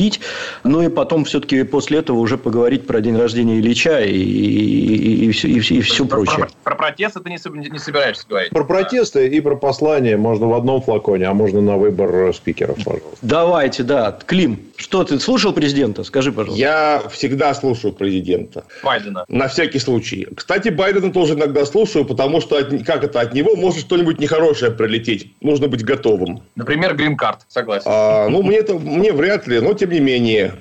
ну 0.64 0.82
и 0.82 0.90
потом 0.90 1.26
все-таки 1.26 1.64
после 1.64 2.00
этого 2.00 2.18
уже 2.18 2.38
поговорить 2.38 2.88
про 2.88 3.02
день 3.02 3.18
рождения 3.18 3.60
Ильича 3.60 4.02
и, 4.02 4.12
и, 4.12 5.26
и, 5.26 5.32
и, 5.32 5.58
и 5.58 5.82
все 5.82 6.06
про, 6.06 6.18
прочее. 6.18 6.48
Про, 6.64 6.76
про 6.76 6.76
протесты 6.76 7.20
ты 7.20 7.30
не, 7.30 7.70
не 7.70 7.80
собираешься 7.80 8.26
говорить? 8.28 8.52
Про 8.52 8.64
протесты 8.64 9.28
и 9.28 9.42
про 9.42 9.56
послание 9.56 10.18
можно 10.18 10.48
в 10.48 10.54
одном 10.54 10.82
флаконе, 10.82 11.26
а 11.26 11.34
можно 11.34 11.62
на 11.62 11.78
выбор 11.78 12.34
спикеров, 12.34 12.78
пожалуйста. 12.78 13.18
Давайте, 13.22 13.84
да. 13.84 14.18
Клим, 14.26 14.60
что 14.76 15.04
ты 15.04 15.20
слушал 15.20 15.54
президента? 15.54 16.04
Скажи, 16.04 16.32
пожалуйста. 16.32 16.60
Я 16.60 17.04
всегда 17.12 17.54
слушаю 17.54 17.94
президента. 17.94 18.64
Байдена. 18.84 19.26
На 19.28 19.48
всякий 19.48 19.80
случай. 19.80 20.28
Кстати, 20.36 20.70
Байдена 20.70 21.12
тоже 21.12 21.34
иногда 21.34 21.66
слушаю, 21.66 22.06
потому 22.06 22.42
что 22.42 22.58
от, 22.58 22.84
как 22.86 23.04
это 23.04 23.22
от 23.22 23.34
него 23.34 23.56
может 23.56 23.82
что-нибудь 23.82 24.20
нехорошее 24.20 24.72
прилететь. 24.72 25.34
Нужно 25.42 25.68
быть 25.68 25.84
готовым. 25.84 26.42
Например, 26.56 26.96
грин-карт, 26.96 27.42
согласен. 27.48 27.84
А, 27.86 28.30
ну, 28.30 28.42
мне 28.42 28.58
это 28.58 28.76
мне 28.76 29.12
вряд 29.12 29.48
ли, 29.48 29.60
но 29.60 29.74
тем 29.74 29.89
не 29.90 30.00
менее. 30.00 30.54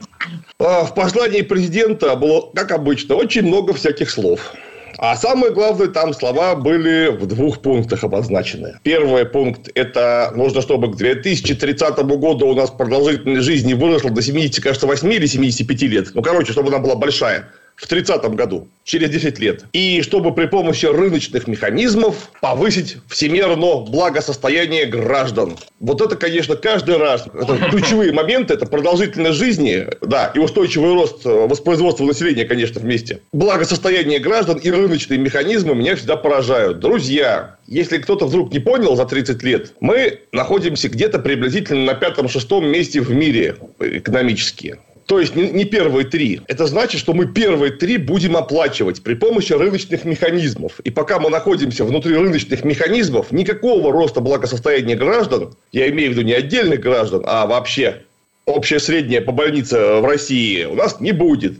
А, 0.59 0.85
в 0.85 0.95
послании 0.95 1.43
президента 1.43 2.16
было, 2.16 2.51
как 2.55 2.72
обычно, 2.72 3.14
очень 3.14 3.43
много 3.43 3.72
всяких 3.74 4.11
слов. 4.11 4.55
А 5.01 5.14
самое 5.16 5.53
главное, 5.53 5.87
там 5.87 6.12
слова 6.12 6.57
были 6.57 7.07
в 7.09 7.24
двух 7.26 7.62
пунктах 7.62 8.03
обозначены. 8.03 8.81
Первый 8.83 9.24
пункт– 9.24 9.70
это 9.76 10.33
нужно, 10.35 10.61
чтобы 10.61 10.91
к 10.91 10.97
2030 10.97 11.99
году 11.99 12.49
у 12.49 12.55
нас 12.55 12.70
продолжительность 12.70 13.45
жизни 13.45 13.74
выросла 13.74 14.11
до 14.11 14.20
70, 14.20 14.61
кажется, 14.61 14.89
8 14.89 15.12
или 15.12 15.26
75 15.26 15.83
лет. 15.83 16.09
Ну, 16.14 16.22
короче, 16.22 16.51
чтобы 16.51 16.68
она 16.70 16.81
была 16.81 16.97
большая. 16.97 17.49
В 17.79 17.87
30 17.87 18.22
году, 18.35 18.68
через 18.85 19.11
10 19.11 19.39
лет. 19.39 19.64
И 19.72 20.03
чтобы 20.03 20.35
при 20.35 20.47
помощи 20.47 20.87
рыночных 20.87 21.47
механизмов 21.47 22.31
повысить 22.41 22.97
всемирно 23.09 23.76
благосостояние 23.76 24.87
граждан. 24.87 25.57
Вот 25.79 26.01
это, 26.01 26.16
конечно, 26.16 26.57
каждый 26.57 26.97
раз. 26.97 27.26
Это 27.33 27.57
ключевые 27.70 28.12
моменты. 28.12 28.55
Это 28.55 28.66
продолжительность 28.66 29.39
жизни, 29.39 29.87
да, 30.03 30.33
и 30.35 30.39
устойчивый 30.39 30.93
рост 30.95 31.24
воспроизводства 31.24 32.05
населения, 32.05 32.45
конечно, 32.45 32.81
вместе. 32.81 33.20
Благосостояние 33.33 34.18
граждан 34.18 34.59
и 34.59 34.70
рыночные 34.70 35.18
механизмы 35.18 35.74
меня 35.74 35.95
всегда 35.95 36.16
поражают. 36.16 36.81
Друзья, 36.81 37.57
если 37.68 37.99
кто-то 37.99 38.26
вдруг 38.26 38.53
не 38.53 38.59
понял 38.59 38.97
за 38.97 39.05
30 39.05 39.43
лет, 39.45 39.72
мы 39.81 40.20
находимся 40.33 40.89
где-то 40.89 41.20
приблизительно 41.20 41.85
на 41.85 41.95
пятом-шестом 41.95 42.66
месте 42.66 43.01
в 43.01 43.11
мире 43.11 43.57
экономически. 43.79 44.79
То 45.09 45.18
есть 45.18 45.34
не, 45.34 45.64
первые 45.64 46.06
три. 46.06 46.42
Это 46.48 46.66
значит, 46.66 47.00
что 47.00 47.14
мы 47.14 47.24
первые 47.24 47.72
три 47.72 47.96
будем 47.96 48.36
оплачивать 48.36 49.02
при 49.02 49.14
помощи 49.14 49.54
рыночных 49.54 50.04
механизмов. 50.04 50.80
И 50.80 50.90
пока 50.90 51.18
мы 51.18 51.30
находимся 51.30 51.86
внутри 51.86 52.14
рыночных 52.14 52.62
механизмов, 52.62 53.32
никакого 53.32 53.90
роста 53.90 54.20
благосостояния 54.20 54.96
граждан, 54.96 55.54
я 55.72 55.88
имею 55.88 56.11
в 56.11 56.12
виду 56.12 56.26
не 56.26 56.34
отдельных 56.34 56.80
граждан, 56.80 57.22
а 57.26 57.46
вообще 57.46 58.02
общее 58.44 58.80
среднее 58.80 59.22
по 59.22 59.32
больнице 59.32 59.78
в 59.78 60.04
России 60.04 60.64
у 60.64 60.74
нас 60.74 61.00
не 61.00 61.12
будет 61.12 61.54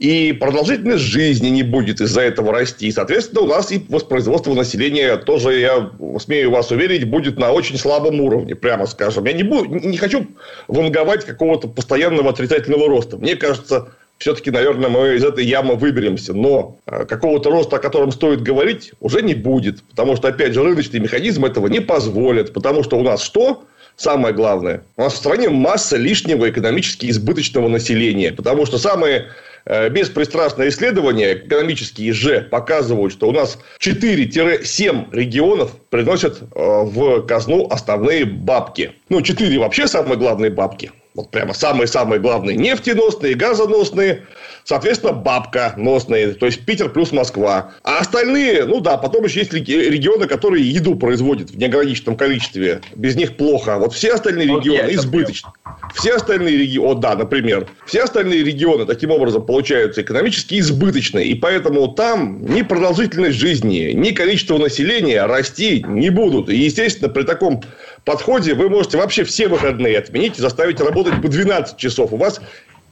и 0.00 0.32
продолжительность 0.32 1.04
жизни 1.04 1.48
не 1.48 1.62
будет 1.62 2.00
из-за 2.00 2.22
этого 2.22 2.52
расти. 2.52 2.88
И, 2.88 2.90
соответственно, 2.92 3.42
у 3.42 3.46
нас 3.46 3.70
и 3.70 3.84
воспроизводство 3.86 4.54
населения 4.54 5.14
тоже, 5.18 5.60
я 5.60 5.90
смею 6.18 6.50
вас 6.50 6.70
уверить, 6.70 7.04
будет 7.04 7.38
на 7.38 7.52
очень 7.52 7.76
слабом 7.76 8.18
уровне, 8.18 8.54
прямо 8.54 8.86
скажем. 8.86 9.26
Я 9.26 9.34
не, 9.34 9.42
буду, 9.42 9.66
не 9.66 9.98
хочу 9.98 10.26
ванговать 10.68 11.26
какого-то 11.26 11.68
постоянного 11.68 12.30
отрицательного 12.30 12.88
роста. 12.88 13.18
Мне 13.18 13.36
кажется, 13.36 13.88
все-таки, 14.16 14.50
наверное, 14.50 14.88
мы 14.88 15.16
из 15.16 15.22
этой 15.22 15.44
ямы 15.44 15.76
выберемся. 15.76 16.32
Но 16.32 16.78
э, 16.86 17.04
какого-то 17.04 17.50
роста, 17.50 17.76
о 17.76 17.78
котором 17.78 18.10
стоит 18.10 18.40
говорить, 18.40 18.92
уже 19.00 19.20
не 19.20 19.34
будет. 19.34 19.82
Потому 19.82 20.16
что, 20.16 20.28
опять 20.28 20.54
же, 20.54 20.64
рыночный 20.64 21.00
механизм 21.00 21.44
этого 21.44 21.66
не 21.66 21.80
позволит. 21.80 22.54
Потому 22.54 22.82
что 22.84 22.98
у 22.98 23.02
нас 23.02 23.22
что? 23.22 23.64
Самое 23.96 24.32
главное. 24.32 24.82
У 24.96 25.02
нас 25.02 25.12
в 25.12 25.16
стране 25.18 25.50
масса 25.50 25.98
лишнего 25.98 26.48
экономически 26.48 27.10
избыточного 27.10 27.68
населения. 27.68 28.32
Потому 28.32 28.64
что 28.64 28.78
самые 28.78 29.26
беспристрастные 29.66 30.68
исследования, 30.70 31.34
экономические 31.34 32.12
же, 32.12 32.42
показывают, 32.50 33.12
что 33.12 33.28
у 33.28 33.32
нас 33.32 33.58
4-7 33.80 35.08
регионов 35.12 35.72
приносят 35.90 36.42
э, 36.42 36.44
в 36.54 37.22
казну 37.26 37.68
основные 37.70 38.24
бабки. 38.24 38.92
Ну, 39.08 39.22
4 39.22 39.58
вообще 39.58 39.88
самые 39.88 40.16
главные 40.16 40.50
бабки. 40.50 40.92
Вот 41.14 41.30
прямо 41.32 41.54
самые-самые 41.54 42.20
главные 42.20 42.56
нефтеносные, 42.56 43.34
газоносные, 43.34 44.22
соответственно, 44.64 45.12
бабка 45.12 45.74
носные, 45.76 46.34
то 46.34 46.46
есть 46.46 46.64
Питер 46.64 46.88
плюс 46.88 47.10
Москва. 47.10 47.72
А 47.82 47.98
остальные, 47.98 48.64
ну 48.66 48.80
да, 48.80 48.96
потом 48.96 49.24
еще 49.24 49.40
есть 49.40 49.52
регионы, 49.52 50.28
которые 50.28 50.70
еду 50.70 50.94
производят 50.94 51.50
в 51.50 51.58
неограниченном 51.58 52.16
количестве. 52.16 52.80
Без 52.94 53.16
них 53.16 53.36
плохо. 53.36 53.78
Вот 53.78 53.92
все 53.92 54.14
остальные 54.14 54.46
регионы 54.46 54.94
избыточны. 54.94 55.50
Все 55.94 56.14
остальные 56.14 56.56
регионы, 56.56 57.00
да, 57.00 57.16
например, 57.16 57.66
все 57.86 58.04
остальные 58.04 58.44
регионы 58.44 58.86
таким 58.86 59.10
образом 59.10 59.44
получаются 59.44 60.02
экономически 60.02 60.60
избыточные. 60.60 61.26
И 61.26 61.34
поэтому 61.34 61.88
там 61.88 62.44
ни 62.44 62.62
продолжительность 62.62 63.36
жизни, 63.36 63.92
ни 63.94 64.12
количество 64.12 64.58
населения 64.58 65.26
расти 65.26 65.84
не 65.88 66.10
будут. 66.10 66.48
И, 66.48 66.56
естественно, 66.56 67.08
при 67.08 67.24
таком 67.24 67.62
подходе 68.04 68.54
вы 68.54 68.68
можете 68.68 68.98
вообще 68.98 69.24
все 69.24 69.48
выходные 69.48 69.98
отменить 69.98 70.38
и 70.38 70.42
заставить 70.42 70.80
работать 70.80 71.20
по 71.20 71.28
12 71.28 71.76
часов. 71.76 72.12
У 72.12 72.16
вас 72.16 72.40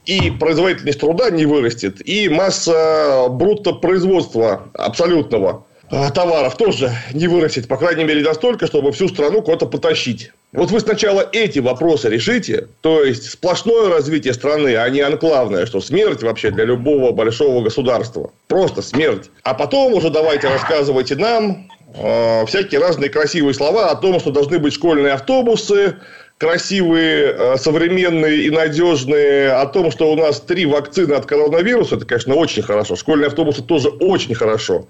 и 0.05 0.31
производительность 0.31 0.99
труда 0.99 1.29
не 1.29 1.45
вырастет, 1.45 2.01
и 2.07 2.29
масса 2.29 3.27
брутто 3.29 3.73
производства 3.73 4.69
абсолютного 4.73 5.65
э, 5.91 6.09
товаров 6.11 6.57
тоже 6.57 6.91
не 7.13 7.27
вырастет, 7.27 7.67
по 7.67 7.77
крайней 7.77 8.05
мере, 8.05 8.23
настолько, 8.23 8.65
чтобы 8.65 8.91
всю 8.91 9.07
страну 9.07 9.41
куда-то 9.41 9.67
потащить. 9.67 10.31
Вот 10.51 10.71
вы 10.71 10.79
сначала 10.79 11.29
эти 11.31 11.59
вопросы 11.59 12.09
решите, 12.09 12.67
то 12.81 13.03
есть 13.03 13.29
сплошное 13.29 13.89
развитие 13.89 14.33
страны, 14.33 14.75
а 14.77 14.89
не 14.89 15.01
анклавное, 15.01 15.67
что 15.67 15.79
смерть 15.79 16.23
вообще 16.23 16.49
для 16.49 16.65
любого 16.65 17.11
большого 17.11 17.61
государства. 17.61 18.31
Просто 18.47 18.81
смерть. 18.81 19.29
А 19.43 19.53
потом 19.53 19.93
уже 19.93 20.09
давайте 20.09 20.47
рассказывайте 20.47 21.15
нам 21.17 21.69
э, 21.95 22.45
всякие 22.45 22.79
разные 22.79 23.09
красивые 23.09 23.53
слова 23.53 23.89
о 23.89 23.95
том, 23.95 24.19
что 24.19 24.31
должны 24.31 24.59
быть 24.59 24.73
школьные 24.73 25.13
автобусы, 25.13 25.95
красивые, 26.39 27.35
э, 27.37 27.57
современные 27.57 28.43
и 28.43 28.49
надежные, 28.49 29.51
о 29.51 29.65
том, 29.65 29.91
что 29.91 30.11
у 30.11 30.15
нас 30.15 30.39
три 30.39 30.65
вакцины 30.65 31.13
от 31.13 31.25
коронавируса, 31.25 31.97
это, 31.97 32.05
конечно, 32.05 32.35
очень 32.35 32.63
хорошо. 32.63 32.95
Школьные 32.95 33.27
автобусы 33.27 33.61
тоже 33.61 33.89
очень 33.89 34.33
хорошо. 34.35 34.87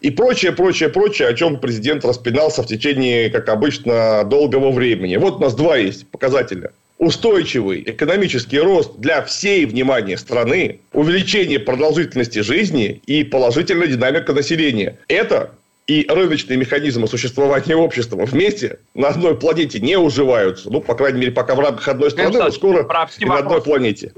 И 0.00 0.10
прочее, 0.10 0.52
прочее, 0.52 0.88
прочее, 0.88 1.28
о 1.28 1.34
чем 1.34 1.58
президент 1.58 2.04
распинался 2.04 2.62
в 2.62 2.66
течение, 2.66 3.30
как 3.30 3.48
обычно, 3.48 4.22
долгого 4.24 4.70
времени. 4.70 5.16
Вот 5.16 5.36
у 5.36 5.38
нас 5.40 5.54
два 5.54 5.76
есть 5.76 6.06
показателя 6.08 6.70
устойчивый 7.02 7.82
экономический 7.84 8.60
рост 8.60 8.92
для 8.98 9.22
всей, 9.22 9.66
внимания 9.66 10.16
страны, 10.16 10.78
увеличение 10.92 11.58
продолжительности 11.58 12.38
жизни 12.38 13.02
и 13.06 13.24
положительная 13.24 13.88
динамика 13.88 14.32
населения. 14.32 14.98
Это 15.08 15.50
и 15.86 16.06
рыночные 16.08 16.56
механизмы 16.56 17.08
существования 17.08 17.76
общества 17.76 18.24
вместе 18.24 18.78
на 18.94 19.08
одной 19.08 19.36
планете 19.36 19.80
не 19.80 19.96
уживаются. 19.96 20.70
Ну, 20.70 20.80
по 20.80 20.94
крайней 20.94 21.20
мере, 21.20 21.32
пока 21.32 21.54
в 21.54 21.60
рамках 21.60 21.88
одной 21.88 22.10
страны, 22.10 22.38
но 22.38 22.50
скоро 22.50 22.86
и 23.18 23.24
на 23.24 23.38
одной 23.38 23.62
планете. 23.62 24.12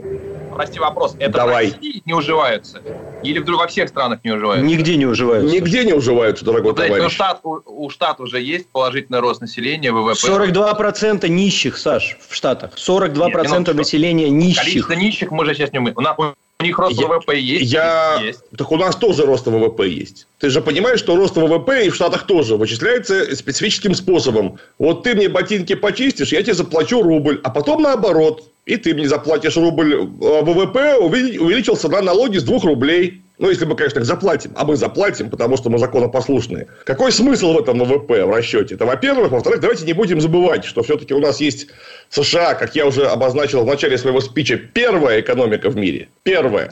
Прости 0.54 0.78
вопрос. 0.78 1.16
Это 1.18 1.38
Давай. 1.38 1.70
в 1.70 1.74
России 1.74 2.02
не 2.04 2.12
уживаются? 2.12 2.80
Или 3.24 3.40
вдруг 3.40 3.60
во 3.60 3.66
всех 3.66 3.88
странах 3.88 4.20
не 4.22 4.30
уживаются? 4.30 4.64
Нигде 4.64 4.96
не 4.96 5.06
уживаются. 5.06 5.52
Нигде 5.52 5.84
не 5.84 5.92
уживаются, 5.92 6.44
дорогой 6.44 6.72
ну, 6.72 6.76
товарищ. 6.76 7.02
Но 7.02 7.08
штат, 7.08 7.40
у, 7.42 7.60
у 7.66 7.90
штата 7.90 8.22
уже 8.22 8.40
есть 8.40 8.68
положительный 8.68 9.18
рост 9.18 9.40
населения, 9.40 9.90
ВВП. 9.90 10.12
42% 10.12 11.26
нищих, 11.28 11.76
Саш, 11.76 12.18
в 12.28 12.34
Штатах. 12.34 12.74
42% 12.76 13.58
Нет, 13.58 13.74
населения 13.74 14.30
нищих. 14.30 14.62
Количество 14.62 14.92
нищих 14.92 15.30
мы 15.32 15.44
же 15.44 15.54
сейчас 15.54 15.72
не 15.72 15.80
умеем. 15.80 15.96
У 15.96 16.00
нас, 16.02 16.16
них 16.64 16.78
рост 16.78 16.98
я, 16.98 17.06
ВВП 17.06 17.38
есть? 17.38 17.72
Я... 17.72 18.20
есть. 18.22 18.40
Так 18.56 18.72
у 18.72 18.76
нас 18.76 18.96
тоже 18.96 19.24
рост 19.24 19.46
ВВП 19.46 19.88
есть. 19.88 20.26
Ты 20.38 20.50
же 20.50 20.60
понимаешь, 20.60 20.98
что 20.98 21.16
рост 21.16 21.36
ВВП 21.36 21.86
и 21.86 21.90
в 21.90 21.94
Штатах 21.94 22.26
тоже 22.26 22.56
вычисляется 22.56 23.34
специфическим 23.36 23.94
способом. 23.94 24.58
Вот 24.78 25.04
ты 25.04 25.14
мне 25.14 25.28
ботинки 25.28 25.74
почистишь, 25.74 26.32
я 26.32 26.42
тебе 26.42 26.54
заплачу 26.54 27.02
рубль, 27.02 27.40
а 27.44 27.50
потом 27.50 27.82
наоборот. 27.82 28.50
И 28.66 28.76
ты 28.76 28.94
мне 28.94 29.06
заплатишь 29.08 29.56
рубль, 29.56 29.94
а 29.94 30.42
ВВП 30.42 30.96
увеличился 30.96 31.88
на 31.88 32.00
налоги 32.00 32.38
с 32.38 32.42
2 32.42 32.60
рублей. 32.60 33.20
Ну, 33.38 33.50
если 33.50 33.64
мы, 33.64 33.74
конечно, 33.74 33.98
их 33.98 34.04
заплатим. 34.04 34.52
А 34.54 34.64
мы 34.64 34.76
заплатим, 34.76 35.28
потому 35.28 35.56
что 35.56 35.68
мы 35.68 35.78
законопослушные. 35.78 36.68
Какой 36.84 37.10
смысл 37.10 37.52
в 37.52 37.58
этом 37.58 37.80
ВВП 37.80 38.24
в 38.24 38.30
расчете? 38.30 38.76
Это, 38.76 38.86
во-первых. 38.86 39.32
Во-вторых, 39.32 39.60
давайте 39.60 39.84
не 39.84 39.92
будем 39.92 40.20
забывать, 40.20 40.64
что 40.64 40.84
все-таки 40.84 41.14
у 41.14 41.20
нас 41.20 41.40
есть 41.40 41.66
США, 42.10 42.54
как 42.54 42.76
я 42.76 42.86
уже 42.86 43.06
обозначил 43.06 43.64
в 43.64 43.66
начале 43.66 43.98
своего 43.98 44.20
спича, 44.20 44.56
первая 44.56 45.20
экономика 45.20 45.68
в 45.68 45.76
мире. 45.76 46.08
Первая. 46.22 46.70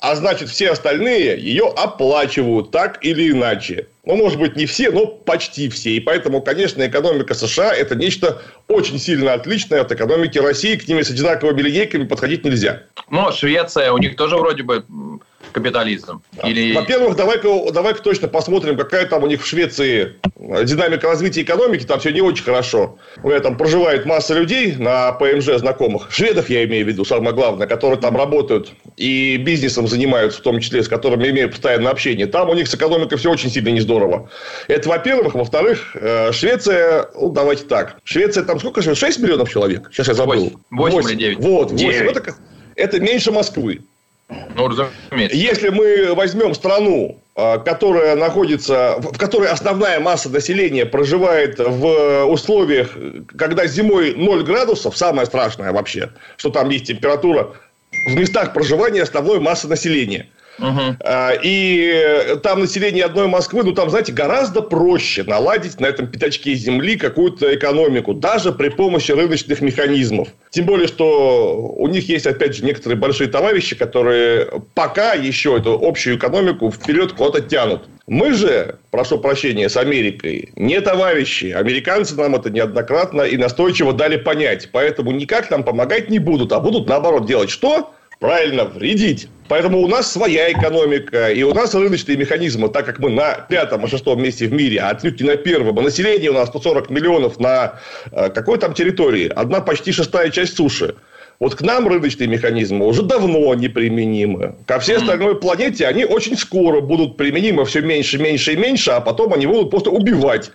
А 0.00 0.16
значит, 0.16 0.48
все 0.48 0.70
остальные 0.70 1.38
ее 1.38 1.70
оплачивают 1.76 2.70
так 2.70 3.04
или 3.04 3.30
иначе. 3.30 3.86
Ну, 4.04 4.16
может 4.16 4.38
быть, 4.38 4.56
не 4.56 4.66
все, 4.66 4.90
но 4.90 5.06
почти 5.06 5.68
все. 5.68 5.90
И 5.90 6.00
поэтому, 6.00 6.40
конечно, 6.40 6.84
экономика 6.84 7.34
США– 7.34 7.72
это 7.76 7.94
нечто 7.94 8.42
очень 8.66 8.98
сильно 8.98 9.34
отличное 9.34 9.82
от 9.82 9.92
экономики 9.92 10.38
России. 10.38 10.74
К 10.74 10.88
ними 10.88 11.02
с 11.02 11.10
одинаковыми 11.10 11.60
линейками 11.60 12.04
подходить 12.04 12.44
нельзя. 12.44 12.82
Ну, 13.10 13.30
Швеция, 13.30 13.92
у 13.92 13.98
них 13.98 14.16
тоже 14.16 14.36
вроде 14.36 14.64
бы 14.64 14.84
капитализм? 15.52 16.22
Или... 16.44 16.74
Во-первых, 16.74 17.16
давай-ка, 17.16 17.70
давай-ка 17.72 18.02
точно 18.02 18.28
посмотрим, 18.28 18.76
какая 18.76 19.06
там 19.06 19.22
у 19.22 19.26
них 19.26 19.42
в 19.42 19.46
Швеции 19.46 20.16
динамика 20.64 21.08
развития 21.08 21.42
экономики. 21.42 21.84
Там 21.84 22.00
все 22.00 22.10
не 22.10 22.20
очень 22.20 22.44
хорошо. 22.44 22.98
У 23.22 23.28
меня 23.28 23.40
там 23.40 23.56
проживает 23.56 24.04
масса 24.06 24.34
людей 24.34 24.74
на 24.76 25.12
ПМЖ 25.12 25.58
знакомых. 25.58 26.10
Шведов 26.10 26.50
я 26.50 26.64
имею 26.64 26.84
в 26.84 26.88
виду, 26.88 27.04
самое 27.04 27.34
главное, 27.34 27.66
которые 27.66 28.00
там 28.00 28.16
работают 28.16 28.72
и 28.96 29.36
бизнесом 29.36 29.86
занимаются, 29.86 30.40
в 30.40 30.42
том 30.42 30.60
числе, 30.60 30.82
с 30.82 30.88
которыми 30.88 31.28
имею 31.28 31.50
постоянное 31.50 31.90
общение. 31.90 32.26
Там 32.26 32.48
у 32.48 32.54
них 32.54 32.68
с 32.68 32.74
экономикой 32.74 33.16
все 33.16 33.30
очень 33.30 33.50
сильно 33.50 33.68
не 33.68 33.80
здорово. 33.80 34.30
Это, 34.68 34.88
во-первых. 34.88 35.34
Во-вторых, 35.34 35.94
э, 35.94 36.32
Швеция, 36.32 37.08
ну, 37.14 37.30
давайте 37.30 37.64
так. 37.64 37.96
Швеция 38.04 38.44
там 38.44 38.58
сколько 38.58 38.82
живет? 38.82 38.98
6 38.98 39.20
миллионов 39.20 39.50
человек? 39.50 39.88
Сейчас 39.92 40.08
я 40.08 40.14
забыл. 40.14 40.52
8, 40.70 40.96
8 40.96 41.10
или 41.10 41.18
9. 41.18 41.38
Вот, 41.38 41.70
8. 41.72 41.86
9. 41.86 42.16
Это, 42.16 42.34
это 42.76 43.00
меньше 43.00 43.32
Москвы. 43.32 43.80
Ну, 44.54 44.68
разумеется. 44.68 45.36
Если 45.36 45.68
мы 45.68 46.14
возьмем 46.14 46.54
страну, 46.54 47.20
а, 47.34 47.58
которая 47.58 48.14
находится, 48.16 48.96
в 48.98 49.16
которой 49.16 49.48
основная 49.48 50.00
масса 50.00 50.28
населения 50.28 50.84
проживает 50.84 51.58
в 51.58 52.24
условиях, 52.26 52.90
когда 53.38 53.66
зимой 53.66 54.14
0 54.14 54.44
градусов, 54.44 54.96
самое 54.96 55.26
страшное 55.26 55.72
вообще, 55.72 56.10
что 56.36 56.50
там 56.50 56.68
есть 56.68 56.86
температура, 56.86 57.52
в 58.06 58.14
местах 58.14 58.52
проживания 58.52 59.02
основной 59.02 59.40
массы 59.40 59.68
населения. 59.68 60.28
Угу. 60.58 60.96
И 61.42 62.36
там 62.42 62.60
население 62.60 63.04
одной 63.04 63.26
Москвы, 63.26 63.62
ну 63.64 63.72
там, 63.72 63.90
знаете, 63.90 64.12
гораздо 64.12 64.62
проще 64.62 65.24
наладить 65.24 65.80
на 65.80 65.86
этом 65.86 66.06
пятачке 66.06 66.54
земли 66.54 66.96
какую-то 66.96 67.54
экономику, 67.54 68.14
даже 68.14 68.52
при 68.52 68.68
помощи 68.68 69.12
рыночных 69.12 69.60
механизмов. 69.60 70.28
Тем 70.50 70.66
более, 70.66 70.86
что 70.86 71.56
у 71.76 71.88
них 71.88 72.08
есть, 72.08 72.26
опять 72.26 72.54
же, 72.54 72.64
некоторые 72.64 72.98
большие 72.98 73.28
товарищи, 73.28 73.74
которые 73.74 74.48
пока 74.74 75.14
еще 75.14 75.56
эту 75.56 75.80
общую 75.82 76.16
экономику 76.16 76.70
вперед 76.70 77.12
куда-то 77.12 77.40
тянут. 77.40 77.88
Мы 78.06 78.34
же, 78.34 78.78
прошу 78.90 79.18
прощения, 79.18 79.68
с 79.68 79.76
Америкой 79.76 80.50
не 80.56 80.80
товарищи. 80.80 81.46
Американцы 81.46 82.14
нам 82.16 82.34
это 82.34 82.50
неоднократно 82.50 83.22
и 83.22 83.36
настойчиво 83.36 83.92
дали 83.92 84.16
понять. 84.16 84.68
Поэтому 84.72 85.12
никак 85.12 85.50
нам 85.50 85.62
помогать 85.62 86.10
не 86.10 86.18
будут, 86.18 86.52
а 86.52 86.60
будут 86.60 86.88
наоборот 86.88 87.26
делать 87.26 87.48
что? 87.48 87.94
Правильно, 88.22 88.66
вредить. 88.66 89.26
Поэтому 89.48 89.80
у 89.80 89.88
нас 89.88 90.12
своя 90.12 90.52
экономика, 90.52 91.32
и 91.32 91.42
у 91.42 91.52
нас 91.52 91.74
рыночные 91.74 92.16
механизмы, 92.16 92.68
так 92.68 92.86
как 92.86 93.00
мы 93.00 93.10
на 93.10 93.34
пятом 93.34 93.84
и 93.84 93.88
шестом 93.88 94.22
месте 94.22 94.46
в 94.46 94.52
мире, 94.52 94.78
а 94.78 94.90
отнюдь 94.90 95.20
не 95.20 95.26
на 95.26 95.34
первом, 95.34 95.76
а 95.76 95.82
население 95.82 96.30
у 96.30 96.34
нас 96.34 96.48
140 96.50 96.88
миллионов 96.88 97.40
на 97.40 97.80
э, 98.12 98.30
какой 98.30 98.58
там 98.58 98.74
территории? 98.74 99.26
Одна 99.26 99.60
почти 99.60 99.90
шестая 99.90 100.30
часть 100.30 100.56
суши. 100.56 100.94
Вот 101.42 101.56
к 101.56 101.62
нам 101.62 101.88
рыночные 101.88 102.28
механизмы 102.28 102.86
уже 102.86 103.02
давно 103.02 103.52
неприменимы. 103.54 104.54
Ко 104.64 104.78
всей 104.78 104.98
остальной 104.98 105.34
планете 105.34 105.88
они 105.88 106.04
очень 106.04 106.36
скоро 106.36 106.80
будут 106.80 107.16
применимы 107.16 107.64
все 107.64 107.80
меньше, 107.80 108.16
меньше 108.16 108.52
и 108.52 108.56
меньше, 108.56 108.92
а 108.92 109.00
потом 109.00 109.32
они 109.32 109.48
будут 109.48 109.68
просто 109.68 109.90
убивать 109.90 110.52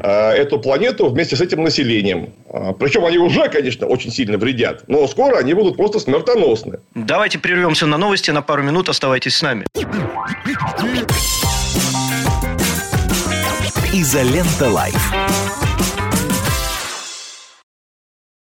э, 0.00 0.08
эту 0.08 0.60
планету 0.60 1.08
вместе 1.08 1.34
с 1.34 1.40
этим 1.40 1.64
населением. 1.64 2.34
Э, 2.52 2.72
причем 2.78 3.04
они 3.04 3.18
уже, 3.18 3.48
конечно, 3.48 3.88
очень 3.88 4.12
сильно 4.12 4.38
вредят, 4.38 4.84
но 4.86 5.08
скоро 5.08 5.38
они 5.38 5.54
будут 5.54 5.76
просто 5.76 5.98
смертоносны. 5.98 6.78
Давайте 6.94 7.40
прервемся 7.40 7.86
на 7.86 7.98
новости 7.98 8.30
на 8.30 8.40
пару 8.40 8.62
минут. 8.62 8.88
Оставайтесь 8.88 9.34
с 9.34 9.42
нами. 9.42 9.66
Изолента 13.92 14.70
Live. 14.70 15.67